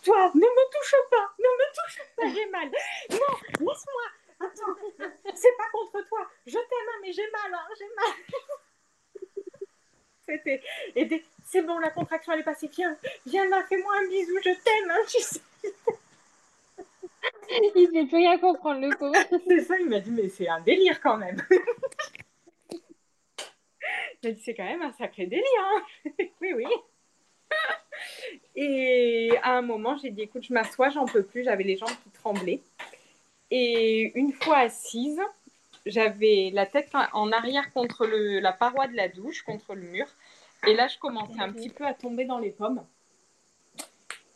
Toi, 0.04 0.32
ne 0.34 0.40
me 0.40 0.72
touche 0.72 0.96
pas, 1.12 1.30
ne 1.40 1.44
me 1.44 1.74
touche 1.74 2.02
pas, 2.16 2.28
j'ai 2.34 2.50
mal. 2.50 2.70
Non, 3.12 3.68
laisse-moi. 3.68 4.04
Attends, 4.40 4.76
c'est 5.36 5.58
pas 5.58 5.70
contre 5.72 6.08
toi. 6.08 6.28
Je 6.46 6.54
t'aime, 6.54 6.62
hein, 6.62 7.00
mais 7.02 7.12
j'ai 7.12 7.30
mal, 7.32 7.54
hein, 7.54 7.68
j'ai 7.78 7.90
mal. 7.96 8.62
C'était. 10.28 10.62
Et 10.96 11.24
c'est 11.46 11.62
bon, 11.62 11.78
la 11.80 11.90
contraction 11.90 12.34
elle 12.34 12.42
est 12.42 12.44
passée. 12.44 12.70
Viens, 12.76 12.98
viens 13.26 13.48
là, 13.48 13.64
fais-moi 13.68 13.94
un 14.04 14.08
bisou, 14.08 14.38
je 14.44 14.50
t'aime, 14.50 14.92
hein, 14.92 15.00
tu 15.08 15.22
sais. 15.22 15.42
Il 17.76 17.90
ne 17.94 18.06
plus 18.08 18.18
rien 18.18 18.38
comprendre, 18.38 18.82
le 18.82 18.96
pauvre. 18.96 19.16
C'est 19.48 19.62
ça, 19.62 19.78
il 19.80 19.88
m'a 19.88 20.00
dit, 20.00 20.12
mais 20.12 20.30
c'est 20.30 20.48
un 20.48 20.60
délire 20.62 21.02
quand 21.02 21.18
même. 21.18 21.42
Il 24.24 24.30
m'a 24.30 24.32
dit, 24.32 24.42
c'est 24.44 24.54
quand 24.54 24.64
même 24.64 24.82
un 24.82 24.92
sacré 24.94 25.28
délire. 25.28 25.46
Hein. 25.60 25.84
oui, 26.42 26.54
oui. 26.54 26.66
Et 28.56 29.32
à 29.44 29.58
un 29.58 29.62
moment, 29.62 29.98
j'ai 29.98 30.10
dit, 30.10 30.24
écoute, 30.24 30.44
je 30.44 30.54
m'assois, 30.54 30.90
j'en 30.90 31.06
peux 31.06 31.24
plus. 31.24 31.44
J'avais 31.44 31.64
les 31.64 31.78
jambes 31.78 31.90
qui 32.04 32.10
tremblaient. 32.10 32.62
Et 33.52 34.12
une 34.16 34.34
fois 34.34 34.58
assise, 34.58 35.22
j'avais 35.90 36.52
la 36.54 36.66
tête 36.66 36.90
en 37.14 37.32
arrière 37.32 37.72
contre 37.74 38.06
le, 38.06 38.40
la 38.40 38.54
paroi 38.54 38.88
de 38.88 38.96
la 38.96 39.08
douche, 39.08 39.44
contre 39.44 39.74
le 39.74 39.82
mur. 39.82 40.06
Et 40.66 40.74
là, 40.74 40.88
je 40.88 40.98
commençais 40.98 41.40
un 41.40 41.52
petit 41.52 41.70
peu 41.70 41.86
à 41.86 41.94
tomber 41.94 42.26
dans 42.26 42.40
les 42.40 42.52
pommes. 42.52 42.84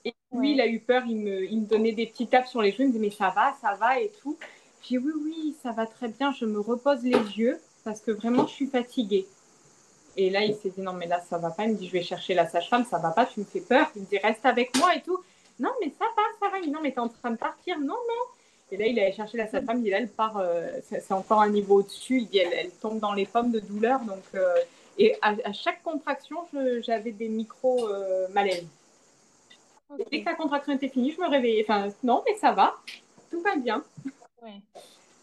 Et 0.05 0.13
lui, 0.31 0.53
il 0.53 0.61
a 0.61 0.67
eu 0.67 0.79
peur, 0.79 1.03
il 1.05 1.17
me, 1.17 1.43
il 1.43 1.61
me 1.61 1.65
donnait 1.65 1.91
des 1.91 2.07
petits 2.07 2.27
tapes 2.27 2.47
sur 2.47 2.61
les 2.61 2.71
joues, 2.71 2.83
il 2.83 2.87
me 2.87 2.91
disait, 2.93 3.05
mais 3.05 3.11
ça 3.11 3.29
va, 3.29 3.55
ça 3.61 3.75
va 3.75 3.99
et 3.99 4.11
tout. 4.21 4.37
J'ai 4.81 4.97
dit, 4.97 5.03
oui, 5.05 5.13
oui, 5.23 5.55
ça 5.61 5.71
va 5.71 5.85
très 5.85 6.07
bien, 6.07 6.31
je 6.31 6.45
me 6.45 6.59
repose 6.59 7.03
les 7.03 7.37
yeux 7.37 7.59
parce 7.83 8.01
que 8.01 8.11
vraiment, 8.11 8.47
je 8.47 8.53
suis 8.53 8.67
fatiguée. 8.67 9.27
Et 10.17 10.29
là, 10.29 10.43
il 10.43 10.55
s'est 10.55 10.69
dit, 10.69 10.81
non, 10.81 10.93
mais 10.93 11.07
là, 11.07 11.21
ça 11.21 11.37
va 11.37 11.51
pas. 11.51 11.65
Il 11.65 11.73
me 11.73 11.77
dit, 11.77 11.87
je 11.87 11.93
vais 11.93 12.03
chercher 12.03 12.33
la 12.33 12.47
sage-femme, 12.47 12.85
ça 12.85 12.97
va 12.97 13.11
pas, 13.11 13.25
tu 13.25 13.39
me 13.39 13.45
fais 13.45 13.61
peur. 13.61 13.89
Il 13.95 14.01
me 14.01 14.07
dit, 14.07 14.17
reste 14.17 14.45
avec 14.45 14.75
moi 14.77 14.95
et 14.95 15.01
tout. 15.01 15.19
Non, 15.59 15.71
mais 15.81 15.91
ça 15.97 16.05
va, 16.15 16.23
ça 16.39 16.49
va. 16.49 16.57
Il 16.57 16.61
me 16.61 16.65
dit, 16.65 16.71
non, 16.71 16.81
mais 16.81 16.91
t'es 16.91 16.99
en 16.99 17.09
train 17.09 17.31
de 17.31 17.37
partir. 17.37 17.79
Non, 17.79 17.87
non. 17.87 18.40
Et 18.71 18.77
là, 18.77 18.87
il 18.87 18.97
allait 18.99 19.11
chercher 19.11 19.37
la 19.37 19.47
sage-femme. 19.47 19.79
Il 19.79 19.83
dit, 19.83 19.89
là, 19.89 19.97
elle 19.97 20.07
part, 20.07 20.37
euh, 20.37 20.67
c'est 20.83 21.11
encore 21.11 21.41
un 21.41 21.49
niveau 21.49 21.79
au-dessus. 21.79 22.19
Il 22.19 22.27
dit, 22.27 22.37
elle, 22.37 22.71
tombe 22.81 22.99
dans 22.99 23.13
les 23.13 23.25
pommes 23.25 23.51
de 23.51 23.59
douleur. 23.59 23.99
Donc, 24.01 24.23
euh, 24.35 24.55
et 24.97 25.15
à, 25.21 25.51
chaque 25.51 25.83
contraction, 25.83 26.37
j'avais 26.81 27.11
des 27.11 27.27
micro-malaises. 27.27 28.65
Euh, 29.91 30.03
dès 30.09 30.21
que 30.21 30.25
la 30.25 30.35
contraction 30.35 30.73
était 30.73 30.87
finie, 30.87 31.11
je 31.11 31.19
me 31.19 31.27
réveillais. 31.27 31.65
Enfin, 31.67 31.89
non, 32.03 32.23
mais 32.25 32.35
ça 32.35 32.53
va. 32.53 32.75
Tout 33.29 33.41
va 33.41 33.57
bien. 33.57 33.83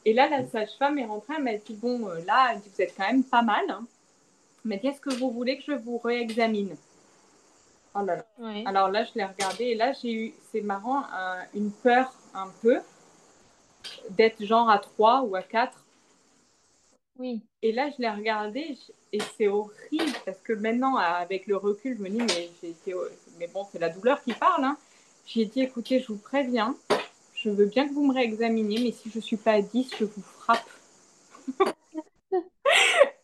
Et 0.05 0.13
là, 0.13 0.29
la 0.29 0.47
sage-femme 0.47 0.99
est 0.99 1.07
rentrée. 1.07 1.35
Elle 1.39 1.45
m'a 1.45 1.55
dit, 1.55 1.75
bon, 1.75 2.07
là, 2.27 2.55
dit, 2.55 2.69
vous 2.75 2.83
êtes 2.83 2.95
quand 2.97 3.07
même 3.07 3.25
pas 3.25 3.43
mal. 3.43 3.65
Hein 3.71 3.87
mais 4.65 4.79
qu'est-ce 4.79 5.01
que 5.01 5.15
vous 5.15 5.31
voulez 5.31 5.57
que 5.57 5.65
je 5.67 5.73
vous 5.73 5.97
réexamine? 5.99 6.77
Oh 7.95 8.05
là 8.05 8.17
là. 8.17 8.25
Alors 8.67 8.91
là, 8.91 9.05
je 9.05 9.13
l'ai 9.15 9.25
regardé 9.25 9.65
et 9.65 9.75
là, 9.75 9.93
j'ai 9.93 10.13
eu, 10.13 10.35
c'est 10.53 10.61
marrant, 10.61 11.05
une 11.55 11.71
peur 11.71 12.13
un 12.35 12.49
peu 12.61 12.81
d'être 14.11 14.45
genre 14.45 14.71
à 14.71 14.79
3 14.79 15.23
ou 15.23 15.37
à 15.37 15.43
4. 15.43 15.85
Oui. 17.19 17.41
Et 17.63 17.73
là, 17.73 17.91
je 17.91 18.01
l'ai 18.01 18.11
regardé 18.11 18.77
et 19.13 19.19
c'est 19.37 19.49
horrible 19.49 20.13
parce 20.25 20.39
que 20.39 20.53
maintenant, 20.53 20.97
avec 20.97 21.47
le 21.47 21.57
recul, 21.57 21.97
je 21.97 22.03
me 22.03 22.09
dis, 22.09 22.19
mais, 22.19 22.51
mais 23.39 23.49
bon, 23.49 23.67
c'est 23.71 23.79
la 23.79 23.89
douleur 23.89 24.23
qui 24.23 24.33
parle. 24.35 24.65
Hein. 24.65 24.77
J'ai 25.27 25.45
dit, 25.45 25.61
écoutez, 25.63 26.01
je 26.01 26.09
vous 26.09 26.19
préviens, 26.19 26.77
je 27.35 27.51
veux 27.51 27.67
bien 27.67 27.89
que 27.89 27.93
vous 27.93 28.07
me 28.07 28.15
réexaminiez, 28.15 28.81
mais 28.83 28.93
si 28.93 29.11
je 29.11 29.19
ne 29.19 29.23
suis 29.23 29.37
pas 29.37 29.53
à 29.53 29.63
10, 29.63 29.91
je 29.99 30.05
vous 30.05 30.23
frappe. 30.23 30.69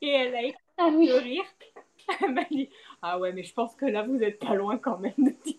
et 0.02 0.08
elle 0.08 0.34
a 0.34 0.40
ah 0.78 0.88
oui. 0.92 1.08
de 1.08 1.14
rire. 1.14 1.44
Elle 2.20 2.32
m'a 2.32 2.44
dit 2.44 2.68
Ah 3.00 3.18
ouais, 3.18 3.32
mais 3.32 3.44
je 3.44 3.54
pense 3.54 3.74
que 3.74 3.86
là, 3.86 4.02
vous 4.02 4.22
êtes 4.22 4.38
pas 4.38 4.54
loin 4.54 4.76
quand 4.78 4.98
même 4.98 5.14
de 5.18 5.34
10. 5.44 5.56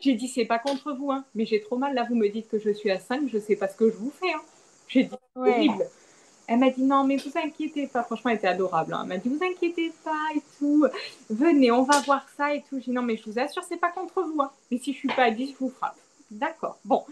J'ai 0.00 0.14
dit 0.14 0.28
C'est 0.28 0.44
pas 0.44 0.58
contre 0.58 0.92
vous, 0.92 1.10
hein, 1.10 1.24
mais 1.34 1.46
j'ai 1.46 1.60
trop 1.60 1.76
mal. 1.76 1.94
Là, 1.94 2.06
vous 2.08 2.14
me 2.14 2.28
dites 2.28 2.48
que 2.48 2.58
je 2.58 2.70
suis 2.70 2.90
à 2.90 2.98
5, 2.98 3.28
je 3.32 3.38
sais 3.38 3.56
pas 3.56 3.68
ce 3.68 3.76
que 3.76 3.90
je 3.90 3.96
vous 3.96 4.10
fais. 4.10 4.32
Hein. 4.32 4.40
J'ai 4.88 5.04
dit 5.04 5.16
horrible. 5.34 5.86
Elle 6.46 6.58
m'a 6.58 6.70
dit 6.70 6.82
non, 6.82 7.04
mais 7.04 7.16
vous 7.16 7.30
inquiétez 7.36 7.86
pas. 7.86 8.02
Franchement, 8.02 8.30
elle 8.30 8.38
était 8.38 8.48
adorable. 8.48 8.94
Hein. 8.94 9.00
Elle 9.02 9.08
m'a 9.08 9.16
dit 9.18 9.28
vous 9.28 9.44
inquiétez 9.44 9.92
pas 10.02 10.28
et 10.34 10.42
tout. 10.58 10.84
Venez, 11.28 11.70
on 11.70 11.82
va 11.82 12.00
voir 12.00 12.26
ça 12.36 12.54
et 12.54 12.62
tout. 12.62 12.78
J'ai 12.78 12.86
dit 12.86 12.90
non, 12.90 13.02
mais 13.02 13.16
je 13.16 13.24
vous 13.30 13.38
assure, 13.38 13.62
c'est 13.62 13.76
pas 13.76 13.92
contre 13.92 14.22
vous. 14.22 14.40
Hein. 14.42 14.50
Mais 14.70 14.78
si 14.78 14.92
je 14.92 14.98
suis 14.98 15.08
pas 15.08 15.24
à 15.24 15.30
10, 15.30 15.52
je 15.52 15.56
vous 15.58 15.70
frappe. 15.70 15.96
D'accord. 16.30 16.78
Bon. 16.84 17.04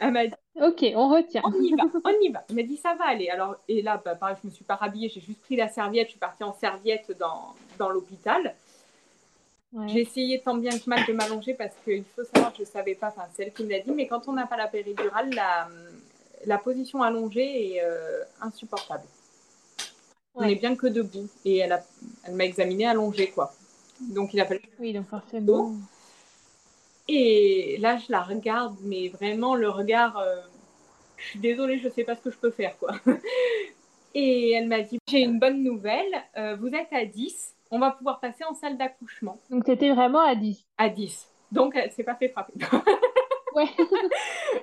Elle 0.00 0.12
m'a 0.12 0.26
dit 0.26 0.34
Ok, 0.60 0.84
on 0.94 1.08
retient. 1.08 1.42
On 1.44 1.52
y 1.60 1.74
va, 1.74 1.84
on 2.04 2.10
y 2.22 2.30
va. 2.30 2.44
Elle 2.48 2.56
m'a 2.56 2.62
dit 2.62 2.76
ça 2.76 2.94
va 2.94 3.06
aller. 3.06 3.28
Alors, 3.28 3.56
et 3.68 3.82
là, 3.82 4.00
bah, 4.04 4.14
pareil, 4.14 4.36
je 4.42 4.48
me 4.48 4.52
suis 4.52 4.64
pas 4.64 4.76
rhabillée, 4.76 5.08
j'ai 5.08 5.20
juste 5.20 5.40
pris 5.40 5.56
la 5.56 5.68
serviette, 5.68 6.06
je 6.06 6.12
suis 6.12 6.20
partie 6.20 6.44
en 6.44 6.52
serviette 6.52 7.16
dans, 7.18 7.54
dans 7.78 7.88
l'hôpital. 7.88 8.54
J'ai 9.86 10.00
essayé 10.00 10.40
tant 10.40 10.56
bien 10.56 10.76
que 10.78 10.88
mal 10.88 11.04
de 11.06 11.12
m'allonger 11.12 11.52
parce 11.54 11.74
qu'il 11.84 12.04
faut 12.16 12.24
savoir 12.24 12.52
que 12.52 12.58
je 12.58 12.62
ne 12.62 12.68
savais 12.68 12.94
pas, 12.94 13.08
enfin, 13.08 13.26
c'est 13.34 13.44
elle 13.44 13.52
qui 13.52 13.64
me 13.64 13.70
l'a 13.70 13.80
dit, 13.80 13.90
mais 13.90 14.06
quand 14.06 14.26
on 14.26 14.32
n'a 14.32 14.46
pas 14.46 14.56
la 14.56 14.66
péridurale, 14.66 15.30
la, 15.34 15.68
la 16.46 16.58
position 16.58 17.02
allongée 17.02 17.74
est 17.74 17.84
euh, 17.84 18.24
insupportable. 18.40 19.04
On 20.34 20.46
n'est 20.46 20.54
bien 20.54 20.74
que 20.74 20.86
debout. 20.86 21.28
Et 21.44 21.58
elle, 21.58 21.82
elle 22.24 22.34
m'a 22.34 22.44
examiné 22.44 22.86
allongée, 22.86 23.28
quoi. 23.28 23.52
Donc, 24.00 24.32
il 24.32 24.40
a 24.40 24.46
fallu. 24.46 24.60
Oui, 24.78 24.92
donc 24.92 25.08
forcément. 25.08 25.74
Et 27.08 27.76
là, 27.80 27.96
je 27.98 28.10
la 28.10 28.22
regarde, 28.22 28.76
mais 28.82 29.08
vraiment 29.08 29.54
le 29.54 29.68
regard, 29.68 30.18
euh, 30.18 30.36
je 31.16 31.24
suis 31.26 31.40
désolée, 31.40 31.78
je 31.78 31.88
ne 31.88 31.92
sais 31.92 32.04
pas 32.04 32.14
ce 32.14 32.20
que 32.20 32.30
je 32.30 32.36
peux 32.36 32.50
faire, 32.50 32.78
quoi. 32.78 32.94
Et 34.14 34.52
elle 34.52 34.68
m'a 34.68 34.80
dit, 34.80 34.98
j'ai 35.08 35.20
une 35.20 35.38
bonne 35.38 35.62
nouvelle, 35.62 36.12
euh, 36.36 36.56
vous 36.56 36.68
êtes 36.68 36.92
à 36.92 37.04
10, 37.04 37.54
on 37.70 37.78
va 37.78 37.90
pouvoir 37.90 38.20
passer 38.20 38.44
en 38.44 38.54
salle 38.54 38.76
d'accouchement. 38.76 39.38
Donc, 39.50 39.64
tu 39.64 39.72
étais 39.72 39.90
vraiment 39.92 40.20
à 40.20 40.34
10 40.34 40.64
À 40.76 40.88
10. 40.88 41.28
Donc, 41.52 41.74
elle 41.76 41.88
ne 41.88 41.92
s'est 41.92 42.04
pas 42.04 42.14
fait 42.14 42.28
frapper. 42.28 42.52
ouais, 43.54 43.68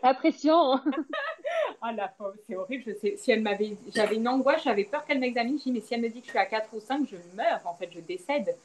la 0.04 0.14
pression. 0.14 0.80
ah, 1.82 1.92
la 1.92 2.14
c'est 2.48 2.56
horrible. 2.56 2.84
Je 2.88 2.94
sais, 2.94 3.16
si 3.18 3.32
elle 3.32 3.42
m'avait, 3.42 3.78
j'avais 3.94 4.16
une 4.16 4.28
angoisse, 4.28 4.64
j'avais 4.64 4.84
peur 4.84 5.06
qu'elle 5.06 5.20
m'examine. 5.20 5.58
Je 5.58 5.64
dis, 5.64 5.72
mais 5.72 5.82
si 5.82 5.94
elle 5.94 6.02
me 6.02 6.10
dit 6.10 6.22
que 6.22 6.26
je 6.26 6.32
suis 6.32 6.40
à 6.40 6.46
4 6.46 6.70
ou 6.74 6.80
5, 6.80 7.08
je 7.10 7.18
meurs, 7.36 7.62
en 7.66 7.76
fait, 7.76 7.90
je 7.92 8.00
décède. 8.00 8.56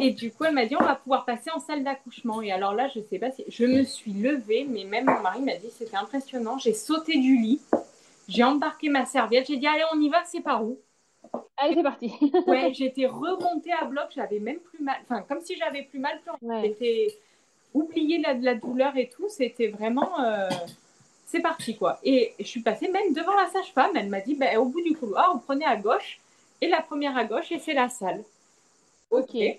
Et 0.00 0.10
du 0.12 0.30
coup, 0.30 0.44
elle 0.44 0.54
m'a 0.54 0.66
dit, 0.66 0.76
on 0.76 0.84
va 0.84 0.94
pouvoir 0.94 1.24
passer 1.24 1.50
en 1.50 1.58
salle 1.58 1.82
d'accouchement. 1.82 2.42
Et 2.42 2.52
alors 2.52 2.74
là, 2.74 2.88
je 2.88 3.00
sais 3.00 3.18
pas 3.18 3.30
si... 3.30 3.44
Je 3.48 3.64
me 3.64 3.82
suis 3.82 4.12
levée, 4.12 4.66
mais 4.68 4.84
même 4.84 5.06
mon 5.06 5.20
mari 5.20 5.40
m'a 5.40 5.56
dit, 5.56 5.70
c'était 5.70 5.96
impressionnant. 5.96 6.58
J'ai 6.58 6.74
sauté 6.74 7.18
du 7.18 7.36
lit, 7.36 7.60
j'ai 8.28 8.44
embarqué 8.44 8.88
ma 8.88 9.04
serviette, 9.04 9.46
j'ai 9.46 9.56
dit, 9.56 9.66
allez, 9.66 9.84
on 9.92 10.00
y 10.00 10.08
va, 10.08 10.24
c'est 10.24 10.40
par 10.40 10.64
où? 10.64 10.78
Allez, 11.56 11.74
c'est 11.74 11.82
parti. 11.82 12.12
ouais, 12.46 12.72
j'étais 12.74 13.06
remontée 13.06 13.72
à 13.72 13.84
bloc, 13.84 14.06
j'avais 14.14 14.40
même 14.40 14.58
plus 14.58 14.82
mal. 14.82 14.96
Enfin, 15.04 15.22
comme 15.22 15.40
si 15.40 15.56
j'avais 15.56 15.82
plus 15.82 15.98
mal. 15.98 16.20
J'étais 16.62 17.16
oublié 17.72 18.18
la, 18.18 18.34
la 18.34 18.54
douleur 18.54 18.96
et 18.96 19.08
tout. 19.08 19.28
C'était 19.28 19.68
vraiment... 19.68 20.20
Euh, 20.20 20.48
c'est 21.26 21.40
parti, 21.40 21.76
quoi. 21.76 21.98
Et 22.04 22.34
je 22.38 22.44
suis 22.44 22.60
passée 22.60 22.88
même 22.88 23.14
devant 23.14 23.34
la 23.34 23.48
sage-femme. 23.48 23.92
Elle 23.94 24.08
m'a 24.08 24.20
dit, 24.20 24.34
ben, 24.34 24.58
au 24.58 24.66
bout 24.66 24.82
du 24.82 24.94
couloir, 24.94 25.32
on 25.34 25.38
prenait 25.38 25.64
à 25.64 25.76
gauche. 25.76 26.20
Et 26.60 26.68
la 26.68 26.82
première 26.82 27.16
à 27.16 27.24
gauche, 27.24 27.50
et 27.52 27.58
c'est 27.58 27.74
la 27.74 27.88
salle. 27.88 28.22
Ok. 29.10 29.34
Eh 29.34 29.58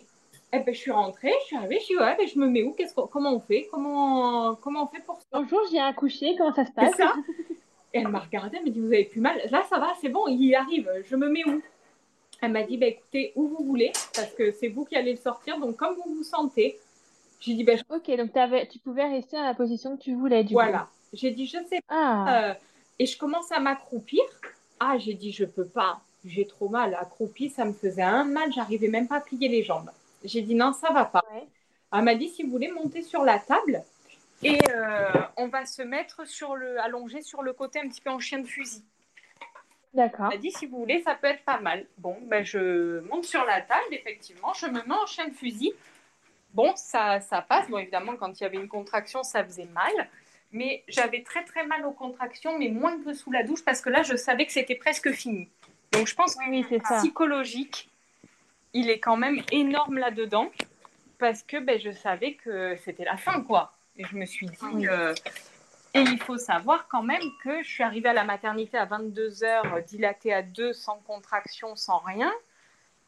ben, 0.52 0.74
je 0.74 0.80
suis 0.80 0.92
rentrée, 0.92 1.34
je 1.42 1.46
suis 1.48 1.56
arrivée, 1.56 1.80
je 1.80 1.86
suis 1.86 1.98
ouais, 1.98 2.16
mais 2.20 2.28
je 2.28 2.38
me 2.38 2.48
mets 2.48 2.64
où? 2.64 2.76
Comment 3.12 3.34
on 3.34 3.40
fait? 3.40 3.68
Comment, 3.72 4.56
comment 4.56 4.84
on 4.84 4.88
fait 4.88 5.04
pour 5.04 5.20
ça? 5.20 5.26
Bonjour, 5.32 5.62
j'ai 5.72 5.80
accouché, 5.80 6.36
comment 6.38 6.54
ça 6.54 6.66
se 6.66 6.72
passe? 6.72 6.96
ça 6.96 7.14
Et 7.94 8.00
elle 8.00 8.08
m'a 8.08 8.20
regardée, 8.20 8.58
elle 8.58 8.66
m'a 8.66 8.70
dit 8.70 8.80
Vous 8.80 8.88
avez 8.88 9.06
plus 9.06 9.22
mal 9.22 9.40
Là, 9.52 9.64
ça 9.70 9.80
va, 9.80 9.94
c'est 10.02 10.10
bon, 10.10 10.28
il 10.28 10.54
arrive, 10.56 10.90
je 11.06 11.16
me 11.16 11.30
mets 11.30 11.46
où? 11.46 11.62
Elle 12.42 12.52
m'a 12.52 12.64
dit 12.64 12.78
bah, 12.78 12.88
Écoutez, 12.88 13.34
où 13.36 13.48
vous 13.48 13.64
voulez, 13.64 13.92
parce 14.16 14.34
que 14.34 14.52
c'est 14.52 14.68
vous 14.68 14.86
qui 14.86 14.96
allez 14.96 15.12
le 15.12 15.18
sortir, 15.20 15.60
donc 15.60 15.78
comme 15.78 15.96
vous 15.96 16.16
vous 16.16 16.24
sentez. 16.24 16.78
J'ai 17.40 17.54
dit 17.54 17.64
bah, 17.64 17.74
Ok, 17.90 18.10
donc 18.18 18.36
avais, 18.36 18.68
tu 18.68 18.80
pouvais 18.80 19.08
rester 19.08 19.38
à 19.38 19.44
la 19.44 19.54
position 19.54 19.98
que 19.98 20.04
tu 20.04 20.14
voulais, 20.14 20.44
du 20.44 20.54
Voilà. 20.54 20.88
J'ai 21.14 21.32
dit 21.32 21.46
Je 21.46 21.58
sais 21.70 21.82
pas. 21.88 21.96
Ah. 21.96 22.50
Euh, 22.50 22.54
et 23.00 23.06
je 23.06 23.18
commence 23.18 23.52
à 23.52 23.60
m'accroupir. 23.60 24.24
Ah, 24.80 24.98
j'ai 24.98 25.14
dit 25.14 25.32
Je 25.32 25.46
peux 25.46 25.66
pas 25.66 26.02
j'ai 26.26 26.48
trop 26.48 26.70
mal. 26.70 26.96
Accroupie, 26.96 27.50
ça 27.50 27.66
me 27.66 27.74
faisait 27.74 28.02
un 28.02 28.24
mal, 28.24 28.52
j'arrivais 28.54 28.88
même 28.88 29.08
pas 29.08 29.18
à 29.18 29.22
plier 29.22 29.48
les 29.48 29.64
jambes. 29.64 29.90
J'ai 30.24 30.42
dit 30.42 30.56
non, 30.56 30.74
ça 30.74 30.92
va 30.92 31.06
pas. 31.06 31.24
Elle 31.92 32.02
m'a 32.02 32.16
dit 32.16 32.30
si 32.30 32.44
vous 32.44 32.52
voulez 32.52 32.72
monter 32.72 33.02
sur 33.02 33.24
la 33.24 33.40
table, 33.40 33.84
Et 34.44 34.60
on 35.38 35.48
va 35.48 35.66
se 35.66 35.82
mettre 35.82 36.28
sur 36.28 36.56
le, 36.56 36.80
allongé 36.80 37.22
sur 37.22 37.42
le 37.42 37.54
côté 37.54 37.80
un 37.80 37.88
petit 37.88 38.02
peu 38.02 38.10
en 38.10 38.20
chien 38.20 38.40
de 38.40 38.48
fusil. 38.48 38.84
D'accord. 39.94 40.30
Elle 40.32 40.40
dit, 40.40 40.52
si 40.52 40.66
vous 40.66 40.80
voulez, 40.80 41.04
ça 41.04 41.14
peut 41.14 41.28
être 41.28 41.44
pas 41.44 41.60
mal. 41.60 41.86
Bon, 41.98 42.18
ben, 42.24 42.44
je 42.44 43.00
monte 43.02 43.26
sur 43.26 43.46
la 43.46 43.62
table, 43.62 43.92
effectivement, 43.92 44.52
je 44.54 44.66
me 44.66 44.82
mets 44.82 44.96
en 44.96 45.06
chien 45.06 45.28
de 45.28 45.34
fusil. 45.34 45.72
Bon, 46.54 46.74
ça, 46.76 47.20
ça 47.20 47.42
passe. 47.42 47.70
Bon, 47.70 47.78
évidemment, 47.78 48.16
quand 48.16 48.40
il 48.40 48.44
y 48.44 48.46
avait 48.46 48.58
une 48.58 48.68
contraction, 48.68 49.24
ça 49.24 49.44
faisait 49.44 49.68
mal. 49.74 49.92
Mais 50.52 50.84
j'avais 50.88 51.22
très, 51.22 51.44
très 51.44 51.66
mal 51.66 51.86
aux 51.86 51.92
contractions, 51.92 52.58
mais 52.58 52.70
moins 52.70 53.00
que 53.04 53.14
sous 53.14 53.32
la 53.32 53.44
douche, 53.44 53.64
parce 53.64 53.82
que 53.82 53.90
là, 53.90 54.04
je 54.04 54.16
savais 54.16 54.46
que 54.46 54.52
c'était 54.52 54.76
presque 54.76 55.12
fini. 55.12 55.50
Donc, 55.92 56.08
je 56.08 56.16
pense 56.16 56.36
que 56.36 56.50
oui, 56.50 56.66
psychologique, 56.98 57.90
il 58.74 58.90
est 58.90 59.00
quand 59.00 59.18
même 59.18 59.42
énorme 59.52 60.00
là-dedans, 60.00 60.52
parce 61.20 61.44
que 61.44 61.58
ben, 61.58 61.80
je 61.80 61.92
savais 61.92 62.34
que 62.34 62.76
c'était 62.78 63.06
la 63.06 63.18
fin, 63.18 63.42
quoi. 63.42 63.73
Et 63.98 64.06
je 64.06 64.16
me 64.16 64.26
suis 64.26 64.48
dit, 64.48 64.88
euh, 64.88 65.14
et 65.94 66.02
il 66.02 66.20
faut 66.20 66.38
savoir 66.38 66.88
quand 66.88 67.04
même 67.04 67.22
que 67.44 67.62
je 67.62 67.70
suis 67.70 67.84
arrivée 67.84 68.10
à 68.10 68.14
la 68.14 68.24
maternité 68.24 68.78
à 68.78 68.86
22 68.86 69.44
heures, 69.44 69.84
dilatée 69.88 70.34
à 70.34 70.42
2, 70.42 70.74
sans 70.74 70.98
contraction, 71.06 71.76
sans 71.76 72.00
rien. 72.00 72.34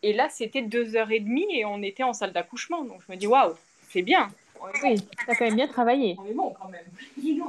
Et 0.04 0.14
là, 0.14 0.30
c'était 0.30 0.62
2h30 0.62 1.48
et 1.52 1.66
on 1.66 1.82
était 1.82 2.04
en 2.04 2.14
salle 2.14 2.32
d'accouchement. 2.32 2.84
Donc 2.84 3.02
je 3.08 3.12
me 3.12 3.18
dis, 3.18 3.26
waouh, 3.26 3.56
c'est 3.90 4.04
bien. 4.04 4.30
Oui, 4.84 4.98
a 5.28 5.36
quand 5.36 5.46
même 5.46 5.56
bien 5.56 5.68
travaillé. 5.68 6.16
On 6.20 6.26
est 6.26 6.34
bon 6.34 6.54
quand 6.60 6.70
même. 6.70 6.86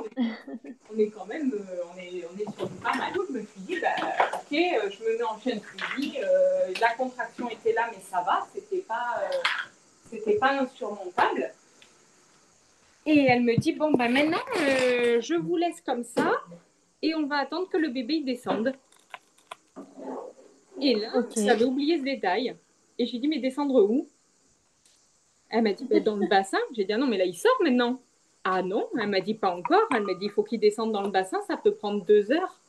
on, 0.91 0.99
est, 0.99 1.09
quand 1.09 1.27
même, 1.27 1.53
euh, 1.53 1.83
on, 1.95 1.99
est, 1.99 2.25
on 2.33 2.39
est 2.39 2.57
sur 2.57 2.69
du 2.69 2.75
pas 2.77 2.95
mal. 2.95 3.13
Je 3.15 3.33
me 3.33 3.41
suis 3.41 3.61
dit, 3.61 3.81
bah, 3.81 3.89
ok, 4.35 4.53
euh, 4.53 4.91
je 4.91 5.05
me 5.05 5.19
mets 5.19 5.25
en 5.25 5.39
chaîne 5.41 5.61
suivi. 5.61 6.19
Euh, 6.19 6.73
la 6.81 6.95
contraction 6.95 7.49
était 7.51 7.73
là, 7.73 7.91
mais 7.93 8.01
ça 8.01 8.23
va. 8.23 8.47
C'était 8.55 8.83
pas, 8.83 9.21
c'était 10.11 10.37
pas 10.39 10.61
insurmontable. 10.61 11.53
Et 13.07 13.27
elle 13.29 13.43
me 13.43 13.57
dit, 13.57 13.73
bon, 13.73 13.93
ben 13.93 14.13
maintenant, 14.13 14.43
euh, 14.61 15.21
je 15.21 15.35
vous 15.35 15.57
laisse 15.57 15.81
comme 15.81 16.03
ça 16.03 16.33
et 17.01 17.15
on 17.15 17.27
va 17.27 17.37
attendre 17.37 17.69
que 17.69 17.77
le 17.77 17.89
bébé 17.89 18.21
descende. 18.21 18.73
Et 20.81 20.95
là, 20.97 21.13
j'avais 21.37 21.65
oublié 21.65 21.99
ce 21.99 22.03
détail. 22.03 22.57
Et 22.99 23.07
j'ai 23.07 23.19
dit, 23.19 23.29
mais 23.29 23.39
descendre 23.39 23.83
où? 23.83 24.09
Elle 25.49 25.63
m'a 25.63 25.73
dit, 25.73 25.85
ben, 25.85 26.03
dans 26.03 26.17
le 26.17 26.27
bassin. 26.27 26.59
J'ai 26.73 26.85
dit, 26.85 26.93
ah 26.93 26.99
non, 26.99 27.07
mais 27.07 27.17
là, 27.17 27.25
il 27.25 27.37
sort 27.37 27.57
maintenant. 27.63 28.01
Ah 28.43 28.63
non, 28.63 28.89
elle 29.01 29.09
m'a 29.09 29.21
dit, 29.21 29.35
pas 29.35 29.55
encore. 29.55 29.87
Elle 29.95 30.03
m'a 30.03 30.15
dit, 30.15 30.27
il 30.27 30.31
faut 30.31 30.43
qu'il 30.43 30.59
descende 30.59 30.93
dans 30.93 31.03
le 31.03 31.11
bassin, 31.11 31.41
ça 31.47 31.57
peut 31.57 31.75
prendre 31.75 32.05
deux 32.05 32.33
heures. 32.33 32.61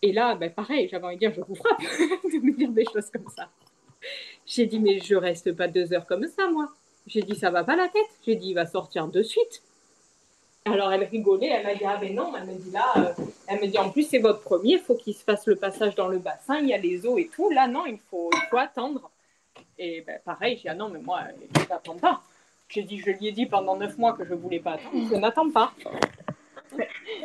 Et 0.00 0.12
là, 0.12 0.34
ben, 0.34 0.50
pareil, 0.50 0.88
j'avais 0.88 1.04
envie 1.06 1.16
de 1.16 1.20
dire, 1.20 1.34
je 1.34 1.42
vous 1.42 1.54
frappe 1.54 1.80
de 1.80 2.46
me 2.46 2.56
dire 2.56 2.70
des 2.70 2.84
choses 2.84 3.10
comme 3.10 3.28
ça. 3.34 3.50
J'ai 4.46 4.66
dit, 4.66 4.80
mais 4.80 5.00
je 5.00 5.14
reste 5.14 5.52
pas 5.54 5.68
deux 5.68 5.92
heures 5.92 6.06
comme 6.06 6.26
ça, 6.26 6.48
moi. 6.48 6.72
J'ai 7.06 7.22
dit, 7.22 7.34
ça 7.36 7.50
va 7.50 7.64
pas 7.64 7.76
la 7.76 7.88
tête. 7.88 8.08
J'ai 8.24 8.34
dit, 8.34 8.50
il 8.50 8.54
va 8.54 8.66
sortir 8.66 9.08
de 9.08 9.22
suite. 9.22 9.62
Alors 10.66 10.92
elle 10.92 11.04
rigolait, 11.04 11.46
elle 11.46 11.64
m'a 11.64 11.74
dit, 11.74 11.84
ah 11.86 11.96
ben 11.96 12.12
non, 12.12 12.32
elle 12.36 12.44
me 12.44 12.54
dit 12.54 12.72
là, 12.72 12.92
euh, 12.96 13.24
elle 13.46 13.60
me 13.60 13.66
dit, 13.68 13.78
en 13.78 13.90
plus 13.90 14.02
c'est 14.02 14.18
votre 14.18 14.40
premier, 14.40 14.72
il 14.72 14.78
faut 14.80 14.96
qu'il 14.96 15.14
se 15.14 15.22
fasse 15.22 15.46
le 15.46 15.54
passage 15.54 15.94
dans 15.94 16.08
le 16.08 16.18
bassin, 16.18 16.58
il 16.58 16.66
y 16.66 16.74
a 16.74 16.76
les 16.76 17.06
eaux 17.06 17.18
et 17.18 17.28
tout. 17.28 17.50
Là, 17.50 17.68
non, 17.68 17.86
il 17.86 17.98
faut, 18.10 18.30
il 18.32 18.48
faut 18.50 18.56
attendre. 18.56 19.08
Et 19.78 20.00
ben, 20.00 20.18
pareil, 20.24 20.56
j'ai 20.56 20.62
dit, 20.62 20.68
ah 20.70 20.74
non, 20.74 20.88
mais 20.88 20.98
moi, 20.98 21.22
je 21.54 21.68
n'attends 21.68 21.96
pas. 21.96 22.20
J'ai 22.68 22.82
dit, 22.82 22.98
je 22.98 23.10
lui 23.10 23.28
ai 23.28 23.32
dit 23.32 23.46
pendant 23.46 23.76
neuf 23.76 23.96
mois 23.96 24.14
que 24.14 24.24
je 24.24 24.34
voulais 24.34 24.58
pas 24.58 24.72
attendre, 24.72 25.08
je 25.08 25.14
n'attends 25.14 25.50
pas. 25.50 25.72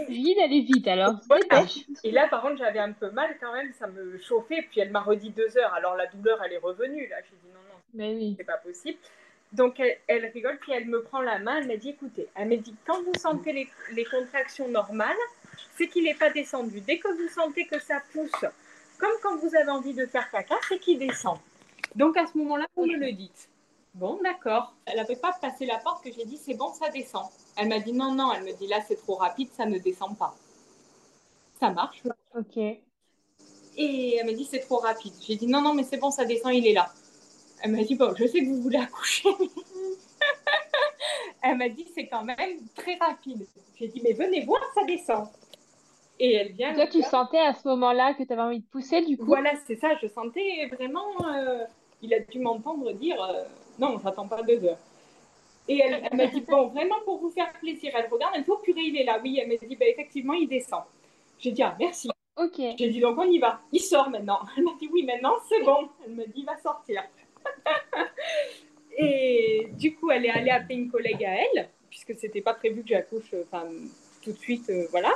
Vite, 0.07 0.37
allez 0.37 0.61
vite 0.61 0.87
alors. 0.87 1.15
Et 2.03 2.11
là, 2.11 2.27
par 2.27 2.43
contre, 2.43 2.57
j'avais 2.57 2.79
un 2.79 2.91
peu 2.91 3.09
mal 3.09 3.35
quand 3.39 3.53
même, 3.53 3.73
ça 3.73 3.87
me 3.87 4.19
chauffait. 4.19 4.61
Puis 4.69 4.81
elle 4.81 4.91
m'a 4.91 5.01
redit 5.01 5.31
deux 5.31 5.57
heures. 5.57 5.73
Alors 5.73 5.95
la 5.95 6.05
douleur, 6.07 6.41
elle 6.45 6.53
est 6.53 6.57
revenue. 6.57 7.07
Là, 7.07 7.17
j'ai 7.23 7.35
dit 7.37 7.51
non, 7.53 7.59
non, 7.59 7.79
mais 7.93 8.13
oui. 8.13 8.35
c'est 8.37 8.43
pas 8.43 8.57
possible. 8.57 8.99
Donc 9.53 9.81
elle, 10.07 10.25
rigole, 10.27 10.57
puis 10.59 10.71
elle 10.71 10.87
me 10.87 11.03
prend 11.03 11.21
la 11.21 11.39
main, 11.39 11.57
elle 11.57 11.67
m'a 11.67 11.75
dit 11.75 11.89
écoutez, 11.89 12.27
elle 12.35 12.47
m'a 12.47 12.55
dit 12.55 12.73
quand 12.85 13.03
vous 13.03 13.13
sentez 13.19 13.69
les, 13.93 14.05
contractions 14.05 14.69
normales, 14.69 15.17
c'est 15.77 15.87
qu'il 15.87 16.05
n'est 16.05 16.15
pas 16.15 16.29
descendu. 16.29 16.79
Dès 16.81 16.99
que 16.99 17.09
vous 17.09 17.27
sentez 17.27 17.65
que 17.65 17.79
ça 17.79 18.01
pousse, 18.13 18.45
comme 18.97 19.11
quand 19.21 19.35
vous 19.37 19.53
avez 19.55 19.69
envie 19.69 19.93
de 19.93 20.05
faire 20.05 20.29
caca, 20.31 20.55
c'est 20.69 20.79
qu'il 20.79 20.99
descend. 20.99 21.37
Donc 21.95 22.15
à 22.15 22.25
ce 22.27 22.37
moment-là, 22.37 22.65
vous 22.75 22.85
me 22.85 22.97
le 22.97 23.11
dites. 23.11 23.49
Bon, 23.93 24.19
d'accord. 24.23 24.73
Elle 24.85 24.95
n'avait 24.95 25.17
pas 25.17 25.33
passé 25.33 25.65
la 25.65 25.77
porte 25.79 26.01
que 26.03 26.11
j'ai 26.13 26.23
dit 26.23 26.37
c'est 26.37 26.53
bon, 26.53 26.71
ça 26.73 26.89
descend. 26.89 27.25
Elle 27.57 27.67
m'a 27.67 27.79
dit 27.79 27.91
non, 27.91 28.15
non. 28.15 28.31
Elle 28.31 28.43
me 28.43 28.53
dit 28.53 28.67
là 28.67 28.79
c'est 28.87 28.95
trop 28.95 29.15
rapide, 29.15 29.49
ça 29.51 29.65
ne 29.65 29.77
descend 29.79 30.17
pas. 30.17 30.33
Ça 31.59 31.71
marche. 31.71 32.01
Ok. 32.33 32.57
Et 33.77 34.15
elle 34.15 34.25
m'a 34.25 34.33
dit 34.33 34.45
c'est 34.45 34.61
trop 34.61 34.77
rapide. 34.77 35.13
J'ai 35.21 35.35
dit 35.35 35.47
non, 35.47 35.61
non, 35.61 35.73
mais 35.73 35.83
c'est 35.83 35.97
bon, 35.97 36.09
ça 36.09 36.23
descend, 36.23 36.53
il 36.53 36.65
est 36.67 36.73
là. 36.73 36.93
Elle 37.63 37.71
m'a 37.71 37.83
dit, 37.83 37.95
bon, 37.95 38.13
je 38.15 38.25
sais 38.25 38.41
que 38.41 38.45
vous 38.45 38.61
voulez 38.61 38.79
accoucher. 38.79 39.29
elle 41.43 41.57
m'a 41.57 41.69
dit, 41.69 41.87
c'est 41.93 42.07
quand 42.07 42.23
même 42.23 42.37
très 42.75 42.95
rapide. 42.95 43.45
J'ai 43.79 43.87
dit, 43.87 44.01
mais 44.03 44.13
venez 44.13 44.43
voir, 44.45 44.61
ça 44.73 44.83
descend. 44.83 45.27
Et 46.19 46.33
elle 46.33 46.51
vient. 46.53 46.73
Toi, 46.73 46.87
tu 46.87 47.01
sentais 47.01 47.39
à 47.39 47.53
ce 47.53 47.67
moment-là 47.67 48.13
que 48.13 48.23
tu 48.23 48.33
avais 48.33 48.41
envie 48.41 48.59
de 48.59 48.65
pousser, 48.65 49.01
du 49.01 49.17
coup 49.17 49.25
Voilà, 49.25 49.53
c'est 49.65 49.75
ça. 49.75 49.95
Je 50.01 50.07
sentais 50.07 50.67
vraiment. 50.67 51.07
Euh, 51.25 51.65
il 52.01 52.13
a 52.13 52.19
dû 52.19 52.39
m'entendre 52.39 52.91
dire, 52.93 53.21
euh, 53.23 53.43
non, 53.79 53.95
on 53.95 53.99
s'attend 53.99 54.27
pas 54.27 54.41
deux 54.43 54.63
heures. 54.65 54.77
Et 55.67 55.79
elle, 55.79 56.15
m'a 56.15 56.27
dit, 56.27 56.41
bon, 56.41 56.67
vraiment 56.67 56.99
pour 57.05 57.19
vous 57.19 57.29
faire 57.29 57.51
plaisir. 57.53 57.91
Elle 57.95 58.07
regarde, 58.11 58.33
elle 58.35 58.43
dit, 58.43 58.51
oh 58.51 58.57
purée, 58.57 58.81
il 58.81 58.97
est 58.97 59.03
là. 59.03 59.19
Oui, 59.23 59.39
elle 59.41 59.47
m'a 59.47 59.55
dit, 59.55 59.75
bah, 59.75 59.87
effectivement, 59.87 60.33
il 60.33 60.47
descend. 60.47 60.83
J'ai 61.39 61.51
dit, 61.51 61.63
ah, 61.63 61.75
merci. 61.79 62.09
Ok. 62.37 62.59
J'ai 62.77 62.89
dit, 62.89 62.99
donc 62.99 63.17
on 63.17 63.23
y 63.23 63.39
va. 63.39 63.61
Il 63.71 63.79
sort 63.79 64.09
maintenant. 64.09 64.39
Elle 64.57 64.63
m'a 64.63 64.71
dit, 64.79 64.89
oui, 64.91 65.03
maintenant, 65.03 65.35
c'est 65.47 65.63
bon. 65.63 65.89
Elle 66.05 66.13
m'a 66.13 66.25
dit, 66.25 66.41
il 66.41 66.45
va 66.45 66.57
sortir. 66.57 67.03
et 68.97 69.67
du 69.73 69.95
coup, 69.95 70.11
elle 70.11 70.25
est 70.25 70.29
allée 70.29 70.51
appeler 70.51 70.75
une 70.75 70.91
collègue 70.91 71.23
à 71.23 71.33
elle, 71.35 71.69
puisque 71.89 72.15
c'était 72.15 72.41
pas 72.41 72.53
prévu 72.53 72.81
que 72.83 72.89
j'accouche 72.89 73.33
enfin, 73.43 73.65
tout 74.23 74.31
de 74.31 74.37
suite, 74.37 74.69
euh, 74.69 74.87
voilà. 74.91 75.13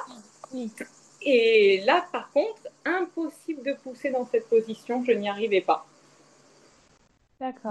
Et 1.21 1.81
là, 1.85 2.05
par 2.11 2.31
contre, 2.31 2.67
impossible 2.85 3.63
de 3.63 3.73
pousser 3.73 4.11
dans 4.11 4.25
cette 4.25 4.47
position, 4.47 5.03
je 5.03 5.11
n'y 5.11 5.27
arrivais 5.27 5.61
pas. 5.61 5.85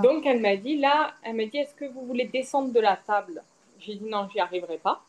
Donc 0.02 0.26
elle 0.26 0.40
m'a 0.40 0.56
dit, 0.56 0.76
là, 0.76 1.14
elle 1.22 1.36
m'a 1.36 1.46
dit, 1.46 1.58
est-ce 1.58 1.74
que 1.74 1.86
vous 1.86 2.04
voulez 2.04 2.26
descendre 2.26 2.72
de 2.72 2.80
la 2.80 2.96
table? 2.96 3.42
J'ai 3.78 3.94
dit 3.94 4.04
non, 4.04 4.28
j'y 4.32 4.40
arriverai 4.40 4.78
pas. 4.78 5.02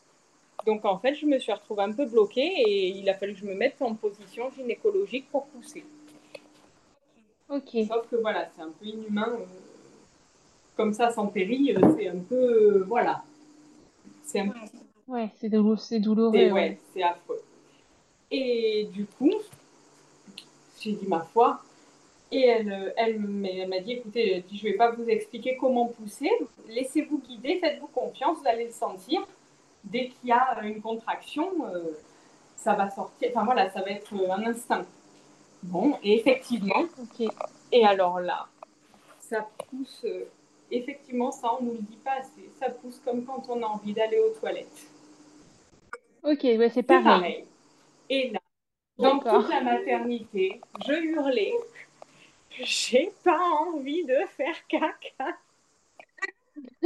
Donc 0.64 0.84
en 0.84 0.98
fait, 0.98 1.14
je 1.14 1.26
me 1.26 1.38
suis 1.38 1.52
retrouvée 1.52 1.82
un 1.82 1.92
peu 1.92 2.06
bloquée 2.06 2.46
et 2.46 2.88
il 2.88 3.08
a 3.08 3.14
fallu 3.14 3.34
que 3.34 3.40
je 3.40 3.44
me 3.44 3.54
mette 3.54 3.80
en 3.80 3.94
position 3.94 4.50
gynécologique 4.50 5.28
pour 5.30 5.46
pousser. 5.46 5.84
Ok. 7.48 7.76
Sauf 7.86 8.08
que 8.10 8.16
voilà, 8.16 8.48
c'est 8.54 8.62
un 8.62 8.70
peu 8.70 8.86
inhumain. 8.86 9.28
Euh, 9.28 9.44
comme 10.76 10.92
ça, 10.92 11.10
sans 11.10 11.26
péri, 11.26 11.74
euh, 11.74 11.80
c'est 11.96 12.08
un 12.08 12.18
peu. 12.18 12.34
Euh, 12.34 12.84
voilà. 12.86 13.22
C'est 14.24 14.40
un 14.40 14.52
Ouais, 15.06 15.30
c'est 15.38 15.48
douloureux. 15.48 16.32
C'est 16.34 16.50
ouais, 16.50 16.78
c'est 16.92 17.02
affreux. 17.02 17.40
Et 18.32 18.88
du 18.92 19.06
coup, 19.06 19.32
j'ai 20.80 20.92
dit 20.92 21.06
ma 21.06 21.20
foi. 21.20 21.62
Et 22.32 22.40
elle, 22.40 22.92
elle 22.96 23.20
m'a 23.20 23.78
dit 23.78 23.92
écoutez, 23.92 24.44
je 24.50 24.56
ne 24.56 24.72
vais 24.72 24.76
pas 24.76 24.90
vous 24.90 25.08
expliquer 25.08 25.56
comment 25.56 25.86
pousser. 25.86 26.30
Laissez-vous 26.68 27.18
guider, 27.18 27.60
faites-vous 27.60 27.86
confiance, 27.86 28.38
vous 28.38 28.48
allez 28.48 28.64
le 28.64 28.72
sentir. 28.72 29.24
Dès 29.84 30.08
qu'il 30.08 30.30
y 30.30 30.32
a 30.32 30.60
une 30.64 30.80
contraction, 30.82 31.52
ça 32.56 32.74
va 32.74 32.90
sortir. 32.90 33.30
Enfin 33.32 33.44
voilà, 33.44 33.70
ça 33.70 33.80
va 33.80 33.90
être 33.90 34.12
un 34.28 34.42
instinct. 34.44 34.84
Bon, 35.66 35.98
et 36.02 36.20
effectivement. 36.20 36.84
Et 37.72 37.84
alors 37.84 38.20
là, 38.20 38.46
ça 39.18 39.48
pousse. 39.68 40.02
Euh, 40.04 40.28
effectivement, 40.70 41.32
ça, 41.32 41.48
on 41.58 41.62
ne 41.62 41.70
nous 41.70 41.74
le 41.74 41.82
dit 41.82 41.98
pas 42.04 42.18
assez. 42.20 42.48
Ça 42.60 42.70
pousse 42.70 43.00
comme 43.04 43.24
quand 43.24 43.42
on 43.48 43.60
a 43.62 43.66
envie 43.66 43.92
d'aller 43.92 44.18
aux 44.20 44.30
toilettes. 44.38 44.86
Ok, 46.22 46.42
ouais, 46.42 46.70
c'est 46.72 46.84
pareil. 46.84 47.44
Et 48.08 48.30
là, 48.30 48.38
dans 48.98 49.18
toute 49.18 49.48
la 49.48 49.60
maternité, 49.60 50.60
je 50.86 50.92
hurlais. 50.92 51.54
J'ai 52.62 53.12
pas 53.24 53.40
envie 53.60 54.04
de 54.04 54.16
faire 54.36 54.66
caca. 54.68 55.36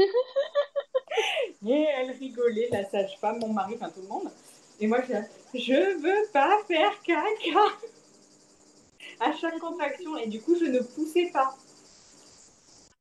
et 1.67 1.87
elle 1.97 2.11
rigolait, 2.13 2.69
la 2.73 2.85
sage-femme, 2.85 3.41
mon 3.41 3.53
mari, 3.53 3.75
enfin 3.77 3.91
tout 3.91 4.01
le 4.01 4.09
monde. 4.09 4.31
Et 4.81 4.87
moi, 4.87 5.01
je, 5.07 5.59
je 5.59 5.99
veux 6.01 6.33
pas 6.33 6.59
faire 6.67 6.99
caca 7.03 7.77
à 9.21 9.33
chaque 9.33 9.59
contraction 9.59 10.17
et 10.17 10.27
du 10.27 10.41
coup, 10.41 10.57
je 10.59 10.65
ne 10.65 10.81
poussais 10.81 11.31
pas. 11.33 11.55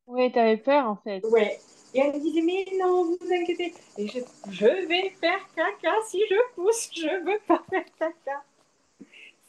Oui, 0.08 0.32
tu 0.32 0.40
avais 0.40 0.58
peur 0.58 0.86
en 0.88 0.96
fait. 0.98 1.24
Ouais. 1.26 1.60
Et 1.94 2.00
elle 2.00 2.14
me 2.14 2.20
disait, 2.20 2.42
mais 2.42 2.66
non, 2.78 3.04
vous 3.04 3.34
inquiétez. 3.34 3.74
Et 3.98 4.08
je, 4.08 4.20
je 4.52 4.88
vais 4.88 5.10
faire 5.20 5.40
caca 5.56 5.96
si 6.08 6.22
je 6.30 6.36
pousse, 6.54 6.90
je 6.94 7.24
veux 7.24 7.40
pas 7.48 7.64
faire 7.70 7.86
caca. 7.98 8.44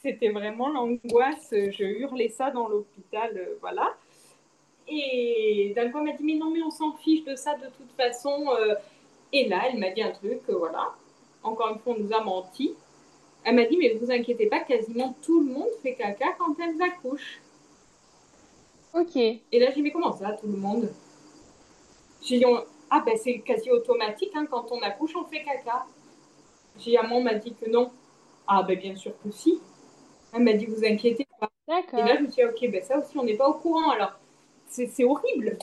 C'était 0.02 0.30
vraiment 0.30 0.68
l'angoisse. 0.70 1.48
Je 1.50 1.84
hurlais 1.84 2.30
ça 2.30 2.50
dans 2.50 2.68
l'hôpital, 2.68 3.36
euh, 3.36 3.58
voilà. 3.60 3.94
Et 4.88 5.72
d'un 5.76 5.90
coup, 5.90 5.98
elle 5.98 6.04
m'a 6.04 6.12
dit, 6.12 6.24
mais 6.24 6.34
non, 6.34 6.50
mais 6.50 6.62
on 6.62 6.70
s'en 6.70 6.92
fiche 6.94 7.24
de 7.24 7.36
ça 7.36 7.54
de 7.56 7.66
toute 7.66 7.92
façon. 7.96 8.46
Euh. 8.58 8.74
Et 9.32 9.48
là, 9.48 9.62
elle 9.68 9.78
m'a 9.78 9.90
dit 9.90 10.02
un 10.02 10.10
truc, 10.10 10.40
euh, 10.48 10.56
voilà. 10.56 10.94
Encore 11.42 11.68
une 11.68 11.78
fois, 11.78 11.94
on 11.96 12.02
nous 12.02 12.12
a 12.12 12.22
menti. 12.22 12.74
Elle 13.45 13.55
m'a 13.55 13.64
dit, 13.64 13.76
mais 13.76 13.95
ne 13.95 13.99
vous 13.99 14.11
inquiétez 14.11 14.47
pas, 14.47 14.61
quasiment 14.61 15.16
tout 15.22 15.41
le 15.41 15.53
monde 15.53 15.70
fait 15.82 15.95
caca 15.95 16.32
quand 16.38 16.55
elles 16.61 16.80
accouchent. 16.82 17.41
Ok. 18.95 19.16
Et 19.16 19.43
là, 19.53 19.66
j'ai 19.68 19.76
dit, 19.76 19.82
mais 19.82 19.91
comment 19.93 20.12
ça, 20.12 20.32
tout 20.32 20.47
le 20.47 20.59
monde? 20.59 20.93
J'ai 22.22 22.38
dit, 22.38 22.45
Ah 22.91 23.03
ben 23.07 23.16
c'est 23.16 23.38
quasi 23.38 23.70
automatique, 23.70 24.32
hein, 24.34 24.47
quand 24.51 24.70
on 24.72 24.80
accouche, 24.82 25.14
on 25.16 25.24
fait 25.24 25.45
caca. 25.45 25.86
J'ai 26.78 26.97
m'a 27.03 27.34
dit 27.34 27.55
que 27.55 27.70
non. 27.70 27.91
Ah 28.47 28.62
ben 28.62 28.78
bien 28.78 28.97
sûr 28.97 29.12
que 29.22 29.30
si. 29.30 29.61
Elle 30.32 30.43
m'a 30.43 30.53
dit, 30.53 30.66
vous 30.66 30.84
inquiétez 30.84 31.26
pas. 31.38 31.51
Et 31.68 32.03
là, 32.03 32.16
je 32.16 32.22
me 32.22 32.30
suis 32.30 32.43
dit, 32.43 32.45
ok, 32.45 32.70
ben 32.70 32.82
ça 32.82 32.99
aussi, 32.99 33.16
on 33.16 33.24
n'est 33.24 33.36
pas 33.36 33.49
au 33.49 33.55
courant. 33.55 33.91
Alors, 33.91 34.18
c'est 34.66 35.05
horrible. 35.05 35.57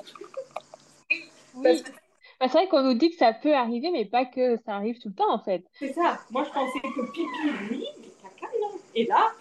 Oui. 1.56 1.84
Bah, 2.40 2.48
c'est 2.50 2.60
vrai 2.60 2.68
qu'on 2.68 2.84
nous 2.84 2.94
dit 2.94 3.10
que 3.10 3.16
ça 3.16 3.34
peut 3.34 3.56
arriver, 3.56 3.90
mais 3.90 4.06
pas 4.06 4.26
que 4.26 4.58
ça 4.58 4.76
arrive 4.76 5.00
tout 5.00 5.10
le 5.10 5.16
temps, 5.16 5.34
en 5.34 5.40
fait. 5.40 5.66
C'est 5.74 5.94
ça. 5.94 6.20
Moi, 6.30 6.44
je 6.44 6.52
pensais 6.52 6.82
que 6.82 7.12
pipi, 7.12 7.26
oui, 7.72 7.88
mais 8.00 8.10
caca, 8.22 8.46
non. 8.62 8.78
Et 8.94 9.06
là, 9.06 9.34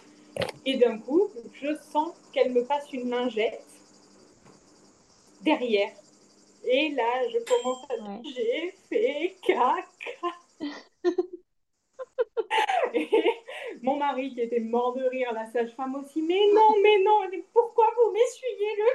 et 0.65 0.79
d'un 0.79 0.97
coup, 0.99 1.29
je 1.53 1.77
sens 1.77 2.15
qu'elle 2.33 2.53
me 2.53 2.65
passe 2.65 2.91
une 2.93 3.11
lingette 3.11 3.63
derrière. 5.43 5.93
Et 6.65 6.89
là, 6.91 7.29
je 7.29 7.39
commence 7.45 7.85
à 7.91 7.99
dire, 7.99 8.23
j'ai 8.35 8.75
fait 8.89 9.37
caca. 9.43 9.85
et 12.95 13.11
mon 13.83 13.99
mari 13.99 14.33
qui 14.33 14.41
était 14.41 14.61
mort 14.61 14.95
de 14.95 15.05
rire, 15.05 15.35
la 15.35 15.45
sage-femme 15.53 15.97
aussi, 15.97 16.23
mais 16.23 16.41
non, 16.55 16.75
mais 16.83 16.99
non, 17.05 17.29
pourquoi 17.53 17.93
vous 17.95 18.11
m'essuyez 18.13 18.75
le 18.79 18.87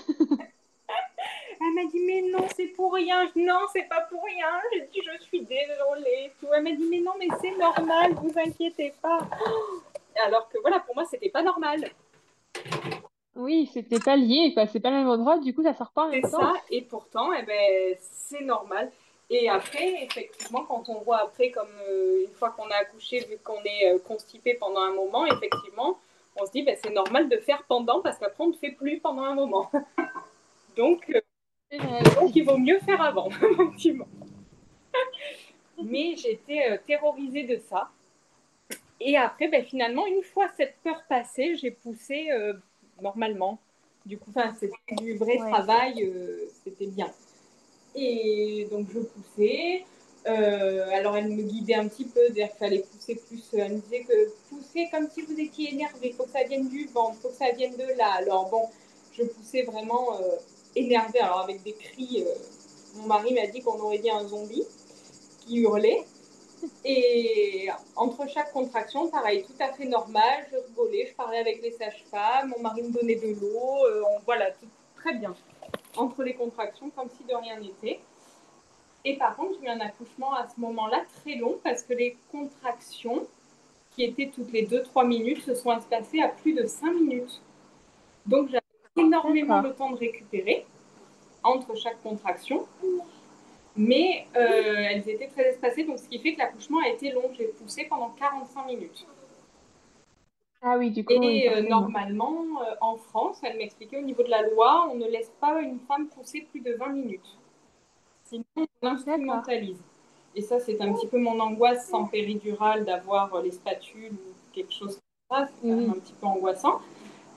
cul? 0.00 0.48
Elle 1.60 1.74
m'a 1.74 1.90
dit, 1.90 2.00
mais 2.06 2.22
non, 2.22 2.46
c'est 2.56 2.68
pour 2.68 2.94
rien. 2.94 3.28
Non, 3.36 3.60
c'est 3.72 3.88
pas 3.88 4.00
pour 4.02 4.24
rien. 4.24 4.48
J'ai 4.72 4.80
dit, 4.86 5.00
je 5.04 5.22
suis 5.24 5.40
désolée. 5.42 6.32
Tout. 6.40 6.46
Elle 6.54 6.62
m'a 6.62 6.72
dit, 6.72 6.86
mais 6.90 7.00
non, 7.00 7.12
mais 7.18 7.28
c'est 7.40 7.56
normal, 7.56 8.14
vous 8.14 8.32
inquiétez 8.38 8.94
pas. 9.02 9.18
Alors 10.26 10.48
que 10.48 10.58
voilà, 10.60 10.80
pour 10.80 10.94
moi, 10.94 11.04
c'était 11.04 11.28
pas 11.28 11.42
normal. 11.42 11.90
Oui, 13.36 13.70
c'était 13.72 14.00
pas 14.00 14.16
lié, 14.16 14.52
quoi. 14.54 14.66
C'est 14.66 14.80
pas 14.80 14.90
le 14.90 14.96
même 14.96 15.08
endroit, 15.08 15.38
du 15.38 15.54
coup, 15.54 15.62
ça 15.62 15.74
sort 15.74 15.90
pas 15.92 16.04
en 16.04 16.08
même 16.08 16.22
temps. 16.22 16.40
Ça, 16.40 16.52
et 16.70 16.82
pourtant, 16.82 17.32
eh 17.32 17.42
ben, 17.42 17.96
c'est 18.00 18.42
normal. 18.42 18.90
Et 19.28 19.48
après, 19.48 20.02
effectivement, 20.02 20.64
quand 20.64 20.88
on 20.88 21.00
voit 21.02 21.18
après, 21.18 21.50
comme 21.50 21.68
euh, 21.88 22.24
une 22.26 22.34
fois 22.34 22.50
qu'on 22.50 22.68
a 22.68 22.74
accouché, 22.74 23.20
vu 23.20 23.38
qu'on 23.44 23.62
est 23.64 23.94
euh, 23.94 23.98
constipé 23.98 24.54
pendant 24.54 24.80
un 24.80 24.92
moment, 24.92 25.24
effectivement, 25.26 25.98
on 26.36 26.46
se 26.46 26.50
dit, 26.50 26.62
ben, 26.62 26.76
c'est 26.82 26.92
normal 26.92 27.28
de 27.28 27.36
faire 27.36 27.62
pendant, 27.68 28.00
parce 28.00 28.18
qu'après, 28.18 28.42
on 28.42 28.48
ne 28.48 28.54
fait 28.54 28.72
plus 28.72 28.98
pendant 28.98 29.22
un 29.22 29.34
moment. 29.34 29.70
donc, 30.76 31.08
euh, 31.14 31.20
donc, 31.78 32.34
il 32.34 32.44
vaut 32.44 32.58
mieux 32.58 32.78
faire 32.80 33.00
avant, 33.00 33.28
effectivement. 33.52 34.08
Mais 35.82 36.16
j'étais 36.16 36.70
euh, 36.70 36.76
terrorisée 36.86 37.44
de 37.44 37.60
ça. 37.68 37.90
Et 39.00 39.16
après, 39.16 39.48
ben, 39.48 39.64
finalement, 39.64 40.06
une 40.06 40.22
fois 40.22 40.48
cette 40.56 40.74
peur 40.82 41.02
passée, 41.08 41.56
j'ai 41.56 41.70
poussé 41.70 42.30
euh, 42.32 42.54
normalement. 43.00 43.58
Du 44.04 44.18
coup, 44.18 44.32
c'était 44.58 44.94
du 44.96 45.14
vrai 45.16 45.36
travail, 45.36 46.02
euh, 46.02 46.48
c'était 46.64 46.86
bien. 46.86 47.10
Et 47.94 48.66
donc, 48.70 48.88
je 48.92 49.00
poussais. 49.00 49.84
alors, 50.24 51.16
elle 51.16 51.28
me 51.28 51.42
guidait 51.42 51.74
un 51.74 51.88
petit 51.88 52.04
peu, 52.04 52.30
dire 52.30 52.48
qu'il 52.48 52.58
fallait 52.58 52.84
pousser 52.92 53.14
plus. 53.14 53.42
Elle 53.52 53.74
me 53.74 53.78
disait 53.78 54.04
que 54.04 54.30
pousser 54.48 54.88
comme 54.90 55.08
si 55.08 55.22
vous 55.22 55.38
étiez 55.38 55.72
énervé, 55.72 56.08
il 56.08 56.14
faut 56.14 56.24
que 56.24 56.30
ça 56.30 56.44
vienne 56.44 56.68
du 56.68 56.86
ventre, 56.86 57.16
il 57.18 57.22
faut 57.22 57.28
que 57.28 57.34
ça 57.34 57.52
vienne 57.52 57.76
de 57.76 57.96
là. 57.96 58.12
Alors, 58.18 58.50
bon, 58.50 58.68
je 59.12 59.22
poussais 59.24 59.62
vraiment 59.62 60.18
énervé, 60.76 61.20
alors 61.20 61.40
avec 61.40 61.62
des 61.62 61.72
cris. 61.72 62.24
Euh, 62.26 62.34
mon 62.96 63.06
mari 63.06 63.34
m'a 63.34 63.46
dit 63.46 63.62
qu'on 63.62 63.78
aurait 63.80 63.98
dit 63.98 64.10
un 64.10 64.26
zombie 64.26 64.64
qui 65.40 65.58
hurlait. 65.60 66.04
Et 66.84 67.68
entre 67.96 68.28
chaque 68.28 68.52
contraction, 68.52 69.08
pareil, 69.08 69.44
tout 69.44 69.62
à 69.62 69.72
fait 69.72 69.86
normal, 69.86 70.46
je 70.52 70.58
rigolais, 70.58 71.06
je 71.08 71.14
parlais 71.14 71.38
avec 71.38 71.62
les 71.62 71.70
sages-femmes, 71.70 72.52
mon 72.54 72.62
mari 72.62 72.82
me 72.82 72.90
donnait 72.92 73.16
de 73.16 73.28
l'eau, 73.28 73.86
euh, 73.86 74.02
voilà, 74.26 74.50
tout 74.50 74.66
très 74.96 75.14
bien. 75.14 75.34
Entre 75.96 76.22
les 76.22 76.34
contractions, 76.34 76.90
comme 76.90 77.08
si 77.16 77.24
de 77.24 77.34
rien 77.34 77.58
n'était. 77.58 78.00
Et 79.04 79.16
par 79.16 79.36
contre, 79.36 79.54
j'ai 79.58 79.66
eu 79.66 79.70
un 79.70 79.80
accouchement 79.80 80.34
à 80.34 80.46
ce 80.48 80.60
moment-là 80.60 81.02
très 81.22 81.36
long 81.36 81.58
parce 81.64 81.82
que 81.82 81.94
les 81.94 82.16
contractions, 82.30 83.26
qui 83.94 84.04
étaient 84.04 84.30
toutes 84.32 84.52
les 84.52 84.66
2-3 84.66 85.06
minutes, 85.06 85.42
se 85.42 85.54
sont 85.54 85.76
espacées 85.76 86.20
à 86.20 86.28
plus 86.28 86.52
de 86.52 86.66
5 86.66 86.92
minutes. 86.92 87.40
Donc 88.26 88.50
énormément 88.96 89.60
le 89.60 89.72
temps 89.74 89.90
de 89.90 89.96
récupérer 89.96 90.66
entre 91.42 91.76
chaque 91.76 92.02
contraction. 92.02 92.66
Mais 93.76 94.26
euh, 94.36 94.74
elles 94.90 95.08
étaient 95.08 95.28
très 95.28 95.48
espacées, 95.50 95.84
donc 95.84 95.98
ce 95.98 96.08
qui 96.08 96.18
fait 96.18 96.34
que 96.34 96.38
l'accouchement 96.38 96.80
a 96.84 96.88
été 96.88 97.12
long. 97.12 97.30
J'ai 97.32 97.46
poussé 97.46 97.86
pendant 97.88 98.10
45 98.10 98.66
minutes. 98.66 99.06
Ah 100.62 100.76
oui, 100.76 100.90
du 100.90 101.04
coup. 101.04 101.14
Et 101.22 101.48
euh, 101.48 101.62
normalement, 101.62 102.44
euh, 102.60 102.74
en 102.80 102.96
France, 102.96 103.38
elle 103.42 103.56
m'expliquait 103.56 103.98
au 103.98 104.02
niveau 104.02 104.22
de 104.22 104.28
la 104.28 104.42
loi, 104.42 104.88
on 104.92 104.96
ne 104.96 105.06
laisse 105.06 105.32
pas 105.40 105.60
une 105.62 105.78
femme 105.80 106.08
pousser 106.08 106.46
plus 106.50 106.60
de 106.60 106.74
20 106.74 106.88
minutes. 106.88 107.38
Sinon, 108.24 108.44
on 108.56 108.66
l'instrumentalise. 108.82 109.80
Et 110.34 110.42
ça, 110.42 110.60
c'est 110.60 110.80
un 110.80 110.92
petit 110.92 111.06
peu 111.06 111.18
mon 111.18 111.40
angoisse 111.40 111.88
sans 111.88 112.04
péridurale 112.04 112.84
d'avoir 112.84 113.40
les 113.40 113.50
spatules 113.50 114.12
ou 114.12 114.52
quelque 114.52 114.72
chose 114.72 114.98
comme 115.28 115.38
ça. 115.38 115.48
C'est 115.62 115.70
un 115.70 115.92
petit 115.92 116.12
peu 116.12 116.26
angoissant. 116.26 116.80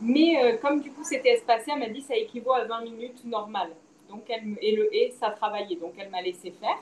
Mais 0.03 0.43
euh, 0.43 0.57
comme 0.57 0.81
du 0.81 0.91
coup 0.91 1.03
c'était 1.03 1.33
espacé, 1.33 1.71
elle 1.73 1.79
m'a 1.79 1.87
dit 1.87 2.01
ça 2.01 2.15
équivaut 2.15 2.51
à 2.51 2.65
20 2.65 2.81
minutes 2.81 3.23
normales. 3.23 3.71
Donc 4.09 4.23
elle, 4.27 4.57
et 4.61 4.75
le 4.75 4.93
et 4.93 5.13
ça 5.17 5.29
travaillait, 5.29 5.77
donc 5.77 5.93
elle 5.97 6.09
m'a 6.09 6.21
laissé 6.21 6.51
faire. 6.51 6.77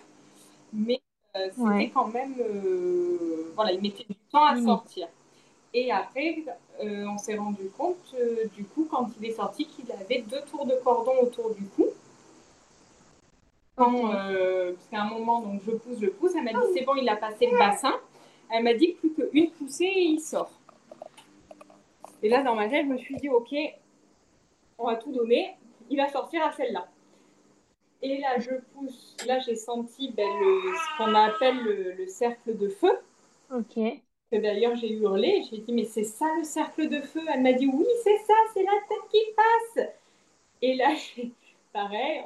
Mais 0.73 0.99
euh, 1.37 1.49
c'était 1.55 1.91
quand 1.93 2.07
même, 2.07 2.33
euh, 2.39 3.51
voilà, 3.55 3.73
il 3.73 3.81
mettait 3.81 4.05
du 4.09 4.15
temps 4.31 4.45
à 4.45 4.59
sortir. 4.59 5.07
Et 5.73 5.91
après, 5.91 6.43
on 6.81 7.17
s'est 7.17 7.37
rendu 7.37 7.69
compte, 7.77 8.13
du 8.57 8.65
coup, 8.65 8.87
quand 8.91 9.07
il 9.17 9.29
est 9.29 9.33
sorti, 9.33 9.65
qu'il 9.67 9.89
avait 9.93 10.21
deux 10.23 10.41
tours 10.41 10.65
de 10.65 10.75
cordon 10.83 11.13
autour 11.21 11.53
du 11.53 11.63
cou. 11.63 11.85
Quand, 13.77 14.09
parce 14.09 14.87
qu'à 14.89 15.03
un 15.03 15.09
moment, 15.09 15.39
donc 15.39 15.61
je 15.65 15.71
pousse, 15.71 15.97
je 16.01 16.07
pousse, 16.07 16.33
elle 16.35 16.43
m'a 16.43 16.51
dit 16.51 16.73
c'est 16.73 16.83
bon, 16.83 16.95
il 16.95 17.07
a 17.07 17.15
passé 17.15 17.47
le 17.49 17.57
bassin. 17.57 17.93
Elle 18.49 18.63
m'a 18.63 18.73
dit 18.73 18.97
plus 18.99 19.13
qu'une 19.13 19.51
poussée 19.51 19.85
et 19.85 20.03
il 20.07 20.19
sort. 20.19 20.51
Et 22.23 22.29
là, 22.29 22.43
dans 22.43 22.55
ma 22.55 22.69
tête, 22.69 22.85
je 22.85 22.91
me 22.91 22.97
suis 22.97 23.15
dit, 23.15 23.29
OK, 23.29 23.53
on 24.77 24.87
va 24.87 24.95
tout 24.95 25.11
donner. 25.11 25.55
Il 25.89 25.97
va 25.97 26.07
sortir 26.09 26.43
à 26.45 26.51
celle-là. 26.51 26.87
Et 28.01 28.17
là, 28.17 28.39
je 28.39 28.51
pousse. 28.73 29.15
Là, 29.27 29.39
j'ai 29.39 29.55
senti 29.55 30.11
ben, 30.11 30.27
ce 30.27 30.97
qu'on 30.97 31.13
appelle 31.15 31.57
le, 31.97 32.07
cercle 32.07 32.57
de 32.57 32.69
feu. 32.69 32.91
OK. 33.53 33.75
Que 34.31 34.37
d'ailleurs, 34.37 34.75
j'ai 34.75 34.91
hurlé. 34.91 35.43
J'ai 35.49 35.57
dit, 35.57 35.73
mais 35.73 35.85
c'est 35.85 36.03
ça 36.03 36.25
le 36.37 36.43
cercle 36.43 36.89
de 36.89 37.01
feu? 37.01 37.21
Elle 37.33 37.41
m'a 37.41 37.53
dit, 37.53 37.67
oui, 37.67 37.85
c'est 38.03 38.17
ça, 38.19 38.33
c'est 38.53 38.63
la 38.63 38.71
tête 38.87 39.09
qui 39.11 39.19
passe. 39.35 39.87
Et 40.61 40.75
là, 40.75 40.93
pareil, 41.73 42.23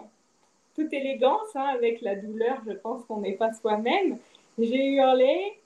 toute 0.76 0.94
élégance, 0.94 1.56
hein, 1.56 1.68
avec 1.74 2.02
la 2.02 2.16
douleur, 2.16 2.62
je 2.68 2.74
pense 2.74 3.04
qu'on 3.06 3.22
n'est 3.22 3.34
pas 3.34 3.54
soi-même. 3.54 4.18
J'ai 4.58 4.92
hurlé, 4.92 5.60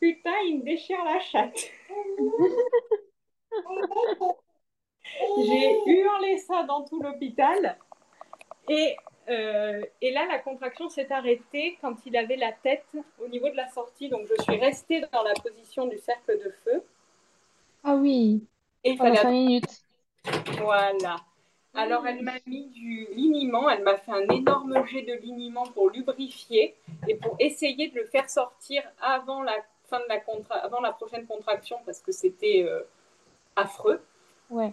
putain, 0.00 0.36
il 0.46 0.58
me 0.58 0.64
déchire 0.64 1.04
la 1.04 1.20
chatte. 1.20 1.70
J'ai 5.38 5.80
hurlé 5.86 6.38
ça 6.38 6.62
dans 6.64 6.82
tout 6.82 7.00
l'hôpital. 7.02 7.76
Et, 8.68 8.96
euh, 9.28 9.82
et 10.00 10.10
là, 10.12 10.26
la 10.26 10.38
contraction 10.38 10.88
s'est 10.88 11.12
arrêtée 11.12 11.78
quand 11.80 11.94
il 12.06 12.16
avait 12.16 12.36
la 12.36 12.52
tête 12.52 12.86
au 13.22 13.28
niveau 13.28 13.48
de 13.48 13.56
la 13.56 13.68
sortie. 13.68 14.08
Donc, 14.08 14.26
je 14.26 14.42
suis 14.42 14.56
restée 14.56 15.02
dans 15.12 15.22
la 15.22 15.34
position 15.34 15.86
du 15.86 15.98
cercle 15.98 16.38
de 16.38 16.50
feu. 16.64 16.82
Ah 17.82 17.94
oui. 17.96 18.42
Et 18.82 18.92
il 18.92 18.96
fallait... 18.96 19.24
minutes. 19.30 19.82
Voilà. 20.62 21.16
Alors, 21.74 22.06
elle 22.06 22.22
m'a 22.22 22.38
mis 22.46 22.66
du 22.66 23.08
liniment, 23.14 23.68
elle 23.68 23.82
m'a 23.82 23.96
fait 23.96 24.12
un 24.12 24.28
énorme 24.28 24.86
jet 24.86 25.02
de 25.02 25.14
liniment 25.14 25.64
pour 25.66 25.90
lubrifier 25.90 26.76
et 27.08 27.16
pour 27.16 27.34
essayer 27.40 27.88
de 27.88 27.96
le 27.96 28.06
faire 28.06 28.30
sortir 28.30 28.82
avant 29.00 29.42
la 29.42 29.56
fin 29.86 29.98
de 29.98 30.04
la, 30.08 30.20
contra... 30.20 30.54
avant 30.56 30.80
la 30.80 30.92
prochaine 30.92 31.26
contraction 31.26 31.78
parce 31.84 32.00
que 32.00 32.12
c'était 32.12 32.64
euh, 32.64 32.82
affreux. 33.56 34.00
Ouais. 34.50 34.72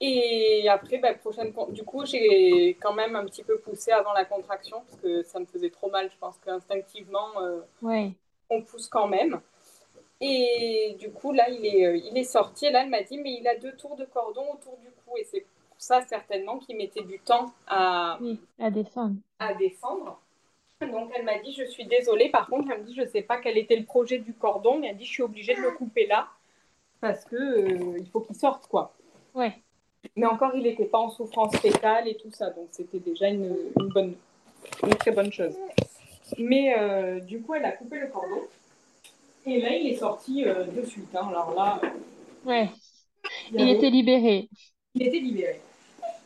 Et 0.00 0.68
après, 0.68 0.98
ben, 0.98 1.16
prochaine, 1.16 1.52
du 1.70 1.84
coup, 1.84 2.04
j'ai 2.04 2.70
quand 2.80 2.92
même 2.92 3.16
un 3.16 3.24
petit 3.24 3.42
peu 3.42 3.58
poussé 3.58 3.90
avant 3.92 4.12
la 4.12 4.24
contraction 4.24 4.82
parce 4.88 5.00
que 5.00 5.22
ça 5.22 5.38
me 5.38 5.46
faisait 5.46 5.70
trop 5.70 5.90
mal. 5.90 6.10
Je 6.10 6.16
pense 6.18 6.36
qu'instinctivement, 6.38 7.40
euh, 7.40 7.60
ouais. 7.82 8.12
on 8.50 8.62
pousse 8.62 8.88
quand 8.88 9.08
même. 9.08 9.40
Et 10.20 10.96
du 10.98 11.10
coup, 11.10 11.32
là, 11.32 11.48
il 11.50 11.66
est, 11.66 11.86
euh, 11.86 11.96
il 11.96 12.16
est 12.16 12.24
sorti. 12.24 12.66
Et 12.66 12.70
là, 12.70 12.82
elle 12.82 12.90
m'a 12.90 13.02
dit, 13.02 13.18
mais 13.18 13.32
il 13.32 13.46
a 13.48 13.56
deux 13.56 13.72
tours 13.76 13.96
de 13.96 14.04
cordon 14.04 14.44
autour 14.52 14.76
du 14.78 14.88
cou. 15.04 15.16
Et 15.16 15.24
c'est 15.24 15.40
pour 15.40 15.76
ça, 15.78 16.02
certainement, 16.02 16.58
qu'il 16.58 16.76
mettait 16.76 17.02
du 17.02 17.18
temps 17.18 17.52
à, 17.66 18.18
à 18.58 18.70
descendre. 18.70 19.16
À 19.38 19.54
descendre. 19.54 20.20
Donc, 20.80 21.12
elle 21.14 21.24
m'a 21.24 21.38
dit, 21.38 21.52
je 21.52 21.64
suis 21.64 21.86
désolée. 21.86 22.28
Par 22.28 22.48
contre, 22.48 22.70
elle 22.72 22.80
me 22.80 22.86
dit, 22.86 22.94
je 22.94 23.02
ne 23.02 23.08
sais 23.08 23.22
pas 23.22 23.38
quel 23.38 23.56
était 23.56 23.76
le 23.76 23.84
projet 23.84 24.18
du 24.18 24.34
cordon. 24.34 24.78
Mais 24.78 24.88
elle 24.88 24.96
dit, 24.96 25.06
je 25.06 25.12
suis 25.12 25.22
obligée 25.22 25.54
de 25.54 25.60
le 25.60 25.72
couper 25.72 26.06
là 26.06 26.28
parce 27.02 27.24
que 27.24 27.36
euh, 27.36 27.98
il 27.98 28.06
faut 28.10 28.20
qu'il 28.20 28.36
sorte, 28.36 28.68
quoi. 28.68 28.94
Ouais. 29.34 29.52
Mais 30.16 30.26
encore, 30.26 30.52
il 30.54 30.62
n'était 30.62 30.86
pas 30.86 30.98
en 30.98 31.10
souffrance 31.10 31.54
fétale 31.56 32.08
et 32.08 32.16
tout 32.16 32.30
ça, 32.30 32.50
donc 32.50 32.68
c'était 32.70 33.00
déjà 33.00 33.28
une, 33.28 33.54
bonne, 33.76 34.14
une 34.84 34.94
très 34.94 35.10
bonne 35.10 35.32
chose. 35.32 35.54
Mais 36.38 36.74
euh, 36.78 37.20
du 37.20 37.42
coup, 37.42 37.54
elle 37.54 37.64
a 37.64 37.72
coupé 37.72 37.98
le 37.98 38.06
cordon. 38.06 38.42
Et 39.44 39.60
là, 39.60 39.76
il 39.76 39.88
est 39.88 39.96
sorti 39.96 40.44
euh, 40.44 40.64
de 40.64 40.82
suite. 40.84 41.14
Hein. 41.14 41.26
Alors 41.28 41.54
là. 41.54 41.80
Ouais. 42.44 42.70
Il, 43.52 43.68
était 43.68 43.90
libéré. 43.90 44.48
Il 44.94 45.02
était 45.02 45.18
libéré. 45.18 45.60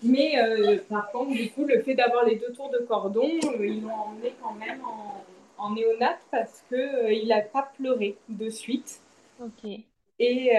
Mais 0.02 0.38
euh, 0.38 0.78
par 0.90 1.10
contre, 1.10 1.32
du 1.32 1.50
coup, 1.50 1.64
le 1.64 1.82
fait 1.82 1.94
d'avoir 1.94 2.24
les 2.24 2.36
deux 2.36 2.52
tours 2.52 2.70
de 2.70 2.78
cordon, 2.78 3.26
ils 3.26 3.82
l'ont 3.82 3.94
emmené 3.94 4.34
quand 4.42 4.52
même 4.52 4.82
en, 4.84 5.24
en 5.62 5.70
néonate 5.70 6.20
parce 6.30 6.62
qu'il 6.68 7.22
il 7.22 7.28
n'a 7.28 7.40
pas 7.40 7.70
pleuré 7.76 8.16
de 8.28 8.50
suite. 8.50 9.00
Ok. 9.40 9.70
Et 10.18 10.52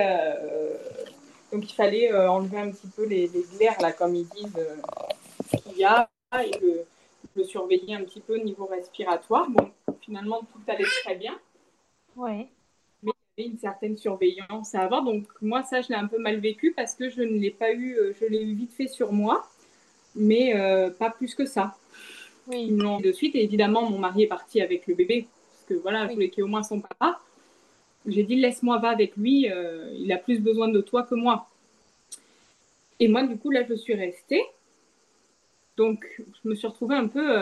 donc, 1.51 1.69
il 1.69 1.73
fallait 1.73 2.13
enlever 2.13 2.59
un 2.59 2.71
petit 2.71 2.87
peu 2.87 3.05
les, 3.05 3.27
les 3.27 3.43
glaires, 3.57 3.79
là, 3.81 3.91
comme 3.91 4.15
ils 4.15 4.27
disent, 4.27 4.59
qu'il 5.63 5.77
y 5.77 5.83
a, 5.83 6.09
et 6.43 6.51
le, 6.61 6.85
le, 7.35 7.43
surveiller 7.43 7.95
un 7.95 8.03
petit 8.03 8.19
peu 8.19 8.35
au 8.35 8.43
niveau 8.43 8.65
respiratoire. 8.65 9.49
Bon, 9.49 9.71
finalement, 10.01 10.41
tout 10.41 10.61
allait 10.71 10.85
très 11.03 11.15
bien. 11.15 11.39
Ouais 12.15 12.49
une 13.45 13.57
certaine 13.57 13.97
surveillance 13.97 14.73
à 14.75 14.81
avoir. 14.81 15.03
Donc 15.03 15.25
moi, 15.41 15.63
ça, 15.63 15.81
je 15.81 15.89
l'ai 15.89 15.95
un 15.95 16.07
peu 16.07 16.17
mal 16.17 16.39
vécu 16.39 16.73
parce 16.75 16.95
que 16.95 17.09
je 17.09 17.21
ne 17.21 17.37
l'ai 17.37 17.51
pas 17.51 17.71
eu, 17.71 17.95
euh, 17.95 18.13
je 18.19 18.25
l'ai 18.25 18.41
eu 18.41 18.53
vite 18.53 18.73
fait 18.73 18.87
sur 18.87 19.13
moi, 19.13 19.47
mais 20.15 20.55
euh, 20.55 20.89
pas 20.89 21.09
plus 21.09 21.35
que 21.35 21.45
ça. 21.45 21.75
Oui. 22.47 22.71
De 22.71 23.11
suite, 23.11 23.35
et 23.35 23.43
évidemment, 23.43 23.89
mon 23.89 23.99
mari 23.99 24.23
est 24.23 24.27
parti 24.27 24.61
avec 24.61 24.87
le 24.87 24.95
bébé, 24.95 25.27
parce 25.51 25.65
que 25.67 25.73
voilà, 25.81 26.07
je 26.07 26.13
voulais 26.13 26.29
qu'il 26.29 26.41
ait 26.41 26.43
au 26.43 26.47
moins 26.47 26.63
son 26.63 26.79
papa. 26.79 27.19
J'ai 28.07 28.23
dit, 28.23 28.35
laisse-moi 28.35 28.79
va 28.79 28.89
avec 28.89 29.15
lui, 29.17 29.51
euh, 29.51 29.93
il 29.99 30.11
a 30.11 30.17
plus 30.17 30.39
besoin 30.39 30.69
de 30.69 30.81
toi 30.81 31.03
que 31.03 31.15
moi. 31.15 31.49
Et 32.99 33.07
moi, 33.07 33.23
du 33.23 33.37
coup, 33.37 33.51
là, 33.51 33.63
je 33.67 33.75
suis 33.75 33.93
restée. 33.93 34.43
Donc, 35.75 36.05
je 36.17 36.49
me 36.49 36.55
suis 36.55 36.67
retrouvée 36.67 36.95
un 36.95 37.07
peu, 37.07 37.41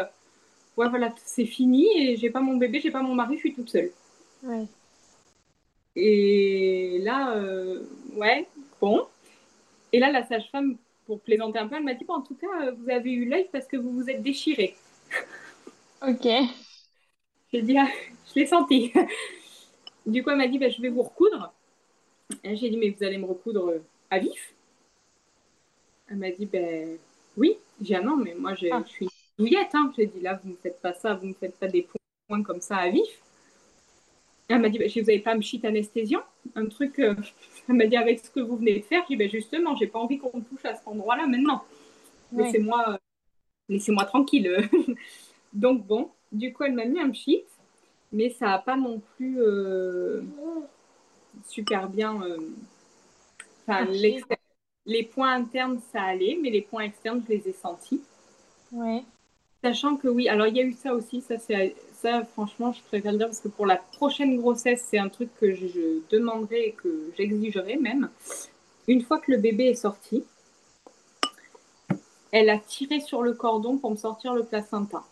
ouais, 0.77 0.89
voilà, 0.89 1.13
c'est 1.23 1.45
fini, 1.45 1.87
et 1.95 2.17
j'ai 2.17 2.29
pas 2.29 2.41
mon 2.41 2.57
bébé, 2.57 2.81
j'ai 2.81 2.91
pas 2.91 3.01
mon 3.01 3.15
mari, 3.15 3.35
je 3.35 3.39
suis 3.41 3.53
toute 3.53 3.69
seule. 3.69 3.91
Ouais. 4.43 4.65
Et 5.95 6.99
là, 7.01 7.35
euh, 7.37 7.83
ouais, 8.15 8.47
bon. 8.81 9.05
Et 9.93 9.99
là, 9.99 10.11
la 10.11 10.25
sage-femme, 10.25 10.75
pour 11.05 11.21
plaisanter 11.21 11.59
un 11.59 11.67
peu, 11.67 11.75
elle 11.75 11.83
m'a 11.83 11.93
dit 11.93 12.03
bon, 12.03 12.15
en 12.15 12.21
tout 12.21 12.35
cas, 12.35 12.71
vous 12.71 12.89
avez 12.89 13.11
eu 13.13 13.25
l'œil 13.25 13.47
parce 13.51 13.67
que 13.67 13.77
vous 13.77 13.91
vous 13.91 14.09
êtes 14.09 14.21
déchiré. 14.21 14.75
Ok. 16.01 16.27
J'ai 17.53 17.61
dit, 17.61 17.77
ah, 17.77 17.87
je 18.27 18.39
l'ai 18.39 18.45
senti. 18.45 18.91
Du 20.05 20.23
coup, 20.23 20.29
elle 20.29 20.37
m'a 20.37 20.47
dit 20.47 20.59
bah, 20.59 20.69
je 20.69 20.81
vais 20.81 20.89
vous 20.89 21.03
recoudre. 21.03 21.53
J'ai 22.43 22.69
dit 22.69 22.77
mais 22.77 22.89
vous 22.89 23.03
allez 23.03 23.17
me 23.17 23.25
recoudre 23.25 23.73
à 24.09 24.19
vif 24.19 24.53
Elle 26.07 26.17
m'a 26.17 26.31
dit 26.31 26.45
ben 26.45 26.97
oui. 27.37 27.57
J'ai 27.79 27.85
dit 27.85 27.95
ah 27.95 28.01
non, 28.01 28.17
mais 28.17 28.33
moi 28.33 28.55
je, 28.55 28.67
ah. 28.71 28.83
je 28.85 28.91
suis 28.91 29.09
douillette. 29.37 29.73
Hein. 29.73 29.91
J'ai 29.97 30.07
dit 30.07 30.21
là, 30.21 30.39
vous 30.41 30.49
ne 30.49 30.53
me 30.53 30.57
faites 30.57 30.81
pas 30.81 30.93
ça, 30.93 31.13
vous 31.13 31.25
ne 31.25 31.29
me 31.29 31.35
faites 31.35 31.57
pas 31.57 31.67
des 31.67 31.87
points 32.27 32.43
comme 32.43 32.61
ça 32.61 32.77
à 32.77 32.89
vif. 32.89 33.21
Elle 34.47 34.59
m'a 34.59 34.69
dit, 34.69 34.77
bah, 34.77 34.85
vous 34.93 35.01
n'avez 35.01 35.19
pas 35.19 35.33
un 35.33 35.39
pchit 35.39 35.59
anesthésiant 35.63 36.23
Un 36.55 36.67
truc, 36.67 36.99
euh, 36.99 37.15
elle 37.69 37.75
m'a 37.75 37.87
dit, 37.87 37.97
avec 37.97 38.19
ce 38.19 38.29
que 38.29 38.39
vous 38.39 38.57
venez 38.57 38.77
de 38.77 38.83
faire, 38.83 39.03
j'ai 39.09 39.15
dit, 39.15 39.23
bah, 39.23 39.27
justement, 39.27 39.75
j'ai 39.75 39.87
pas 39.87 39.99
envie 39.99 40.19
qu'on 40.19 40.41
touche 40.41 40.65
à 40.65 40.75
cet 40.75 40.87
endroit-là 40.87 41.25
maintenant. 41.25 41.63
Laissez-moi 42.31 42.85
euh, 42.89 42.97
laissez-moi 43.69 44.05
tranquille. 44.05 44.69
Donc 45.53 45.85
bon, 45.85 46.11
du 46.31 46.53
coup, 46.53 46.63
elle 46.63 46.73
m'a 46.73 46.85
mis 46.85 46.99
un 46.99 47.09
pchit, 47.09 47.43
mais 48.15 48.29
ça 48.31 48.47
n'a 48.47 48.59
pas 48.59 48.75
non 48.75 49.01
plus 49.15 49.39
euh, 49.41 50.21
super 51.47 51.87
bien... 51.89 52.19
Enfin, 53.67 53.85
les 54.85 55.03
points 55.03 55.33
internes, 55.33 55.79
ça 55.91 56.01
allait, 56.01 56.37
mais 56.41 56.49
les 56.51 56.61
points 56.61 56.83
externes, 56.83 57.23
je 57.27 57.33
les 57.33 57.49
ai 57.49 57.53
sentis. 57.53 58.01
Ouais. 58.71 59.03
Sachant 59.63 59.95
que 59.95 60.07
oui, 60.07 60.29
alors 60.29 60.45
il 60.45 60.55
y 60.55 60.59
a 60.59 60.63
eu 60.63 60.73
ça 60.73 60.93
aussi, 60.93 61.21
ça 61.21 61.39
c'est 61.39 61.75
franchement, 62.33 62.71
je 62.71 62.83
préfère 62.83 63.11
le 63.13 63.17
dire 63.17 63.27
parce 63.27 63.39
que 63.39 63.47
pour 63.47 63.65
la 63.65 63.77
prochaine 63.77 64.37
grossesse, 64.37 64.85
c'est 64.87 64.99
un 64.99 65.09
truc 65.09 65.29
que 65.39 65.55
je 65.55 66.01
demanderai 66.11 66.67
et 66.67 66.71
que 66.73 67.11
j'exigerai 67.17 67.77
même. 67.77 68.11
Une 68.87 69.01
fois 69.01 69.19
que 69.19 69.31
le 69.31 69.39
bébé 69.39 69.69
est 69.69 69.75
sorti, 69.75 70.23
elle 72.31 72.51
a 72.51 72.59
tiré 72.59 72.99
sur 72.99 73.23
le 73.23 73.33
cordon 73.33 73.77
pour 73.77 73.89
me 73.89 73.95
sortir 73.95 74.35
le 74.35 74.43
placenta. 74.43 75.03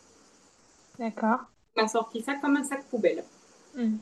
D'accord. 0.99 1.45
M'a 1.76 1.88
sorti 1.88 2.21
ça 2.21 2.36
comme 2.36 2.55
un 2.55 2.63
sac 2.63 2.86
poubelle. 2.86 3.24
Hmm. 3.76 3.97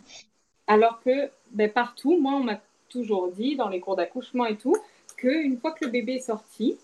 Alors 0.68 1.02
que 1.02 1.30
ben, 1.52 1.72
partout, 1.72 2.20
moi, 2.20 2.34
on 2.34 2.44
m'a 2.44 2.60
toujours 2.90 3.32
dit, 3.32 3.56
dans 3.56 3.70
les 3.70 3.80
cours 3.80 3.96
d'accouchement 3.96 4.46
et 4.46 4.58
tout, 4.58 4.76
qu'une 5.18 5.58
fois 5.60 5.72
que 5.72 5.86
le 5.86 5.92
bébé 5.92 6.16
est 6.16 6.20
sorti, 6.20 6.78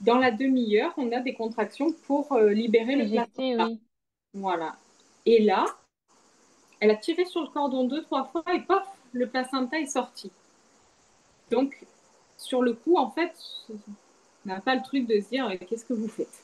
dans 0.00 0.18
la 0.18 0.30
demi-heure, 0.30 0.92
on 0.96 1.10
a 1.12 1.20
des 1.20 1.34
contractions 1.34 1.92
pour 2.06 2.32
euh, 2.32 2.50
libérer 2.50 2.96
le 2.96 3.08
placenta. 3.08 3.70
Voilà. 4.34 4.76
Et 5.24 5.42
là, 5.42 5.64
elle 6.80 6.90
a 6.90 6.96
tiré 6.96 7.24
sur 7.24 7.40
le 7.40 7.48
cordon 7.48 7.84
deux, 7.84 8.02
trois 8.02 8.24
fois 8.24 8.44
et 8.52 8.60
paf, 8.60 8.86
le 9.12 9.26
placenta 9.28 9.78
est 9.78 9.86
sorti. 9.86 10.30
Donc, 11.50 11.86
sur 12.36 12.62
le 12.62 12.74
coup, 12.74 12.96
en 12.96 13.10
fait, 13.10 13.34
on 13.70 13.74
n'a 14.44 14.60
pas 14.60 14.74
le 14.74 14.82
truc 14.82 15.06
de 15.06 15.20
se 15.20 15.28
dire 15.28 15.50
qu'est-ce 15.68 15.84
que 15.84 15.94
vous 15.94 16.08
faites? 16.08 16.42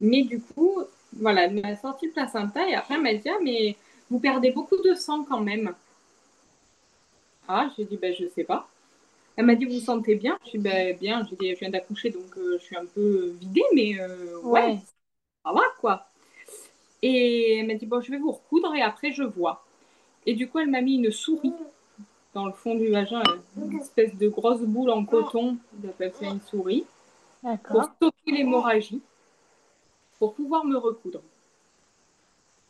Mais 0.00 0.22
du 0.22 0.40
coup, 0.40 0.82
voilà, 1.14 1.44
elle 1.44 1.60
m'a 1.60 1.76
sorti 1.76 2.06
le 2.06 2.12
placenta 2.12 2.68
et 2.68 2.74
après 2.74 2.94
elle 2.94 3.02
m'a 3.02 3.14
dit 3.14 3.28
ah, 3.28 3.38
mais 3.42 3.76
vous 4.10 4.18
perdez 4.18 4.50
beaucoup 4.50 4.76
de 4.82 4.94
sang 4.94 5.24
quand 5.24 5.40
même. 5.40 5.74
Ah, 7.48 7.70
j'ai 7.76 7.84
dit 7.84 7.96
ben 7.96 8.14
je 8.14 8.26
sais 8.28 8.44
pas. 8.44 8.68
Elle 9.36 9.46
m'a 9.46 9.54
dit 9.54 9.64
vous, 9.64 9.74
vous 9.74 9.80
sentez 9.80 10.14
bien? 10.14 10.38
Je 10.46 10.52
dit 10.52 10.58
ben 10.58 10.96
bien. 10.96 11.26
J'ai 11.28 11.36
dit 11.36 11.54
je 11.54 11.58
viens 11.60 11.70
d'accoucher 11.70 12.10
donc 12.10 12.36
euh, 12.36 12.58
je 12.58 12.64
suis 12.64 12.76
un 12.76 12.86
peu 12.86 13.34
vidée 13.40 13.64
mais 13.74 14.00
euh, 14.00 14.40
ouais, 14.42 14.78
ça 15.44 15.52
va 15.52 15.62
quoi. 15.80 16.08
Et 17.02 17.58
elle 17.58 17.66
m'a 17.66 17.74
dit, 17.74 17.86
bon, 17.86 18.00
je 18.00 18.10
vais 18.10 18.18
vous 18.18 18.32
recoudre 18.32 18.74
et 18.74 18.82
après 18.82 19.12
je 19.12 19.22
vois. 19.22 19.64
Et 20.26 20.34
du 20.34 20.48
coup, 20.48 20.58
elle 20.58 20.68
m'a 20.68 20.80
mis 20.80 20.96
une 20.96 21.10
souris 21.10 21.54
dans 22.34 22.46
le 22.46 22.52
fond 22.52 22.74
du 22.74 22.88
vagin, 22.88 23.22
une 23.56 23.78
espèce 23.78 24.14
de 24.14 24.28
grosse 24.28 24.60
boule 24.60 24.90
en 24.90 25.04
coton, 25.04 25.56
j'appelle 25.82 26.12
ça 26.20 26.26
une 26.26 26.40
souris, 26.42 26.84
pour 27.64 27.84
stopper 27.84 28.30
l'hémorragie, 28.32 29.00
pour 30.18 30.34
pouvoir 30.34 30.64
me 30.64 30.76
recoudre. 30.76 31.22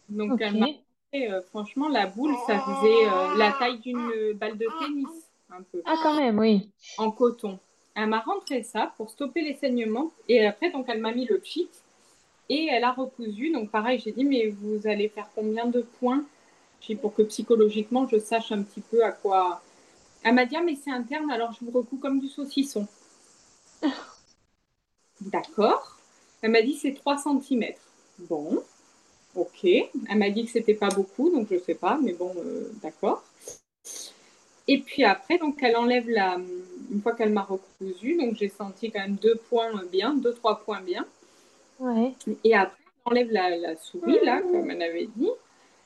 Donc, 0.08 0.40
elle 0.40 0.58
m'a 0.58 0.66
euh, 1.14 1.40
franchement, 1.42 1.88
la 1.88 2.06
boule, 2.06 2.34
ça 2.46 2.60
faisait 2.60 3.06
euh, 3.06 3.36
la 3.38 3.52
taille 3.52 3.78
d'une 3.78 4.34
balle 4.34 4.58
de 4.58 4.66
tennis, 4.78 5.08
un 5.50 5.62
peu. 5.62 5.80
Ah, 5.86 5.96
quand 6.02 6.14
même, 6.14 6.38
oui. 6.38 6.68
En 6.98 7.10
coton. 7.10 7.58
Elle 7.94 8.08
m'a 8.08 8.20
rentré 8.20 8.62
ça 8.62 8.92
pour 8.96 9.10
stopper 9.10 9.40
les 9.40 9.54
saignements. 9.54 10.12
Et 10.28 10.46
après, 10.46 10.70
donc, 10.70 10.86
elle 10.88 11.00
m'a 11.00 11.12
mis 11.12 11.24
le 11.24 11.40
cheat 11.42 11.82
et 12.48 12.66
elle 12.66 12.84
a 12.84 12.92
recousu. 12.92 13.50
Donc 13.52 13.70
pareil, 13.70 14.00
j'ai 14.04 14.12
dit, 14.12 14.24
mais 14.24 14.48
vous 14.48 14.86
allez 14.86 15.08
faire 15.08 15.28
combien 15.34 15.66
de 15.66 15.82
points? 15.98 16.24
J'ai 16.80 16.94
pour 16.94 17.14
que 17.14 17.22
psychologiquement, 17.22 18.06
je 18.06 18.18
sache 18.18 18.52
un 18.52 18.62
petit 18.62 18.80
peu 18.80 19.04
à 19.04 19.12
quoi... 19.12 19.62
Elle 20.22 20.34
m'a 20.34 20.46
dit, 20.46 20.56
ah, 20.56 20.62
mais 20.62 20.76
c'est 20.76 20.90
interne, 20.90 21.30
alors 21.30 21.52
je 21.52 21.64
vous 21.64 21.70
recous 21.70 21.98
comme 21.98 22.20
du 22.20 22.28
saucisson. 22.28 22.86
D'accord. 25.20 25.97
Elle 26.42 26.50
m'a 26.50 26.62
dit, 26.62 26.74
c'est 26.74 26.94
3 26.94 27.18
cm. 27.18 27.64
Bon, 28.20 28.62
ok. 29.34 29.64
Elle 29.64 30.18
m'a 30.18 30.30
dit 30.30 30.44
que 30.44 30.50
c'était 30.50 30.74
pas 30.74 30.88
beaucoup, 30.88 31.30
donc 31.30 31.48
je 31.50 31.56
ne 31.56 31.60
sais 31.60 31.74
pas, 31.74 31.98
mais 32.02 32.12
bon, 32.12 32.32
euh, 32.36 32.70
d'accord. 32.82 33.22
Et 34.66 34.78
puis 34.78 35.04
après, 35.04 35.38
donc 35.38 35.62
elle 35.62 35.76
enlève 35.76 36.08
la... 36.08 36.36
Une 36.90 37.02
fois 37.02 37.12
qu'elle 37.12 37.32
m'a 37.32 37.42
recousu, 37.42 38.16
donc 38.16 38.36
j'ai 38.36 38.48
senti 38.48 38.90
quand 38.90 39.00
même 39.00 39.16
deux 39.16 39.36
points 39.48 39.70
bien, 39.90 40.14
deux, 40.14 40.32
trois 40.32 40.60
points 40.60 40.80
bien. 40.80 41.06
Et 42.44 42.54
après, 42.54 42.76
on 43.04 43.10
enlève 43.10 43.30
la, 43.30 43.76
souris, 43.76 44.18
là, 44.22 44.40
comme 44.42 44.70
elle 44.70 44.82
avait 44.82 45.08
dit. 45.16 45.30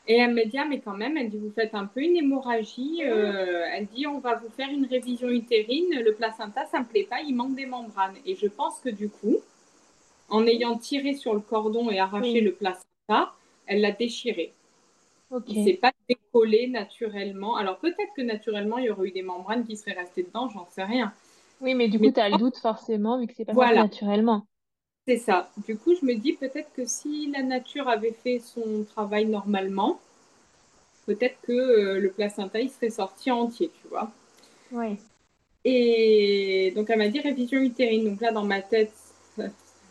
Et 0.08 0.16
elle 0.16 0.34
me 0.34 0.44
dit, 0.44 0.58
ah, 0.58 0.64
mais 0.68 0.80
quand 0.80 0.96
même, 0.96 1.16
elle 1.16 1.30
dit, 1.30 1.38
vous 1.38 1.52
faites 1.52 1.74
un 1.74 1.86
peu 1.86 2.00
une 2.00 2.16
hémorragie. 2.16 3.02
Euh, 3.04 3.64
elle 3.72 3.86
dit, 3.86 4.06
on 4.06 4.18
va 4.18 4.34
vous 4.34 4.48
faire 4.56 4.68
une 4.68 4.86
révision 4.86 5.28
utérine. 5.28 6.00
Le 6.00 6.12
placenta, 6.14 6.66
ça 6.66 6.78
ne 6.78 6.84
me 6.84 6.88
plaît 6.88 7.06
pas, 7.08 7.20
il 7.20 7.34
manque 7.34 7.54
des 7.54 7.66
membranes. 7.66 8.16
Et 8.26 8.34
je 8.34 8.48
pense 8.48 8.80
que 8.80 8.88
du 8.88 9.08
coup, 9.08 9.36
en 10.32 10.46
ayant 10.46 10.76
tiré 10.78 11.14
sur 11.14 11.34
le 11.34 11.40
cordon 11.40 11.90
et 11.90 12.00
arraché 12.00 12.40
le 12.40 12.52
placenta, 12.52 13.34
elle 13.66 13.82
l'a 13.82 13.92
déchiré. 13.92 14.52
Okay. 15.30 15.52
Il 15.52 15.60
ne 15.60 15.64
s'est 15.66 15.76
pas 15.76 15.92
décollé 16.08 16.66
naturellement. 16.68 17.56
Alors 17.56 17.78
peut-être 17.78 18.12
que 18.16 18.22
naturellement, 18.22 18.78
il 18.78 18.86
y 18.86 18.90
aurait 18.90 19.08
eu 19.08 19.12
des 19.12 19.22
membranes 19.22 19.64
qui 19.66 19.76
seraient 19.76 19.92
restées 19.92 20.22
dedans, 20.24 20.48
j'en 20.48 20.66
sais 20.70 20.84
rien. 20.84 21.12
Oui, 21.60 21.74
mais 21.74 21.88
du 21.88 21.98
coup, 21.98 22.10
tu 22.10 22.18
as 22.18 22.30
le 22.30 22.38
doute 22.38 22.56
forcément, 22.56 23.20
vu 23.20 23.26
que 23.26 23.34
c'est 23.36 23.44
pas 23.44 23.52
voilà. 23.52 23.82
naturellement. 23.82 24.46
C'est 25.06 25.18
ça. 25.18 25.50
Du 25.66 25.76
coup, 25.76 25.94
je 25.94 26.04
me 26.04 26.14
dis 26.14 26.32
peut-être 26.32 26.72
que 26.74 26.86
si 26.86 27.30
la 27.30 27.42
nature 27.42 27.88
avait 27.88 28.12
fait 28.12 28.40
son 28.40 28.84
travail 28.84 29.26
normalement, 29.26 30.00
peut-être 31.06 31.36
que 31.42 31.52
euh, 31.52 31.98
le 31.98 32.10
placenta, 32.10 32.60
il 32.60 32.70
serait 32.70 32.90
sorti 32.90 33.30
entier, 33.30 33.70
tu 33.82 33.88
vois. 33.88 34.10
Oui. 34.70 34.96
Et 35.64 36.72
donc, 36.74 36.88
elle 36.90 36.98
m'a 36.98 37.08
dit 37.08 37.20
révision 37.20 37.60
utérine. 37.60 38.10
Donc 38.10 38.20
là, 38.20 38.32
dans 38.32 38.44
ma 38.44 38.62
tête, 38.62 38.92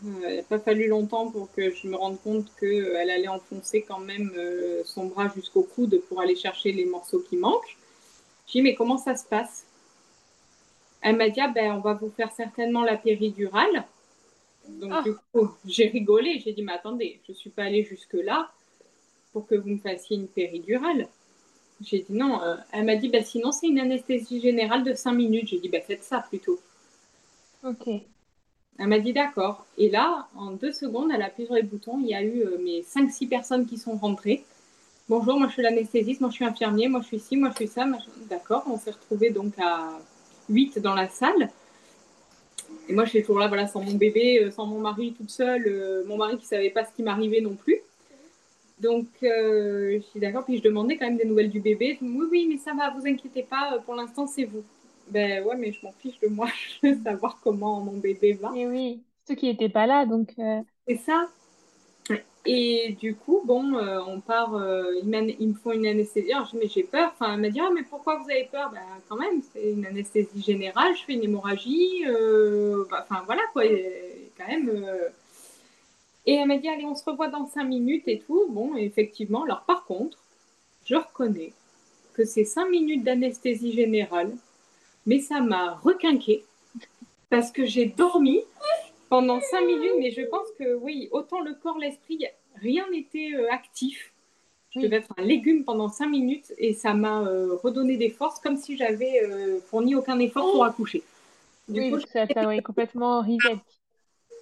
il 0.04 0.36
n'a 0.36 0.42
pas 0.42 0.58
fallu 0.58 0.88
longtemps 0.88 1.30
pour 1.30 1.52
que 1.52 1.70
je 1.70 1.86
me 1.86 1.96
rende 1.96 2.20
compte 2.22 2.46
qu'elle 2.58 2.84
euh, 2.84 3.00
allait 3.00 3.28
enfoncer 3.28 3.82
quand 3.82 4.00
même 4.00 4.32
son 4.84 5.06
bras 5.06 5.30
jusqu'au 5.34 5.62
coude 5.62 6.00
pour 6.08 6.20
aller 6.20 6.36
chercher 6.36 6.72
les 6.72 6.84
morceaux 6.84 7.20
qui 7.20 7.36
manquent. 7.36 7.76
J'ai 8.46 8.58
dit, 8.58 8.62
mais 8.62 8.74
comment 8.74 8.98
ça 8.98 9.16
se 9.16 9.24
passe? 9.24 9.64
Elle 11.00 11.16
m'a 11.16 11.28
dit, 11.28 11.40
ah, 11.40 11.48
ben, 11.48 11.72
on 11.72 11.80
va 11.80 11.94
vous 11.94 12.10
faire 12.10 12.32
certainement 12.32 12.84
la 12.84 12.96
péridurale. 12.96 13.84
Donc, 14.68 14.92
ah. 14.92 15.02
du 15.02 15.14
coup, 15.32 15.50
j'ai 15.64 15.88
rigolé. 15.88 16.40
J'ai 16.44 16.52
dit, 16.52 16.62
mais 16.62 16.72
attendez, 16.72 17.20
je 17.26 17.32
ne 17.32 17.36
suis 17.36 17.50
pas 17.50 17.64
allée 17.64 17.84
jusque-là 17.84 18.50
pour 19.32 19.46
que 19.46 19.54
vous 19.54 19.70
me 19.70 19.78
fassiez 19.78 20.16
une 20.16 20.28
péridurale. 20.28 21.08
J'ai 21.80 22.00
dit 22.00 22.12
non. 22.12 22.42
Euh, 22.42 22.56
elle 22.72 22.84
m'a 22.84 22.96
dit, 22.96 23.08
bah, 23.08 23.22
sinon, 23.22 23.52
c'est 23.52 23.66
une 23.66 23.80
anesthésie 23.80 24.40
générale 24.40 24.84
de 24.84 24.94
5 24.94 25.12
minutes. 25.12 25.48
J'ai 25.48 25.58
dit, 25.58 25.68
bah, 25.68 25.80
faites 25.80 26.04
ça 26.04 26.24
plutôt. 26.28 26.60
Ok. 27.64 27.88
Elle 28.78 28.88
m'a 28.88 28.98
dit 28.98 29.12
d'accord. 29.12 29.66
Et 29.78 29.90
là, 29.90 30.28
en 30.36 30.52
deux 30.52 30.72
secondes, 30.72 31.10
elle 31.14 31.22
a 31.22 31.26
appuyé 31.26 31.46
sur 31.46 31.54
les 31.54 31.62
boutons. 31.62 31.98
Il 32.00 32.08
y 32.08 32.14
a 32.14 32.22
eu 32.22 32.44
mes 32.64 32.82
cinq, 32.82 33.10
six 33.10 33.26
personnes 33.26 33.66
qui 33.66 33.78
sont 33.78 33.96
rentrées. 33.96 34.44
Bonjour, 35.08 35.38
moi 35.38 35.48
je 35.48 35.54
suis 35.54 35.62
l'anesthésiste, 35.62 36.20
moi 36.20 36.30
je 36.30 36.36
suis 36.36 36.44
infirmier, 36.44 36.88
moi 36.88 37.00
je 37.02 37.06
suis 37.08 37.16
ici, 37.18 37.36
moi 37.36 37.50
je 37.50 37.56
suis 37.56 37.68
ça. 37.68 37.86
D'accord, 38.30 38.64
on 38.66 38.78
s'est 38.78 38.92
retrouvés 38.92 39.30
donc 39.30 39.52
à 39.58 39.90
8 40.48 40.78
dans 40.78 40.94
la 40.94 41.08
salle. 41.08 41.50
Et 42.88 42.92
moi 42.92 43.04
je 43.04 43.10
suis 43.10 43.20
toujours 43.20 43.38
là, 43.38 43.48
voilà, 43.48 43.66
sans 43.66 43.82
mon 43.82 43.94
bébé, 43.94 44.50
sans 44.52 44.66
mon 44.66 44.78
mari 44.78 45.12
toute 45.12 45.30
seule, 45.30 46.04
mon 46.06 46.16
mari 46.16 46.38
qui 46.38 46.46
savait 46.46 46.70
pas 46.70 46.84
ce 46.84 46.92
qui 46.92 47.02
m'arrivait 47.02 47.40
non 47.40 47.54
plus. 47.54 47.82
Donc, 48.82 49.06
euh, 49.22 50.00
je 50.00 50.02
suis 50.10 50.18
d'accord. 50.18 50.44
Puis 50.44 50.58
je 50.58 50.62
demandais 50.62 50.96
quand 50.96 51.06
même 51.06 51.16
des 51.16 51.24
nouvelles 51.24 51.50
du 51.50 51.60
bébé. 51.60 51.98
Oui, 52.02 52.26
oui, 52.30 52.46
mais 52.50 52.58
ça 52.58 52.72
va, 52.74 52.90
vous 52.90 53.06
inquiétez 53.06 53.44
pas. 53.44 53.78
Pour 53.84 53.94
l'instant, 53.94 54.26
c'est 54.26 54.44
vous. 54.44 54.64
Ben 55.08 55.44
ouais, 55.44 55.56
mais 55.56 55.72
je 55.72 55.84
m'en 55.84 55.92
fiche 55.92 56.18
de 56.20 56.28
moi. 56.28 56.48
Je 56.82 56.88
veux 56.88 57.02
savoir 57.02 57.38
comment 57.42 57.80
mon 57.80 57.96
bébé 57.98 58.32
va. 58.34 58.52
Et 58.56 58.66
oui, 58.66 59.02
ceux 59.26 59.34
qui 59.34 59.46
n'étaient 59.46 59.68
pas 59.68 59.86
là, 59.86 60.06
donc. 60.06 60.32
Euh, 60.38 60.60
c'est 60.86 60.96
ça. 60.96 61.28
Et 62.44 62.96
du 62.98 63.14
coup, 63.14 63.42
bon, 63.44 63.74
euh, 63.76 64.00
on 64.06 64.20
part. 64.20 64.50
ils, 65.00 65.48
me 65.48 65.54
font 65.54 65.72
une 65.72 65.86
anesthésie. 65.86 66.32
Alors, 66.32 66.46
je 66.46 66.52
dis, 66.52 66.56
mais 66.58 66.68
j'ai 66.68 66.82
peur. 66.82 67.12
Enfin, 67.14 67.34
elle 67.34 67.40
m'a 67.40 67.50
dit, 67.50 67.60
ah, 67.60 67.70
mais 67.72 67.84
pourquoi 67.84 68.18
vous 68.18 68.28
avez 68.30 68.48
peur? 68.50 68.70
Ben, 68.72 68.80
quand 69.08 69.16
même, 69.16 69.42
c'est 69.52 69.70
une 69.70 69.86
anesthésie 69.86 70.42
générale. 70.42 70.96
Je 70.96 71.04
fais 71.04 71.12
une 71.12 71.22
hémorragie. 71.22 72.04
Enfin, 72.90 73.22
voilà, 73.26 73.42
quoi. 73.52 73.62
quand 74.36 74.48
même 74.48 74.70
et 76.26 76.34
elle 76.34 76.46
m'a 76.46 76.58
dit, 76.58 76.68
allez, 76.68 76.84
on 76.84 76.94
se 76.94 77.04
revoit 77.04 77.28
dans 77.28 77.46
cinq 77.46 77.64
minutes 77.64 78.06
et 78.06 78.20
tout. 78.20 78.46
Bon, 78.50 78.76
effectivement, 78.76 79.42
alors 79.44 79.64
par 79.64 79.84
contre, 79.84 80.18
je 80.84 80.94
reconnais 80.94 81.52
que 82.14 82.24
c'est 82.24 82.44
cinq 82.44 82.68
minutes 82.68 83.02
d'anesthésie 83.02 83.72
générale, 83.72 84.32
mais 85.06 85.20
ça 85.20 85.40
m'a 85.40 85.74
requinqué 85.74 86.44
parce 87.30 87.50
que 87.50 87.64
j'ai 87.64 87.86
dormi 87.86 88.40
pendant 89.08 89.40
cinq 89.40 89.62
minutes, 89.66 89.92
mais 89.98 90.10
je 90.10 90.22
pense 90.22 90.46
que 90.58 90.74
oui, 90.74 91.08
autant 91.12 91.40
le 91.40 91.54
corps, 91.54 91.78
l'esprit, 91.78 92.24
rien 92.56 92.88
n'était 92.90 93.32
euh, 93.34 93.50
actif. 93.50 94.12
Je 94.70 94.80
devais 94.80 94.96
être 94.96 95.12
un 95.18 95.22
légume 95.22 95.64
pendant 95.64 95.90
cinq 95.90 96.06
minutes 96.06 96.52
et 96.56 96.72
ça 96.72 96.94
m'a 96.94 97.22
euh, 97.22 97.56
redonné 97.62 97.98
des 97.98 98.08
forces 98.08 98.40
comme 98.40 98.56
si 98.56 98.76
j'avais 98.78 99.22
euh, 99.22 99.60
fourni 99.66 99.94
aucun 99.94 100.18
effort 100.18 100.50
pour 100.50 100.64
accoucher. 100.64 101.02
Du 101.68 101.80
oui, 101.80 101.90
coup, 101.90 102.00
ça 102.00 102.26
t'a 102.26 102.60
complètement 102.62 103.20
reset. 103.20 103.58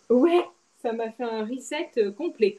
Ouais, 0.08 0.44
ça 0.82 0.92
m'a 0.92 1.10
fait 1.10 1.24
un 1.24 1.44
reset 1.44 1.90
complet. 2.16 2.58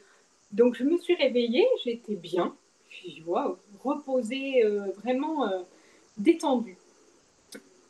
Donc 0.51 0.75
je 0.75 0.83
me 0.83 0.97
suis 0.97 1.15
réveillée, 1.15 1.65
j'étais 1.83 2.15
bien, 2.15 2.53
puis 2.89 3.21
vois 3.25 3.57
reposée, 3.83 4.63
vraiment 5.01 5.49
détendue. 6.17 6.77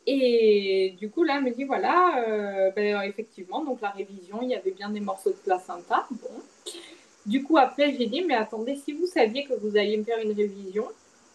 Et 0.06 0.96
du 0.98 1.10
coup, 1.10 1.22
là, 1.22 1.36
elle 1.38 1.44
me 1.44 1.50
dit 1.50 1.64
voilà, 1.64 2.70
ben, 2.74 3.02
effectivement, 3.02 3.64
donc 3.64 3.80
la 3.80 3.90
révision, 3.90 4.40
il 4.42 4.48
y 4.48 4.54
avait 4.54 4.72
bien 4.72 4.90
des 4.90 5.00
morceaux 5.00 5.30
de 5.30 5.36
placenta. 5.36 6.06
Bon. 6.10 6.42
Du 7.24 7.42
coup, 7.44 7.56
après, 7.56 7.92
j'ai 7.92 8.06
dit 8.06 8.22
mais 8.22 8.34
attendez, 8.34 8.76
si 8.76 8.92
vous 8.92 9.06
saviez 9.06 9.44
que 9.44 9.54
vous 9.54 9.76
alliez 9.76 9.96
me 9.96 10.04
faire 10.04 10.18
une 10.18 10.32
révision, 10.32 10.86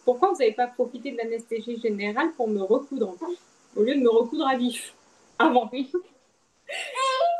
pourquoi 0.04 0.30
vous 0.30 0.38
n'avez 0.38 0.52
pas 0.52 0.66
profité 0.66 1.10
de 1.12 1.16
l'anesthésie 1.16 1.78
générale 1.80 2.32
pour 2.36 2.48
me 2.48 2.62
recoudre 2.62 3.14
au 3.76 3.82
lieu 3.82 3.94
de 3.94 4.00
me 4.00 4.10
recoudre 4.10 4.46
à 4.46 4.56
vif 4.56 4.94
avant? 5.38 5.70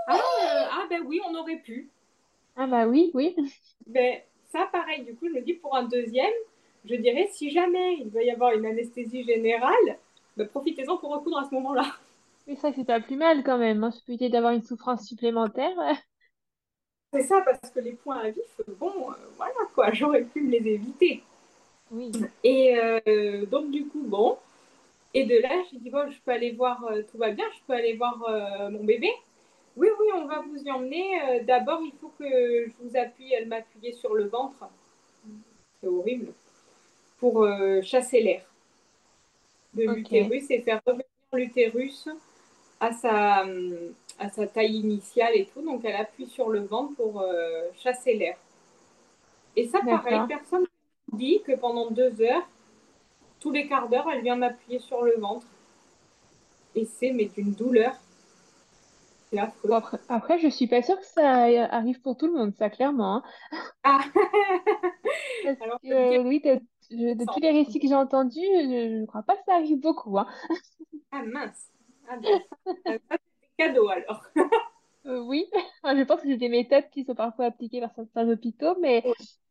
Ah, 0.07 0.15
euh, 0.15 0.65
ah, 0.71 0.87
ben 0.89 1.03
oui, 1.07 1.21
on 1.29 1.35
aurait 1.35 1.57
pu. 1.57 1.89
Ah 2.57 2.67
bah 2.67 2.87
oui, 2.87 3.11
oui. 3.15 3.37
Ben, 3.87 4.21
ça, 4.51 4.69
pareil, 4.73 5.05
du 5.05 5.15
coup, 5.15 5.29
je 5.29 5.35
me 5.35 5.41
dis 5.41 5.55
pour 5.55 5.77
un 5.77 5.85
deuxième, 5.85 6.33
je 6.85 6.95
dirais, 6.95 7.29
si 7.33 7.51
jamais 7.51 7.97
il 7.97 8.09
va 8.09 8.23
y 8.23 8.31
avoir 8.31 8.53
une 8.53 8.67
anesthésie 8.67 9.25
générale, 9.25 9.99
profitez-en 10.45 10.97
pour 10.97 11.11
recoudre 11.11 11.39
à 11.39 11.49
ce 11.49 11.55
moment-là. 11.55 11.87
Mais 12.49 12.57
ça, 12.57 12.73
c'est 12.73 12.85
pas 12.85 13.01
plus 13.01 13.17
mal 13.17 13.43
quand 13.45 13.59
même, 13.59 13.85
hein, 13.85 13.91
éviter 14.09 14.31
d'avoir 14.31 14.53
une 14.53 14.63
souffrance 14.63 15.07
supplémentaire. 15.07 15.77
C'est 17.13 17.23
ça, 17.23 17.43
parce 17.43 17.71
que 17.71 17.81
les 17.81 17.93
points 17.93 18.19
à 18.19 18.31
vif, 18.31 18.61
bon, 18.79 18.93
euh, 19.11 19.15
voilà 19.37 19.55
quoi, 19.75 19.93
j'aurais 19.93 20.25
pu 20.25 20.43
me 20.43 20.51
les 20.51 20.67
éviter. 20.67 21.23
Oui. 21.91 22.13
Et 22.45 22.77
euh, 22.79 23.47
donc, 23.47 23.71
du 23.71 23.87
coup, 23.87 24.03
bon, 24.03 24.39
et 25.15 25.25
de 25.25 25.39
là, 25.39 25.63
j'ai 25.71 25.79
dit, 25.79 25.91
bon, 25.91 26.11
je 26.11 26.19
peux 26.21 26.33
aller 26.33 26.53
voir, 26.53 26.85
euh, 26.85 27.03
tout 27.11 27.17
va 27.17 27.31
bien, 27.31 27.47
je 27.55 27.61
peux 27.67 27.73
aller 27.75 27.95
voir 27.95 28.19
mon 28.71 28.85
bébé. 28.85 29.11
Oui, 29.77 29.89
oui, 30.01 30.07
on 30.17 30.27
va 30.27 30.41
vous 30.41 30.61
y 30.63 30.71
emmener. 30.71 31.43
D'abord, 31.47 31.81
il 31.83 31.93
faut 32.01 32.13
que 32.19 32.25
je 32.67 32.73
vous 32.83 32.97
appuie. 32.97 33.33
Elle 33.33 33.47
m'appuyait 33.47 33.93
sur 33.93 34.15
le 34.15 34.25
ventre. 34.25 34.69
C'est 35.81 35.87
horrible. 35.87 36.33
Pour 37.21 37.47
chasser 37.83 38.21
l'air 38.21 38.43
de 39.75 39.85
l'utérus 39.85 40.51
et 40.51 40.61
faire 40.61 40.81
revenir 40.87 41.05
l'utérus 41.33 42.09
à 42.81 42.93
sa, 42.93 43.45
à 44.19 44.29
sa 44.31 44.47
taille 44.47 44.77
initiale 44.77 45.33
et 45.35 45.47
tout. 45.47 45.63
Donc, 45.63 45.85
elle 45.85 45.97
appuie 45.97 46.27
sur 46.27 46.49
le 46.49 46.61
ventre 46.61 46.95
pour 46.97 47.25
chasser 47.77 48.15
l'air. 48.15 48.37
Et 49.57 49.67
ça, 49.67 49.81
pareil, 49.81 50.21
personne 50.29 50.67
ne 51.13 51.19
dit 51.19 51.43
que 51.45 51.53
pendant 51.53 51.91
deux 51.91 52.21
heures, 52.23 52.47
tous 53.41 53.51
les 53.51 53.67
quarts 53.67 53.89
d'heure, 53.89 54.09
elle 54.13 54.23
vient 54.23 54.37
m'appuyer 54.37 54.79
sur 54.79 55.03
le 55.03 55.15
ventre. 55.19 55.47
Et 56.75 56.85
c'est 56.85 57.13
mais 57.13 57.27
d'une 57.27 57.53
douleur. 57.53 57.95
après, 59.37 59.99
après, 60.09 60.39
je 60.39 60.49
suis 60.49 60.67
pas 60.67 60.83
sûre 60.83 60.99
que 60.99 61.07
ça 61.07 61.47
arrive 61.73 62.01
pour 62.01 62.17
tout 62.17 62.27
le 62.27 62.35
monde, 62.35 62.55
ça, 62.57 62.71
clairement. 62.71 63.17
Hein. 63.17 63.23
Ah 63.83 64.01
Alors, 65.61 65.79
oui, 65.83 66.43
de 66.91 67.33
tous 67.33 67.41
les 67.41 67.51
récits 67.51 67.81
que 67.81 67.89
j'ai 67.89 67.95
entendus, 67.95 68.41
je 68.41 69.01
ne 69.01 69.07
crois 69.07 69.23
pas 69.23 69.37
que 69.37 69.45
ça 69.47 69.55
arrive 69.55 69.81
beaucoup. 69.81 70.19
Hein. 70.19 70.27
Ah 71.11 71.23
mince 71.23 71.71
ah, 72.09 72.17
ben, 72.17 72.41
c'est 72.87 73.01
cadeau 73.57 73.89
alors. 73.89 74.25
Euh, 75.07 75.21
oui, 75.21 75.49
je 75.85 76.05
pense 76.05 76.21
que 76.21 76.29
c'est 76.29 76.37
des 76.37 76.49
méthodes 76.49 76.89
qui 76.91 77.05
sont 77.05 77.15
parfois 77.15 77.47
appliquées 77.47 77.81
par 77.81 77.95
certains 77.95 78.29
hôpitaux, 78.29 78.77
mais 78.81 79.03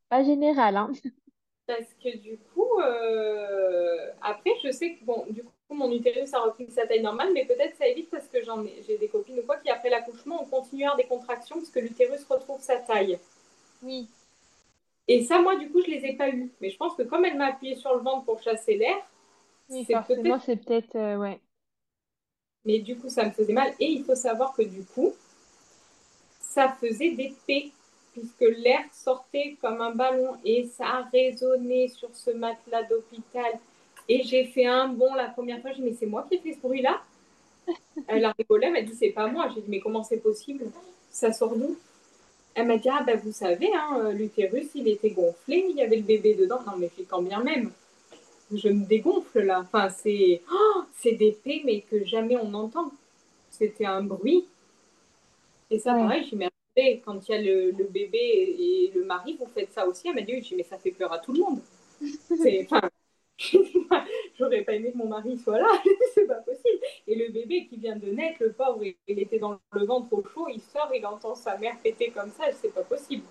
pas 0.10 0.24
général. 0.24 0.78
Hein. 0.78 0.92
Parce 1.68 1.94
que 2.02 2.18
du 2.18 2.38
coup, 2.38 2.80
euh, 2.80 4.12
après, 4.22 4.52
je 4.64 4.72
sais 4.72 4.96
que 4.96 5.04
bon, 5.04 5.26
du 5.30 5.44
coup, 5.44 5.52
mon 5.70 5.92
utérus 5.92 6.34
a 6.34 6.40
repris 6.40 6.72
sa 6.72 6.88
taille 6.88 7.02
normale, 7.02 7.32
mais 7.34 7.44
peut-être 7.44 7.76
ça 7.76 7.86
évite 7.86 8.10
parce 8.10 8.30
que 8.30 8.42
j'en 8.42 8.64
ai, 8.64 8.82
j'ai 8.88 8.98
des 8.98 9.10
copines 9.10 9.38
ou 9.38 9.42
quoi 9.42 9.58
qui, 9.58 9.70
après 9.70 9.90
l'accouchement, 9.90 10.42
ont 10.42 10.46
continué 10.46 10.86
à 10.86 10.92
avoir 10.92 10.98
des 10.98 11.10
contractions 11.10 11.58
parce 11.58 11.70
que 11.70 11.82
l'utérus 11.82 12.24
retrouve 12.24 12.62
sa 12.62 12.78
taille. 12.78 13.20
Oui. 13.84 14.08
Et 15.08 15.24
ça, 15.24 15.42
moi, 15.42 15.56
du 15.56 15.70
coup, 15.70 15.82
je 15.82 15.90
les 15.92 16.06
ai 16.06 16.14
pas 16.14 16.30
eues. 16.30 16.52
Mais 16.62 16.70
je 16.70 16.78
pense 16.78 16.96
que 16.96 17.04
comme 17.04 17.26
elle 17.26 17.38
m'a 17.38 17.48
appuyé 17.48 17.76
sur 17.76 17.94
le 17.96 18.02
ventre 18.02 18.26
pour 18.26 18.42
chasser 18.42 18.76
l'air, 18.76 18.98
oui, 19.70 19.84
c'est 19.86 19.94
forcément, 19.94 20.40
c'est 20.40 20.58
peut-être, 20.58 20.96
euh, 20.96 21.18
ouais. 21.18 21.40
Mais 22.66 22.80
du 22.80 22.98
coup, 22.98 23.10
ça 23.10 23.26
me 23.26 23.32
faisait 23.32 23.54
mal. 23.54 23.74
Et 23.80 23.86
il 23.86 24.04
faut 24.04 24.16
savoir 24.16 24.54
que 24.54 24.64
du 24.64 24.84
coup, 24.84 25.14
ça 26.40 26.70
faisait 26.70 27.12
des 27.12 27.34
P 27.46 27.72
puisque 28.14 28.42
l'air 28.42 28.84
sortait 28.92 29.58
comme 29.62 29.80
un 29.80 29.92
ballon 29.92 30.38
et 30.44 30.66
ça 30.66 30.86
a 30.86 31.02
résonné 31.04 31.88
sur 31.88 32.10
ce 32.14 32.32
matelas 32.32 32.84
d'hôpital. 32.84 33.60
Et 34.10 34.24
j'ai 34.24 34.46
fait 34.46 34.66
un 34.66 34.88
bond 34.88 35.14
la 35.14 35.30
première 35.30 35.62
fois. 35.62 35.72
J'ai 35.72 35.84
dit, 35.84 35.90
mais 35.90 35.94
c'est 35.94 36.06
moi 36.06 36.26
qui 36.28 36.36
ai 36.36 36.40
fait 36.40 36.54
ce 36.54 36.60
bruit-là? 36.60 37.02
Elle 38.08 38.26
a 38.26 38.34
rigolé, 38.38 38.68
elle 38.68 38.74
m'a 38.74 38.82
dit, 38.82 38.96
c'est 38.96 39.12
pas 39.12 39.28
moi. 39.28 39.50
J'ai 39.54 39.62
dit, 39.62 39.70
mais 39.70 39.80
comment 39.80 40.04
c'est 40.04 40.18
possible? 40.18 40.66
Ça 41.12 41.32
sort 41.32 41.56
d'où? 41.56 41.78
Elle 42.58 42.66
m'a 42.66 42.78
dit, 42.78 42.90
ah 42.90 43.04
ben 43.06 43.20
vous 43.24 43.32
savez, 43.32 43.70
hein, 43.72 44.10
l'utérus, 44.14 44.70
il 44.74 44.88
était 44.88 45.12
gonflé, 45.12 45.68
il 45.70 45.76
y 45.76 45.84
avait 45.84 45.98
le 45.98 46.02
bébé 46.02 46.34
dedans. 46.34 46.60
Non, 46.66 46.74
mais 46.76 46.90
quand 47.08 47.22
bien 47.22 47.44
même. 47.44 47.72
Je 48.52 48.70
me 48.70 48.84
dégonfle 48.84 49.42
là. 49.42 49.60
Enfin, 49.60 49.90
c'est 49.90 50.42
oh, 50.52 50.82
c'est 50.98 51.12
des 51.12 51.34
paix, 51.34 51.62
mais 51.66 51.82
que 51.82 52.04
jamais 52.04 52.36
on 52.36 52.52
entend. 52.56 52.92
C'était 53.52 53.86
un 53.86 54.02
bruit. 54.02 54.48
Et 55.70 55.78
ça, 55.78 55.94
pareil, 55.94 56.28
je 56.32 56.36
me 56.36 56.48
quand 57.06 57.28
il 57.28 57.32
y 57.32 57.36
a 57.36 57.42
le, 57.42 57.84
bébé 57.92 58.18
et, 58.18 58.92
le 58.94 59.04
mari, 59.06 59.38
vous 59.40 59.48
faites 59.48 59.72
ça 59.74 59.88
aussi 59.88 60.08
Elle 60.08 60.16
m'a 60.16 60.22
dit, 60.22 60.54
mais 60.56 60.64
ça 60.64 60.78
fait 60.78 60.92
peur 60.92 61.14
à 61.14 61.20
tout 61.20 61.34
le 61.34 61.40
monde. 61.40 61.60
Enfin, 62.72 62.82
j'aurais 64.40 64.62
pas 64.64 64.74
aimé 64.74 64.92
que 64.92 64.98
mon 64.98 65.08
mari 65.08 65.38
soit 65.38 65.60
là, 65.60 65.68
c'est 66.14 66.26
pas 66.26 66.36
possible. 66.36 66.80
Et 67.08 67.16
le 67.16 67.32
bébé 67.32 67.68
qui 67.68 67.78
vient 67.78 67.96
de 67.96 68.08
naître, 68.08 68.38
le 68.42 68.52
pauvre, 68.52 68.82
il 68.84 69.20
était 69.20 69.40
dans 69.40 69.60
le 69.72 69.86
ventre 69.86 70.12
au 70.14 70.24
chaud, 70.24 70.48
il 70.50 70.62
sort, 70.62 70.92
il 70.94 71.06
entend 71.06 71.36
sa 71.36 71.58
mère 71.58 71.76
péter 71.84 72.12
comme 72.12 72.32
ça, 72.32 72.46
c'est 72.54 72.74
pas 72.74 72.84
possible. 72.84 73.24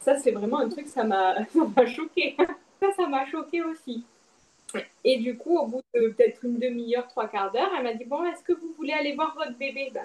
Ça, 0.00 0.16
c'est 0.18 0.30
vraiment 0.30 0.58
un 0.58 0.68
truc, 0.68 0.86
ça 0.86 1.04
m'a 1.04 1.34
choqué. 1.86 2.36
Ça, 2.80 2.92
ça 2.96 3.06
m'a 3.06 3.26
choqué 3.26 3.62
aussi. 3.62 4.04
Et 5.04 5.18
du 5.18 5.36
coup, 5.36 5.58
au 5.58 5.66
bout 5.66 5.82
de 5.94 6.08
peut-être 6.08 6.44
une 6.44 6.58
demi-heure, 6.58 7.08
trois 7.08 7.26
quarts 7.26 7.50
d'heure, 7.50 7.70
elle 7.76 7.82
m'a 7.82 7.94
dit 7.94 8.04
Bon, 8.04 8.24
est-ce 8.24 8.42
que 8.42 8.52
vous 8.52 8.72
voulez 8.76 8.92
aller 8.92 9.14
voir 9.14 9.34
votre 9.36 9.58
bébé? 9.58 9.90
Bah, 9.92 10.02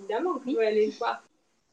Évidemment 0.00 0.38
que 0.38 0.50
je 0.50 0.56
veux 0.56 0.66
aller 0.66 0.86
le 0.86 0.92
voir. 0.92 1.22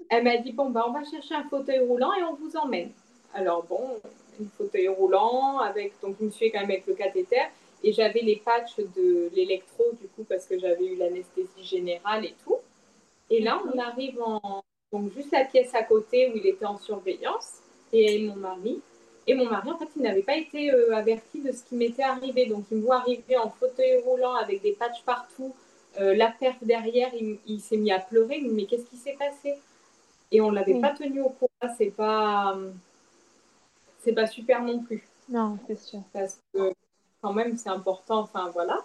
Elle 0.09 0.23
m'a 0.23 0.37
dit 0.37 0.51
bon, 0.51 0.69
bah, 0.69 0.85
on 0.87 0.91
va 0.91 1.03
chercher 1.03 1.35
un 1.35 1.43
fauteuil 1.45 1.79
roulant 1.79 2.13
et 2.13 2.23
on 2.23 2.35
vous 2.35 2.55
emmène. 2.57 2.91
Alors, 3.33 3.63
bon, 3.63 3.99
un 4.41 4.47
fauteuil 4.57 4.87
roulant, 4.87 5.59
avec, 5.59 5.93
donc 6.01 6.15
je 6.19 6.25
me 6.25 6.29
suis 6.29 6.51
quand 6.51 6.61
même 6.61 6.71
avec 6.71 6.87
le 6.87 6.93
cathéter. 6.93 7.41
Et 7.83 7.93
j'avais 7.93 8.21
les 8.21 8.37
patchs 8.37 8.77
de 8.77 9.29
l'électro, 9.35 9.83
du 10.01 10.07
coup, 10.07 10.23
parce 10.27 10.45
que 10.45 10.57
j'avais 10.57 10.85
eu 10.85 10.95
l'anesthésie 10.95 11.63
générale 11.63 12.25
et 12.25 12.33
tout. 12.43 12.57
Et 13.29 13.41
là, 13.41 13.61
on 13.73 13.77
arrive 13.77 14.21
en. 14.21 14.63
Donc, 14.91 15.13
juste 15.13 15.31
la 15.31 15.43
pièce 15.43 15.75
à 15.75 15.83
côté 15.83 16.31
où 16.31 16.37
il 16.37 16.47
était 16.47 16.65
en 16.65 16.77
surveillance. 16.77 17.59
Et 17.93 18.19
mon 18.27 18.35
mari. 18.35 18.81
Et 19.27 19.35
mon 19.35 19.45
mari, 19.45 19.69
en 19.69 19.77
fait, 19.77 19.89
il 19.95 20.01
n'avait 20.01 20.23
pas 20.23 20.37
été 20.37 20.71
euh, 20.71 20.95
averti 20.95 21.41
de 21.41 21.51
ce 21.51 21.63
qui 21.63 21.75
m'était 21.75 22.03
arrivé. 22.03 22.45
Donc, 22.45 22.65
il 22.71 22.77
me 22.77 22.83
voit 22.83 22.97
arriver 22.97 23.37
en 23.37 23.49
fauteuil 23.49 24.01
roulant 24.03 24.35
avec 24.35 24.61
des 24.61 24.71
patchs 24.71 25.03
partout, 25.05 25.53
la 25.99 26.27
perf 26.27 26.57
derrière, 26.61 27.09
il, 27.47 27.59
s'est 27.59 27.77
mis 27.77 27.91
à 27.91 27.97
pleurer. 27.99 28.39
mais 28.41 28.65
qu'est-ce 28.65 28.85
qui 28.85 28.97
s'est 28.97 29.15
passé? 29.17 29.55
Et 30.31 30.41
on 30.41 30.51
l'avait 30.51 30.79
pas 30.79 30.91
tenu 30.91 31.21
au 31.21 31.29
courant. 31.29 31.75
C'est 31.77 31.95
pas, 31.95 32.55
c'est 33.99 34.13
pas 34.13 34.27
super 34.27 34.63
non 34.63 34.79
plus. 34.79 35.03
Non, 35.29 35.57
c'est 35.67 35.79
sûr. 35.79 36.01
Parce 36.13 36.39
que 36.53 36.73
quand 37.21 37.33
même, 37.33 37.57
c'est 37.57 37.69
important. 37.69 38.19
Enfin 38.19 38.49
voilà. 38.53 38.83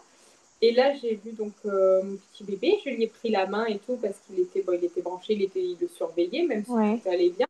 Et 0.60 0.72
là, 0.72 0.94
j'ai 0.94 1.16
vu 1.16 1.32
donc 1.32 1.54
euh, 1.64 2.02
mon 2.04 2.16
petit 2.16 2.44
bébé, 2.44 2.78
je 2.84 2.90
lui 2.90 3.02
ai 3.02 3.06
pris 3.08 3.30
la 3.30 3.46
main 3.46 3.66
et 3.66 3.78
tout 3.78 3.96
parce 3.96 4.18
qu'il 4.20 4.38
était, 4.38 4.62
bon, 4.62 4.72
il 4.72 4.84
était 4.84 5.02
branché, 5.02 5.34
il, 5.34 5.42
était, 5.42 5.62
il 5.62 5.76
le 5.80 5.88
surveillait, 5.88 6.44
même 6.44 6.64
si 6.64 7.02
ça 7.02 7.10
allait 7.10 7.30
bien. 7.30 7.46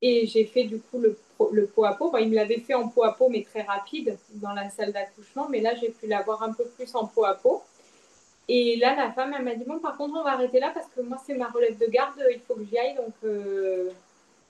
Et 0.00 0.26
j'ai 0.26 0.44
fait 0.46 0.64
du 0.64 0.80
coup 0.80 0.98
le, 0.98 1.18
le 1.52 1.66
pot 1.66 1.84
à 1.84 1.94
pot. 1.94 2.16
il 2.18 2.28
me 2.28 2.34
l'avait 2.34 2.60
fait 2.60 2.74
en 2.74 2.88
pot 2.88 3.04
à 3.04 3.12
pot, 3.12 3.28
mais 3.28 3.42
très 3.42 3.62
rapide 3.62 4.18
dans 4.34 4.52
la 4.52 4.70
salle 4.70 4.92
d'accouchement. 4.92 5.48
Mais 5.50 5.60
là, 5.60 5.74
j'ai 5.74 5.90
pu 5.90 6.06
l'avoir 6.06 6.42
un 6.42 6.52
peu 6.52 6.64
plus 6.64 6.94
en 6.94 7.06
pot 7.06 7.24
à 7.24 7.34
pot. 7.34 7.62
Et 8.48 8.76
là, 8.76 8.94
la 8.96 9.12
femme, 9.12 9.34
elle 9.36 9.44
m'a 9.44 9.54
dit 9.54 9.64
Bon, 9.64 9.78
par 9.78 9.96
contre, 9.96 10.14
on 10.18 10.22
va 10.22 10.32
arrêter 10.32 10.60
là 10.60 10.70
parce 10.72 10.88
que 10.88 11.02
moi, 11.02 11.18
c'est 11.26 11.34
ma 11.34 11.48
relève 11.48 11.78
de 11.78 11.86
garde, 11.86 12.22
il 12.30 12.40
faut 12.40 12.54
que 12.54 12.64
j'y 12.64 12.78
aille, 12.78 12.96
donc 12.96 13.14
euh, 13.24 13.90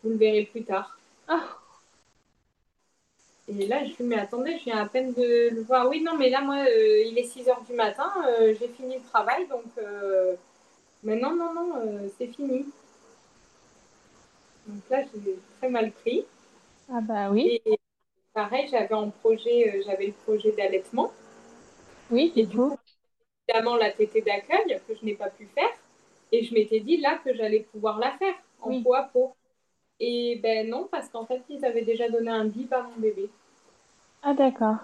vous 0.03 0.11
le 0.11 0.17
verrez 0.17 0.45
plus 0.45 0.65
tard. 0.65 0.99
Ah. 1.29 1.59
Et 3.47 3.67
là, 3.67 3.85
je 3.85 3.91
lui 3.99 4.05
mais 4.05 4.17
attendez, 4.17 4.59
je 4.59 4.65
viens 4.65 4.79
à 4.79 4.87
peine 4.89 5.13
de 5.13 5.51
le 5.55 5.63
voir. 5.63 5.89
Oui, 5.89 6.03
non, 6.03 6.17
mais 6.17 6.31
là, 6.31 6.41
moi, 6.41 6.57
euh, 6.67 7.03
il 7.05 7.19
est 7.19 7.25
6 7.25 7.49
heures 7.49 7.63
du 7.69 7.75
matin, 7.75 8.11
euh, 8.27 8.55
j'ai 8.59 8.69
fini 8.69 8.97
le 8.97 9.03
travail, 9.03 9.47
donc. 9.49 9.65
Euh, 9.79 10.35
mais 11.03 11.17
non, 11.17 11.37
non, 11.37 11.53
non, 11.53 12.11
c'est 12.17 12.29
fini. 12.29 12.65
Donc 14.67 14.83
là, 14.89 15.03
j'ai 15.03 15.37
très 15.59 15.69
mal 15.69 15.93
pris. 15.93 16.25
Ah, 16.91 17.01
bah 17.03 17.31
oui. 17.31 17.61
Et 17.67 17.79
pareil, 18.33 18.67
j'avais 18.71 18.95
en 18.95 19.11
projet, 19.11 19.83
j'avais 19.85 20.07
le 20.07 20.13
projet 20.25 20.53
d'allaitement. 20.53 21.13
Oui, 22.11 22.33
et 22.37 22.47
du 22.47 22.57
coup. 22.57 22.79
Évidemment, 23.47 23.77
la 23.77 23.91
tétée 23.91 24.23
d'accueil, 24.23 24.81
que 24.89 24.95
je 24.99 25.05
n'ai 25.05 25.15
pas 25.15 25.29
pu 25.29 25.47
faire. 25.55 25.71
Et 26.33 26.45
je 26.45 26.55
m'étais 26.55 26.81
dit 26.81 26.97
là 26.97 27.19
que 27.23 27.35
j'allais 27.35 27.61
pouvoir 27.61 27.99
la 27.99 28.13
faire 28.13 28.35
en 28.63 28.83
peau 28.83 28.95
à 28.95 29.03
peau. 29.03 29.35
Et 30.01 30.41
ben 30.43 30.69
non, 30.69 30.89
parce 30.91 31.09
qu'en 31.09 31.25
fait, 31.25 31.43
ils 31.49 31.65
avaient 31.65 31.85
déjà 31.85 32.09
donné 32.09 32.31
un 32.31 32.45
bip 32.47 32.73
à 32.73 32.83
mon 32.83 32.97
bébé. 32.97 33.31
Ah 34.23 34.35
d'accord. 34.35 34.77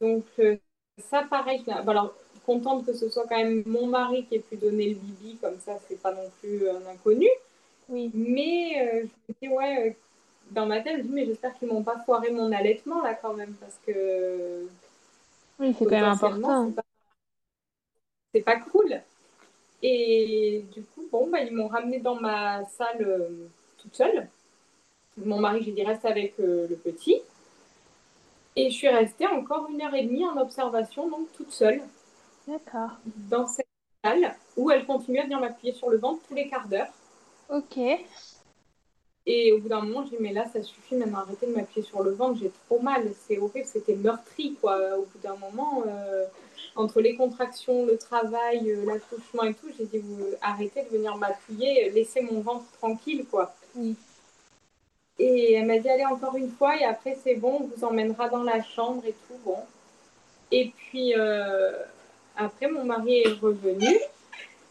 Donc 0.00 0.24
euh, 0.38 0.56
ça, 0.98 1.22
pareil, 1.22 1.64
alors 1.68 2.14
contente 2.44 2.84
que 2.84 2.92
ce 2.92 3.08
soit 3.08 3.26
quand 3.26 3.36
même 3.36 3.62
mon 3.66 3.86
mari 3.86 4.26
qui 4.26 4.36
ait 4.36 4.40
pu 4.40 4.56
donner 4.56 4.90
le 4.90 4.94
bibi, 4.96 5.36
comme 5.38 5.58
ça, 5.60 5.78
c'est 5.88 6.00
pas 6.00 6.12
non 6.12 6.30
plus 6.40 6.68
un 6.68 6.86
inconnu. 6.86 7.28
Oui. 7.88 8.10
Mais 8.14 8.80
euh, 8.80 9.06
je 9.28 9.32
me 9.32 9.34
dis, 9.40 9.48
ouais, 9.48 9.88
euh, 9.88 9.92
dans 10.50 10.66
ma 10.66 10.80
tête, 10.80 10.98
je 10.98 11.02
me 11.02 11.08
dis, 11.08 11.14
mais 11.14 11.26
j'espère 11.26 11.54
qu'ils 11.58 11.68
m'ont 11.68 11.82
pas 11.82 11.98
foiré 12.04 12.30
mon 12.30 12.52
allaitement 12.52 13.02
là 13.02 13.14
quand 13.14 13.34
même, 13.34 13.54
parce 13.54 13.78
que. 13.86 14.66
Oui, 15.58 15.74
c'est 15.78 15.84
quand 15.84 15.90
même 15.90 16.04
important. 16.04 16.72
C'est 18.32 18.42
pas... 18.42 18.56
pas... 18.56 18.60
cool. 18.60 19.00
Et 19.82 20.64
du 20.72 20.82
coup, 20.82 21.04
bon, 21.10 21.28
bah, 21.30 21.40
ils 21.40 21.54
m'ont 21.54 21.68
ramené 21.68 21.98
dans 21.98 22.16
ma 22.16 22.64
salle 22.66 23.28
toute 23.84 23.94
seule. 23.94 24.28
Mon 25.16 25.38
mari, 25.38 25.62
j'ai 25.62 25.72
dit, 25.72 25.84
reste 25.84 26.04
avec 26.04 26.34
euh, 26.40 26.66
le 26.68 26.74
petit. 26.74 27.20
Et 28.56 28.70
je 28.70 28.74
suis 28.74 28.88
restée 28.88 29.26
encore 29.26 29.68
une 29.68 29.80
heure 29.82 29.94
et 29.94 30.04
demie 30.04 30.26
en 30.26 30.36
observation, 30.38 31.08
donc 31.08 31.32
toute 31.36 31.52
seule. 31.52 31.82
D'accord. 32.48 32.90
Dans 33.30 33.46
cette 33.46 33.66
salle 34.02 34.34
où 34.56 34.70
elle 34.70 34.86
continuait 34.86 35.20
à 35.20 35.24
venir 35.24 35.40
m'appuyer 35.40 35.72
sur 35.72 35.90
le 35.90 35.98
ventre 35.98 36.20
tous 36.28 36.34
les 36.34 36.48
quarts 36.48 36.68
d'heure. 36.68 36.88
Ok. 37.48 37.78
Et 39.26 39.52
au 39.52 39.58
bout 39.58 39.68
d'un 39.68 39.80
moment, 39.80 40.04
j'ai 40.04 40.16
dit, 40.16 40.22
mais 40.22 40.32
là, 40.32 40.46
ça 40.52 40.62
suffit 40.62 40.96
maintenant, 40.96 41.20
arrêtez 41.20 41.46
de 41.46 41.52
m'appuyer 41.52 41.86
sur 41.86 42.02
le 42.02 42.10
ventre, 42.10 42.38
j'ai 42.40 42.50
trop 42.66 42.78
mal, 42.80 43.10
c'est 43.26 43.38
horrible, 43.38 43.66
c'était 43.66 43.94
meurtri, 43.94 44.54
quoi. 44.60 44.98
Au 44.98 45.02
bout 45.02 45.18
d'un 45.22 45.36
moment, 45.36 45.82
euh, 45.86 46.26
entre 46.76 47.00
les 47.00 47.16
contractions, 47.16 47.86
le 47.86 47.96
travail, 47.96 48.70
euh, 48.70 48.84
l'accouchement 48.84 49.44
et 49.44 49.54
tout, 49.54 49.68
j'ai 49.78 49.86
dit, 49.86 49.98
vous 49.98 50.26
arrêtez 50.42 50.82
de 50.82 50.88
venir 50.88 51.16
m'appuyer, 51.16 51.90
laissez 51.90 52.20
mon 52.20 52.40
ventre 52.40 52.66
tranquille, 52.72 53.24
quoi. 53.30 53.54
Et 55.18 55.52
elle 55.54 55.66
m'a 55.66 55.78
dit, 55.78 55.88
allez 55.88 56.04
encore 56.04 56.36
une 56.36 56.50
fois, 56.50 56.76
et 56.76 56.84
après, 56.84 57.16
c'est 57.22 57.36
bon, 57.36 57.60
on 57.60 57.66
vous 57.66 57.84
emmènera 57.84 58.28
dans 58.28 58.42
la 58.42 58.62
chambre 58.62 59.04
et 59.06 59.14
tout, 59.26 59.38
bon. 59.44 59.58
Et 60.50 60.72
puis, 60.76 61.14
euh, 61.16 61.72
après, 62.36 62.68
mon 62.68 62.84
mari 62.84 63.20
est 63.20 63.32
revenu, 63.40 63.96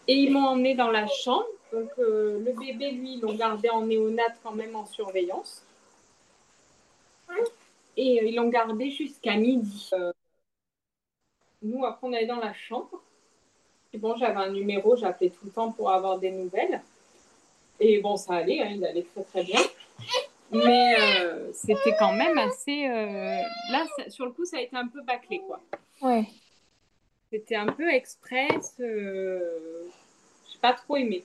et 0.07 0.13
ils 0.13 0.31
m'ont 0.31 0.47
emmené 0.47 0.75
dans 0.75 0.91
la 0.91 1.07
chambre. 1.07 1.45
Donc, 1.71 1.89
euh, 1.99 2.39
le 2.39 2.51
bébé, 2.53 2.91
lui, 2.91 3.13
ils 3.13 3.21
l'ont 3.21 3.33
gardé 3.33 3.69
en 3.69 3.85
néonate 3.85 4.37
quand 4.43 4.51
même 4.51 4.75
en 4.75 4.85
surveillance. 4.85 5.63
Et 7.95 8.21
euh, 8.21 8.25
ils 8.25 8.35
l'ont 8.35 8.49
gardé 8.49 8.91
jusqu'à 8.91 9.35
midi. 9.35 9.89
nous, 11.61 11.85
après, 11.85 12.07
on 12.07 12.13
allait 12.13 12.27
dans 12.27 12.39
la 12.39 12.53
chambre. 12.53 13.01
Et 13.93 13.97
bon, 13.97 14.15
j'avais 14.17 14.39
un 14.39 14.49
numéro, 14.49 14.95
j'appelais 14.95 15.29
tout 15.29 15.45
le 15.45 15.51
temps 15.51 15.71
pour 15.71 15.91
avoir 15.91 16.19
des 16.19 16.31
nouvelles. 16.31 16.81
Et 17.80 17.99
bon, 17.99 18.15
ça 18.15 18.36
allait, 18.36 18.61
hein, 18.61 18.71
il 18.71 18.86
allait 18.86 19.05
très 19.13 19.24
très 19.24 19.43
bien. 19.43 19.59
Mais 20.51 20.95
euh, 20.99 21.51
c'était 21.53 21.95
quand 21.97 22.13
même 22.13 22.38
assez. 22.38 22.88
Euh, 22.88 23.38
là, 23.71 23.86
sur 24.09 24.26
le 24.26 24.32
coup, 24.32 24.45
ça 24.45 24.57
a 24.57 24.61
été 24.61 24.76
un 24.76 24.88
peu 24.88 25.01
bâclé, 25.01 25.41
quoi. 25.47 25.59
Ouais. 26.01 26.26
C'était 27.32 27.55
un 27.55 27.67
peu 27.67 27.89
express. 27.89 28.76
Euh... 28.80 29.89
Je 30.47 30.53
n'ai 30.53 30.59
pas 30.61 30.74
trop 30.74 30.97
aimé. 30.97 31.24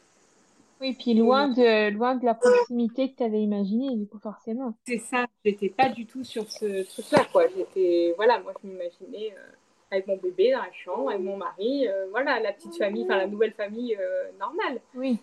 Oui, 0.81 0.97
puis 0.99 1.13
loin 1.15 1.49
de, 1.49 1.91
loin 1.91 2.15
de 2.15 2.25
la 2.25 2.35
proximité 2.35 3.11
que 3.11 3.17
tu 3.17 3.23
avais 3.25 3.43
imaginée, 3.43 3.97
du 3.97 4.07
coup, 4.07 4.19
forcément. 4.19 4.75
C'est 4.87 4.99
ça, 4.99 5.27
j'étais 5.45 5.69
pas 5.69 5.89
du 5.89 6.07
tout 6.07 6.25
sur 6.25 6.51
ce 6.51 6.85
truc-là, 6.85 7.27
quoi. 7.31 7.45
J'étais. 7.49 8.15
Voilà, 8.17 8.39
moi, 8.39 8.55
je 8.63 8.69
m'imaginais 8.69 9.35
euh, 9.37 9.51
avec 9.91 10.07
mon 10.07 10.17
bébé 10.17 10.53
dans 10.53 10.63
la 10.63 10.73
chambre, 10.73 11.11
avec 11.11 11.21
mon 11.21 11.37
mari, 11.37 11.87
voilà, 12.11 12.41
la 12.41 12.53
petite 12.53 12.77
famille, 12.77 13.05
enfin, 13.05 13.17
la 13.17 13.27
nouvelle 13.27 13.53
famille 13.53 13.99
normale. 14.39 14.81
Oui. 14.95 15.19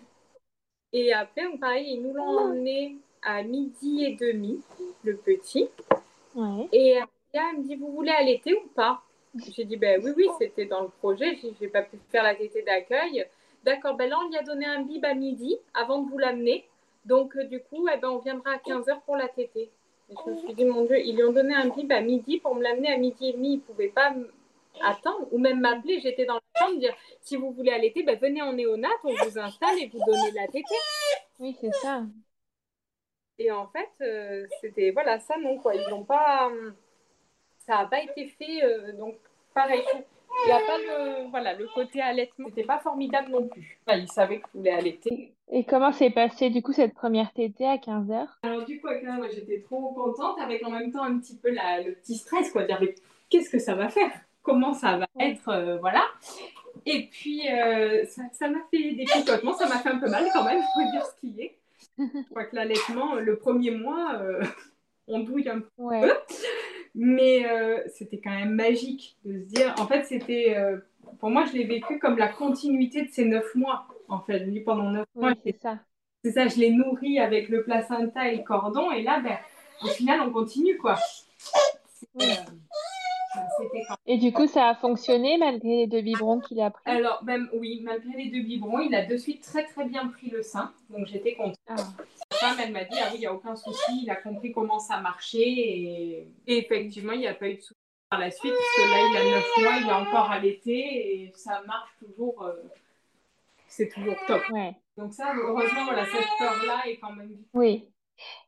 Et 0.92 1.12
après, 1.12 1.42
pareil, 1.60 1.94
ils 1.94 2.02
nous 2.02 2.14
l'ont 2.14 2.38
emmené 2.38 2.96
à 3.22 3.42
midi 3.42 4.04
et 4.04 4.16
demi, 4.16 4.62
le 5.02 5.16
petit. 5.16 5.68
Et 6.72 6.98
elle 7.32 7.58
me 7.58 7.62
dit, 7.62 7.76
vous 7.76 7.92
voulez 7.92 8.12
allaiter 8.12 8.54
ou 8.54 8.68
pas? 8.74 9.02
J'ai 9.54 9.64
dit, 9.64 9.76
ben 9.76 10.00
oui, 10.02 10.12
oui, 10.16 10.28
c'était 10.38 10.66
dans 10.66 10.82
le 10.82 10.88
projet. 10.88 11.38
J'ai 11.60 11.68
pas 11.68 11.82
pu 11.82 11.98
faire 12.10 12.22
la 12.22 12.34
tétée 12.34 12.62
d'accueil. 12.62 13.26
D'accord, 13.64 13.96
ben 13.96 14.08
là, 14.08 14.16
on 14.24 14.28
lui 14.28 14.36
a 14.36 14.42
donné 14.42 14.64
un 14.64 14.82
bib 14.82 15.04
à 15.04 15.14
midi 15.14 15.56
avant 15.74 16.00
de 16.00 16.08
vous 16.08 16.18
l'amener. 16.18 16.64
Donc, 17.04 17.36
euh, 17.36 17.44
du 17.44 17.60
coup, 17.60 17.88
eh 17.92 17.98
ben, 17.98 18.08
on 18.08 18.18
viendra 18.18 18.52
à 18.52 18.56
15h 18.58 19.00
pour 19.04 19.16
la 19.16 19.28
tétée. 19.28 19.70
je 20.08 20.30
me 20.30 20.36
suis 20.36 20.54
dit, 20.54 20.64
mon 20.64 20.84
Dieu, 20.84 20.98
ils 21.04 21.16
lui 21.16 21.24
ont 21.24 21.32
donné 21.32 21.54
un 21.54 21.68
bib 21.68 21.90
à 21.92 22.00
midi 22.00 22.38
pour 22.38 22.54
me 22.54 22.62
l'amener 22.62 22.92
à 22.92 22.96
midi 22.96 23.28
et 23.28 23.32
demi. 23.32 23.54
Ils 23.54 23.56
ne 23.56 23.60
pouvaient 23.60 23.88
pas 23.88 24.14
attendre 24.82 25.26
ou 25.32 25.38
même 25.38 25.60
m'appeler. 25.60 26.00
J'étais 26.00 26.26
dans 26.26 26.40
chambre, 26.58 26.78
dire 26.78 26.94
si 27.20 27.36
vous 27.36 27.52
voulez 27.52 27.72
allaiter, 27.72 28.02
ben, 28.02 28.18
venez 28.18 28.42
en 28.42 28.52
néonat, 28.52 28.88
on 29.04 29.12
vous 29.12 29.38
installe 29.38 29.78
et 29.80 29.88
vous 29.88 29.98
donnez 30.04 30.30
la 30.32 30.46
tétée. 30.46 30.74
Oui, 31.38 31.56
c'est 31.60 31.72
ça. 31.74 32.02
Et 33.38 33.50
en 33.50 33.66
fait, 33.68 33.90
euh, 34.00 34.46
c'était 34.60 34.90
voilà, 34.90 35.18
ça 35.20 35.36
non 35.38 35.58
quoi. 35.58 35.74
Ils 35.74 35.88
n'ont 35.90 36.04
pas, 36.04 36.50
ça 37.66 37.78
n'a 37.78 37.86
pas 37.86 38.02
été 38.02 38.26
fait. 38.26 38.64
Euh, 38.64 38.92
donc 38.92 39.16
pareil, 39.54 39.82
il 39.92 40.46
n'y 40.46 40.52
a 40.52 40.60
pas 40.60 40.78
le 40.78 41.28
voilà 41.30 41.54
le 41.54 41.66
côté 41.74 42.00
allaitement. 42.00 42.48
C'était 42.48 42.64
pas 42.64 42.78
formidable 42.78 43.30
non 43.30 43.48
plus. 43.48 43.78
ils 43.88 44.08
savaient 44.08 44.40
que 44.40 44.48
je 44.52 44.58
voulais 44.58 44.72
allaiter. 44.72 45.34
Et 45.50 45.64
comment 45.64 45.92
s'est 45.92 46.10
passé 46.10 46.50
du 46.50 46.62
coup 46.62 46.72
cette 46.72 46.94
première 46.94 47.32
tétée 47.32 47.66
à 47.66 47.78
15 47.78 48.08
h 48.08 48.26
Alors 48.42 48.64
du 48.64 48.80
coup, 48.80 48.88
j'étais 49.32 49.60
trop 49.60 49.92
contente 49.92 50.40
avec 50.40 50.64
en 50.64 50.70
même 50.70 50.90
temps 50.90 51.04
un 51.04 51.18
petit 51.18 51.36
peu 51.36 51.50
la, 51.50 51.82
le 51.82 51.94
petit 51.94 52.16
stress 52.16 52.50
quoi, 52.50 52.64
dire 52.64 52.78
mais 52.80 52.94
qu'est-ce 53.30 53.50
que 53.50 53.58
ça 53.58 53.74
va 53.74 53.88
faire? 53.88 54.10
Comment 54.46 54.72
ça 54.72 54.96
va 54.96 55.06
être 55.20 55.48
euh, 55.48 55.76
voilà. 55.78 56.04
Et 56.86 57.08
puis 57.10 57.42
ça 58.08 58.48
m'a 58.48 58.60
fait 58.70 58.92
des 58.92 59.04
picotements, 59.04 59.54
ça 59.54 59.68
m'a 59.68 59.78
fait 59.78 59.90
un 59.90 59.98
peu 59.98 60.08
mal 60.08 60.24
quand 60.32 60.44
même, 60.44 60.58
il 60.58 60.84
faut 60.84 60.90
dire 60.92 61.04
ce 61.04 61.20
qui 61.20 61.40
est. 61.40 61.58
Je 61.98 62.28
crois 62.30 62.44
que 62.44 62.56
l'allaitement, 62.56 63.14
le 63.14 63.36
premier 63.36 63.70
mois, 63.70 64.16
euh, 64.20 64.42
on 65.06 65.20
douille 65.20 65.48
un 65.48 65.60
peu. 65.60 66.12
Mais 66.94 67.46
euh, 67.46 67.78
c'était 67.94 68.18
quand 68.18 68.30
même 68.30 68.54
magique 68.54 69.16
de 69.24 69.38
se 69.38 69.44
dire. 69.44 69.74
En 69.78 69.86
fait, 69.86 70.04
c'était. 70.04 70.54
Euh, 70.56 70.78
pour 71.20 71.30
moi, 71.30 71.44
je 71.44 71.52
l'ai 71.52 71.64
vécu 71.64 71.98
comme 71.98 72.18
la 72.18 72.28
continuité 72.28 73.02
de 73.02 73.10
ces 73.10 73.24
neuf 73.24 73.54
mois. 73.54 73.86
En 74.08 74.20
fait, 74.20 74.46
pendant 74.64 74.90
neuf 74.90 75.06
mois. 75.14 75.32
C'est 75.44 75.58
ça. 75.60 75.78
C'est 76.24 76.32
ça, 76.32 76.48
je 76.48 76.56
l'ai 76.56 76.70
nourri 76.70 77.18
avec 77.18 77.48
le 77.48 77.62
placenta 77.62 78.28
et 78.28 78.36
le 78.36 78.42
cordon. 78.42 78.90
Et 78.90 79.02
là, 79.02 79.20
ben, 79.20 79.36
au 79.82 79.88
final, 79.88 80.20
on 80.22 80.30
continue, 80.30 80.76
quoi. 80.76 80.96
Et 84.06 84.18
du 84.18 84.32
coup, 84.32 84.46
ça 84.46 84.68
a 84.68 84.74
fonctionné 84.74 85.38
malgré 85.38 85.68
les 85.68 85.86
deux 85.86 86.00
biberons 86.00 86.40
qu'il 86.40 86.60
a 86.60 86.70
pris 86.70 86.82
Alors, 86.86 87.22
même 87.24 87.48
oui, 87.54 87.80
malgré 87.84 88.16
les 88.16 88.30
deux 88.30 88.42
biberons, 88.42 88.80
il 88.80 88.94
a 88.94 89.04
de 89.04 89.16
suite 89.16 89.42
très 89.42 89.64
très 89.64 89.84
bien 89.84 90.06
pris 90.08 90.30
le 90.30 90.42
sein. 90.42 90.72
Donc 90.90 91.06
j'étais 91.06 91.34
contente. 91.34 91.56
Ah. 91.68 91.76
Sa 92.30 92.38
femme, 92.38 92.58
elle 92.62 92.72
m'a 92.72 92.84
dit, 92.84 92.96
ah 93.00 93.08
oui, 93.10 93.16
il 93.16 93.20
n'y 93.20 93.26
a 93.26 93.34
aucun 93.34 93.56
souci, 93.56 94.02
il 94.02 94.10
a 94.10 94.16
compris 94.16 94.52
comment 94.52 94.78
ça 94.78 95.00
marchait. 95.00 95.38
Et, 95.38 96.28
effectivement, 96.46 97.12
il 97.12 97.20
n'y 97.20 97.26
a 97.26 97.34
pas 97.34 97.48
eu 97.48 97.54
de 97.54 97.60
souci 97.60 97.80
par 98.10 98.20
la 98.20 98.30
suite, 98.30 98.52
parce 98.52 98.76
que 98.76 98.92
là, 98.92 99.08
il 99.10 99.16
a 99.16 99.36
9 99.36 99.44
mois, 99.58 99.76
il 99.82 99.90
a 99.90 100.00
encore 100.00 100.30
allaité 100.30 101.22
et 101.22 101.32
ça 101.34 101.62
marche 101.66 101.90
toujours. 101.98 102.42
Euh, 102.44 102.52
c'est 103.68 103.88
toujours 103.88 104.16
top. 104.26 104.42
Donc 104.96 105.12
ça, 105.12 105.34
heureusement, 105.36 105.84
voilà, 105.84 106.06
cette 106.06 106.28
peur-là 106.38 106.88
est 106.88 106.96
quand 106.96 107.12
même... 107.12 107.36
Oui. 107.52 107.84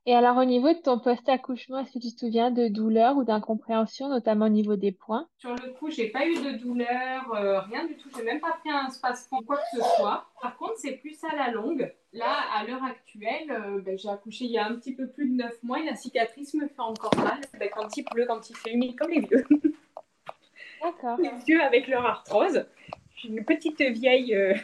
Et 0.06 0.14
alors, 0.14 0.38
au 0.38 0.44
niveau 0.44 0.68
de 0.68 0.78
ton 0.78 0.98
post-accouchement, 0.98 1.80
est-ce 1.80 1.92
que 1.92 1.98
tu 1.98 2.14
te 2.14 2.20
souviens 2.20 2.50
de 2.50 2.68
douleurs 2.68 3.16
ou 3.16 3.24
d'incompréhension, 3.24 4.08
notamment 4.08 4.46
au 4.46 4.50
niveau 4.50 4.76
des 4.76 4.92
points? 4.92 5.28
Sur 5.36 5.54
le 5.54 5.72
coup, 5.74 5.90
j'ai 5.90 6.08
pas 6.08 6.26
eu 6.26 6.34
de 6.34 6.58
douleur, 6.58 7.34
euh, 7.34 7.60
rien 7.60 7.86
du 7.86 7.94
tout. 7.96 8.08
J'ai 8.16 8.22
même 8.22 8.40
pas 8.40 8.52
pris 8.60 8.70
un 8.70 8.88
spasme 8.88 9.36
quoi 9.46 9.56
que 9.56 9.78
ce 9.78 9.82
soit. 9.96 10.26
Par 10.40 10.56
contre, 10.56 10.74
c'est 10.76 10.92
plus 10.92 11.18
à 11.24 11.36
la 11.36 11.50
longue. 11.50 11.92
Là, 12.14 12.32
à 12.54 12.64
l'heure 12.64 12.82
actuelle, 12.82 13.50
euh, 13.50 13.80
ben, 13.82 13.98
j'ai 13.98 14.08
accouché 14.08 14.46
il 14.46 14.52
y 14.52 14.58
a 14.58 14.66
un 14.66 14.74
petit 14.76 14.94
peu 14.94 15.06
plus 15.08 15.28
de 15.28 15.34
9 15.34 15.62
mois 15.62 15.80
et 15.80 15.84
la 15.84 15.94
cicatrice 15.94 16.54
me 16.54 16.66
fait 16.68 16.80
encore 16.80 17.14
mal. 17.18 17.40
Ben, 17.58 17.68
quand 17.70 17.94
il 17.96 18.04
pleut, 18.04 18.24
quand 18.26 18.48
il 18.48 18.56
fait 18.56 18.72
humide, 18.72 18.96
comme 18.98 19.10
les 19.10 19.20
vieux. 19.20 19.46
D'accord. 20.82 21.18
Les 21.22 21.30
vieux 21.44 21.60
avec 21.60 21.88
leur 21.88 22.06
arthrose. 22.06 22.64
J'ai 23.16 23.28
une 23.28 23.44
petite 23.44 23.82
vieille. 23.82 24.34
euh, 24.34 24.54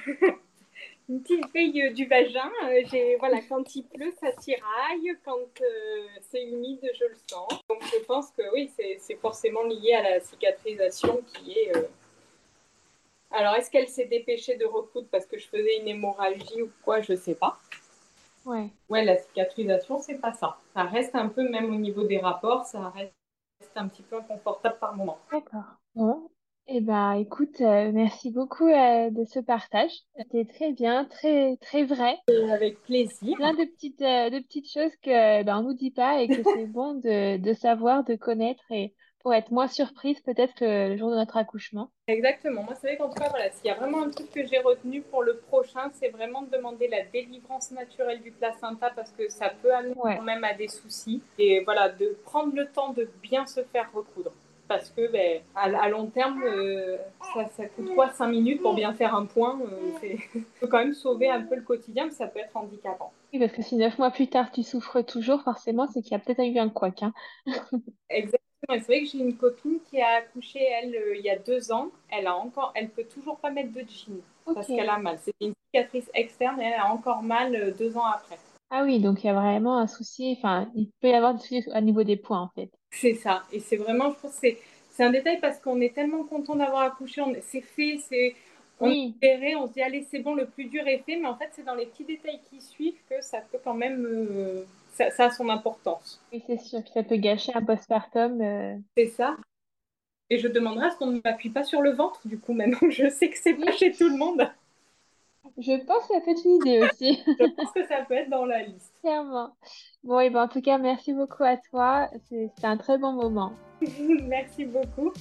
une 1.09 1.23
petite 1.23 1.47
fille 1.53 1.93
du 1.93 2.07
vagin. 2.07 2.51
Euh, 2.65 2.83
j'ai, 2.91 3.17
voilà, 3.17 3.41
quand 3.49 3.75
il 3.77 3.85
pleut, 3.85 4.13
ça 4.21 4.33
tiraille. 4.33 5.17
Quand 5.25 5.39
euh, 5.61 6.07
c'est 6.23 6.45
humide, 6.45 6.81
je 6.99 7.05
le 7.05 7.17
sens. 7.29 7.49
Donc 7.69 7.83
je 7.83 8.05
pense 8.05 8.31
que 8.31 8.43
oui, 8.55 8.71
c'est, 8.77 8.97
c'est 9.01 9.17
forcément 9.17 9.63
lié 9.65 9.95
à 9.95 10.03
la 10.03 10.21
cicatrisation 10.21 11.21
qui 11.33 11.53
est. 11.59 11.77
euh, 11.77 11.83
Alors, 13.31 13.55
est-ce 13.57 13.71
qu'elle 13.71 13.89
s'est 13.89 14.07
dépêchée 14.07 14.57
de 14.57 14.65
recoudre 14.65 15.09
parce 15.11 15.27
que 15.27 15.39
je 15.39 15.47
faisais 15.49 15.79
une 15.81 15.89
hémorragie 15.89 16.63
ou 16.63 16.71
quoi 16.85 17.01
Je 17.01 17.15
sais 17.15 17.35
pas. 17.35 17.59
Ouais. 18.47 18.69
Ouais, 18.89 19.05
la 19.05 19.17
cicatrisation, 19.19 19.99
c'est 20.01 20.19
pas 20.21 20.33
ça. 20.33 20.59
Ça 20.75 20.83
reste 20.85 21.15
un 21.15 21.29
peu, 21.29 21.49
même 21.49 21.73
au 21.75 21.79
niveau 21.79 22.05
des 22.05 22.19
rapports, 22.19 22.65
ça 22.67 22.91
reste 22.91 23.13
un 23.75 23.89
petit 23.89 24.03
peu 24.03 24.17
inconfortable 24.17 24.79
par 24.79 24.95
moment. 24.95 25.19
D'accord. 25.33 25.65
Eh 26.67 26.81
ben, 26.81 27.13
écoute, 27.13 27.61
euh, 27.61 27.93
merci 27.93 28.31
beaucoup 28.31 28.67
euh, 28.69 29.11
de 29.11 29.25
ce 29.27 29.39
partage. 29.39 29.91
C'était 30.17 30.47
très 30.47 30.73
bien, 30.73 31.05
très 31.05 31.57
très 31.59 31.85
vrai. 31.85 32.17
Et 32.29 32.51
avec 32.51 32.81
plaisir. 32.83 33.37
Plein 33.37 33.53
de 33.53 33.65
petites 33.65 34.01
euh, 34.01 34.31
de 34.31 34.39
petites 34.41 34.71
choses 34.73 34.93
que 35.03 35.43
ben, 35.43 35.59
on 35.59 35.63
nous 35.63 35.75
dit 35.75 35.91
pas 35.91 36.23
et 36.23 36.29
que 36.29 36.43
c'est 36.43 36.67
bon 36.67 36.95
de, 36.95 37.37
de 37.37 37.53
savoir, 37.53 38.03
de 38.05 38.15
connaître 38.17 38.65
et 38.71 38.95
pour 39.23 39.35
être 39.35 39.51
moins 39.51 39.69
surprise 39.69 40.21
peut-être 40.21 40.55
que 40.55 40.89
le 40.89 40.97
jour 40.97 41.11
de 41.11 41.17
notre 41.17 41.37
accouchement. 41.37 41.91
Exactement. 42.07 42.63
Moi, 42.63 42.75
c'est 42.75 42.89
vrai 42.89 42.97
qu'en 42.97 43.09
tout 43.09 43.15
cas, 43.21 43.29
voilà, 43.31 43.51
s'il 43.51 43.67
y 43.67 43.71
a 43.71 43.75
vraiment 43.75 44.03
un 44.03 44.11
truc 44.11 44.31
que 44.31 44.45
j'ai 44.47 44.59
retenu 44.59 45.01
pour 45.03 45.23
le 45.23 45.37
prochain, 45.39 45.91
c'est 45.93 46.11
vraiment 46.11 46.43
de 46.43 46.51
demander 46.51 46.89
la 46.89 47.03
délivrance 47.05 47.71
naturelle 47.71 48.21
du 48.21 48.31
placenta 48.31 48.91
parce 48.91 49.11
que 49.13 49.29
ça 49.31 49.51
peut 49.63 49.75
amener 49.75 49.95
Ouais. 49.97 50.17
quand 50.17 50.23
même 50.23 50.45
à 50.45 50.55
des 50.55 50.69
soucis. 50.69 51.23
Et 51.39 51.63
voilà, 51.65 51.89
de 51.91 52.17
prendre 52.25 52.55
le 52.55 52.67
temps 52.71 52.93
de 52.93 53.09
bien 53.23 53.47
se 53.47 53.63
faire 53.65 53.91
recoudre. 53.93 54.33
Parce 54.69 54.91
que 54.91 55.11
ben, 55.13 55.43
à, 55.55 55.65
à 55.65 55.89
long 55.89 56.07
terme, 56.07 56.43
euh, 56.43 56.97
ça, 57.35 57.49
ça 57.57 57.67
coûte 57.67 57.95
quoi 57.95 58.11
5 58.11 58.29
minutes 58.29 58.63
pour 58.63 58.75
bien 58.75 58.95
faire 58.95 59.15
un 59.15 59.27
point 59.27 59.61
euh, 59.61 59.91
c'est- 60.01 60.17
Ça 60.35 60.41
peut 60.61 60.67
quand 60.69 60.79
même 60.79 60.95
sauver 60.95 61.29
un 61.29 61.43
peu 61.43 61.57
le 61.57 61.63
quotidien, 61.63 62.07
mais 62.07 62.11
ça 62.13 62.27
peut 62.27 62.39
être 62.41 62.57
handicapant. 62.57 63.13
Oui, 63.33 63.39
parce 63.39 63.53
que 63.53 63.63
si 63.63 63.77
neuf 63.77 63.99
mois 63.99 64.11
plus 64.11 64.29
tard 64.29 64.51
tu 64.53 64.63
souffres 64.63 65.03
toujours, 65.03 65.43
forcément, 65.43 65.87
c'est 65.93 66.01
qu'il 66.01 66.13
y 66.13 66.15
a 66.15 66.19
peut-être 66.19 66.43
eu 66.43 66.59
un 66.59 66.71
couac, 66.71 67.03
hein. 67.03 67.13
Exactement. 68.09 68.41
Et 68.73 68.81
c'est 68.81 68.87
vrai 68.87 69.01
que 69.03 69.07
j'ai 69.07 69.19
une 69.19 69.37
copine 69.37 69.79
qui 69.91 70.01
a 70.01 70.17
accouché, 70.19 70.59
elle, 70.63 70.95
euh, 70.95 71.17
il 71.17 71.23
y 71.23 71.29
a 71.31 71.39
deux 71.39 71.71
ans. 71.71 71.91
Elle 72.11 72.27
a 72.27 72.35
encore, 72.35 72.73
elle 72.75 72.89
peut 72.89 73.05
toujours 73.05 73.37
pas 73.37 73.51
mettre 73.51 73.73
de 73.73 73.81
jean 73.81 74.15
parce 74.47 74.67
qu'elle 74.67 74.89
a 74.89 74.99
mal. 74.99 75.19
C'est 75.23 75.35
une 75.41 75.53
cicatrice 75.67 76.11
externe 76.15 76.61
et 76.63 76.65
elle 76.65 76.81
a 76.81 76.91
encore 76.91 77.23
mal 77.23 77.55
euh, 77.55 77.71
deux 77.73 77.97
ans 77.99 78.07
après. 78.07 78.39
Ah 78.71 78.83
oui, 78.85 79.01
donc 79.01 79.23
il 79.23 79.27
y 79.27 79.31
a 79.31 79.35
vraiment 79.35 79.79
un 79.79 79.87
souci, 79.87 80.35
enfin, 80.39 80.71
il 80.75 80.91
peut 81.01 81.09
y 81.09 81.13
avoir 81.15 81.35
des 81.35 81.41
soucis 81.41 81.65
au 81.75 81.81
niveau 81.81 82.03
des 82.03 82.17
points 82.17 82.41
en 82.41 82.49
fait. 82.55 82.71
C'est 83.01 83.15
ça. 83.15 83.43
Et 83.53 83.61
c'est 83.61 83.77
vraiment, 83.77 84.11
je 84.11 84.17
pense, 84.21 84.33
que 84.33 84.39
c'est 84.41 84.59
c'est 84.91 85.03
un 85.03 85.11
détail 85.11 85.41
parce 85.41 85.59
qu'on 85.59 85.81
est 85.81 85.93
tellement 85.93 86.23
content 86.25 86.55
d'avoir 86.55 86.83
accouché. 86.83 87.21
on- 87.21 87.35
C'est 87.43 87.61
fait, 87.63 87.99
c'est 88.09 88.35
on 88.81 88.89
Oui. 88.89 89.17
est 89.23 89.27
libéré, 89.27 89.57
on 89.57 89.67
se 89.67 89.73
dit 89.73 89.83
allez 89.83 90.07
c'est 90.11 90.21
bon, 90.21 90.35
le 90.35 90.47
plus 90.47 90.67
dur 90.67 90.87
est 90.87 90.99
fait. 90.99 91.17
Mais 91.17 91.27
en 91.27 91.37
fait, 91.37 91.51
c'est 91.53 91.65
dans 91.65 91.75
les 91.75 91.87
petits 91.87 92.05
détails 92.05 92.41
qui 92.51 92.61
suivent 92.61 92.99
que 93.11 93.21
ça 93.21 93.41
peut 93.41 93.59
quand 93.63 93.75
même, 93.75 94.05
euh, 94.07 94.63
ça, 94.95 95.11
ça 95.11 95.25
a 95.27 95.31
son 95.31 95.49
importance. 95.49 96.21
Oui, 96.33 96.43
c'est 96.47 96.59
sûr. 96.59 96.81
Ça 96.93 97.03
peut 97.03 97.17
gâcher 97.17 97.53
un 97.55 97.63
postpartum. 97.65 98.41
euh, 98.41 98.77
C'est 98.97 99.09
ça. 99.09 99.37
Et 100.31 100.39
je 100.39 100.49
demanderai 100.49 100.87
à 100.87 100.91
ce 100.91 100.97
qu'on 100.97 101.07
ne 101.09 101.21
m'appuie 101.25 101.51
pas 101.51 101.65
sur 101.65 101.83
le 101.83 101.91
ventre, 101.93 102.21
du 102.27 102.39
coup, 102.39 102.53
maintenant 102.55 102.79
je 102.91 103.09
sais 103.11 103.29
que 103.31 103.39
c'est 103.39 103.55
pas 103.55 103.67
Oui. 103.67 103.77
chez 103.79 103.93
tout 103.93 104.09
le 104.09 104.17
monde. 104.17 104.49
Je 105.59 105.73
pense 105.85 106.07
que 106.07 106.15
ça 106.15 106.21
peut 106.21 106.31
être 106.31 106.45
une 106.45 106.57
idée 106.57 106.81
aussi, 106.83 107.23
Je 107.27 107.55
pense 107.55 107.71
que 107.73 107.87
ça 107.87 108.05
peut 108.09 108.15
être 108.15 108.31
dans 108.31 108.45
la 108.47 108.63
liste. 108.63 108.93
clairement. 109.03 109.51
Bon, 110.03 110.19
et 110.21 110.31
ben 110.31 110.45
en 110.45 110.49
tout 110.49 110.61
cas, 110.61 110.79
merci 110.79 111.13
beaucoup 111.13 111.45
à 111.45 111.57
toi. 111.57 112.09
C'est- 112.29 112.51
C'était 112.55 112.67
un 112.67 112.77
très 112.77 112.99
bon 112.99 113.13
moment. 113.13 113.53
Merci 114.29 114.65
beaucoup. 114.65 115.13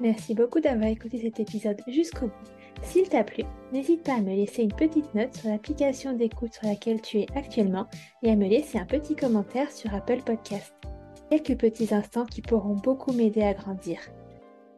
Merci 0.00 0.34
beaucoup 0.34 0.60
d'avoir 0.60 0.88
écouté 0.88 1.18
cet 1.18 1.40
épisode 1.40 1.80
jusqu'au 1.88 2.26
bout. 2.26 2.82
S'il 2.82 3.08
t'a 3.08 3.24
plu, 3.24 3.42
n'hésite 3.72 4.04
pas 4.04 4.14
à 4.14 4.20
me 4.20 4.34
laisser 4.34 4.62
une 4.62 4.72
petite 4.72 5.12
note 5.14 5.34
sur 5.34 5.48
l'application 5.50 6.12
d'écoute 6.12 6.52
sur 6.54 6.68
laquelle 6.68 7.00
tu 7.02 7.18
es 7.18 7.26
actuellement 7.34 7.86
et 8.22 8.30
à 8.30 8.36
me 8.36 8.46
laisser 8.46 8.78
un 8.78 8.84
petit 8.86 9.16
commentaire 9.16 9.72
sur 9.72 9.92
Apple 9.92 10.22
Podcast. 10.24 10.72
Quelques 11.30 11.58
petits 11.58 11.92
instants 11.92 12.26
qui 12.26 12.40
pourront 12.42 12.76
beaucoup 12.76 13.12
m'aider 13.12 13.42
à 13.42 13.54
grandir. 13.54 13.98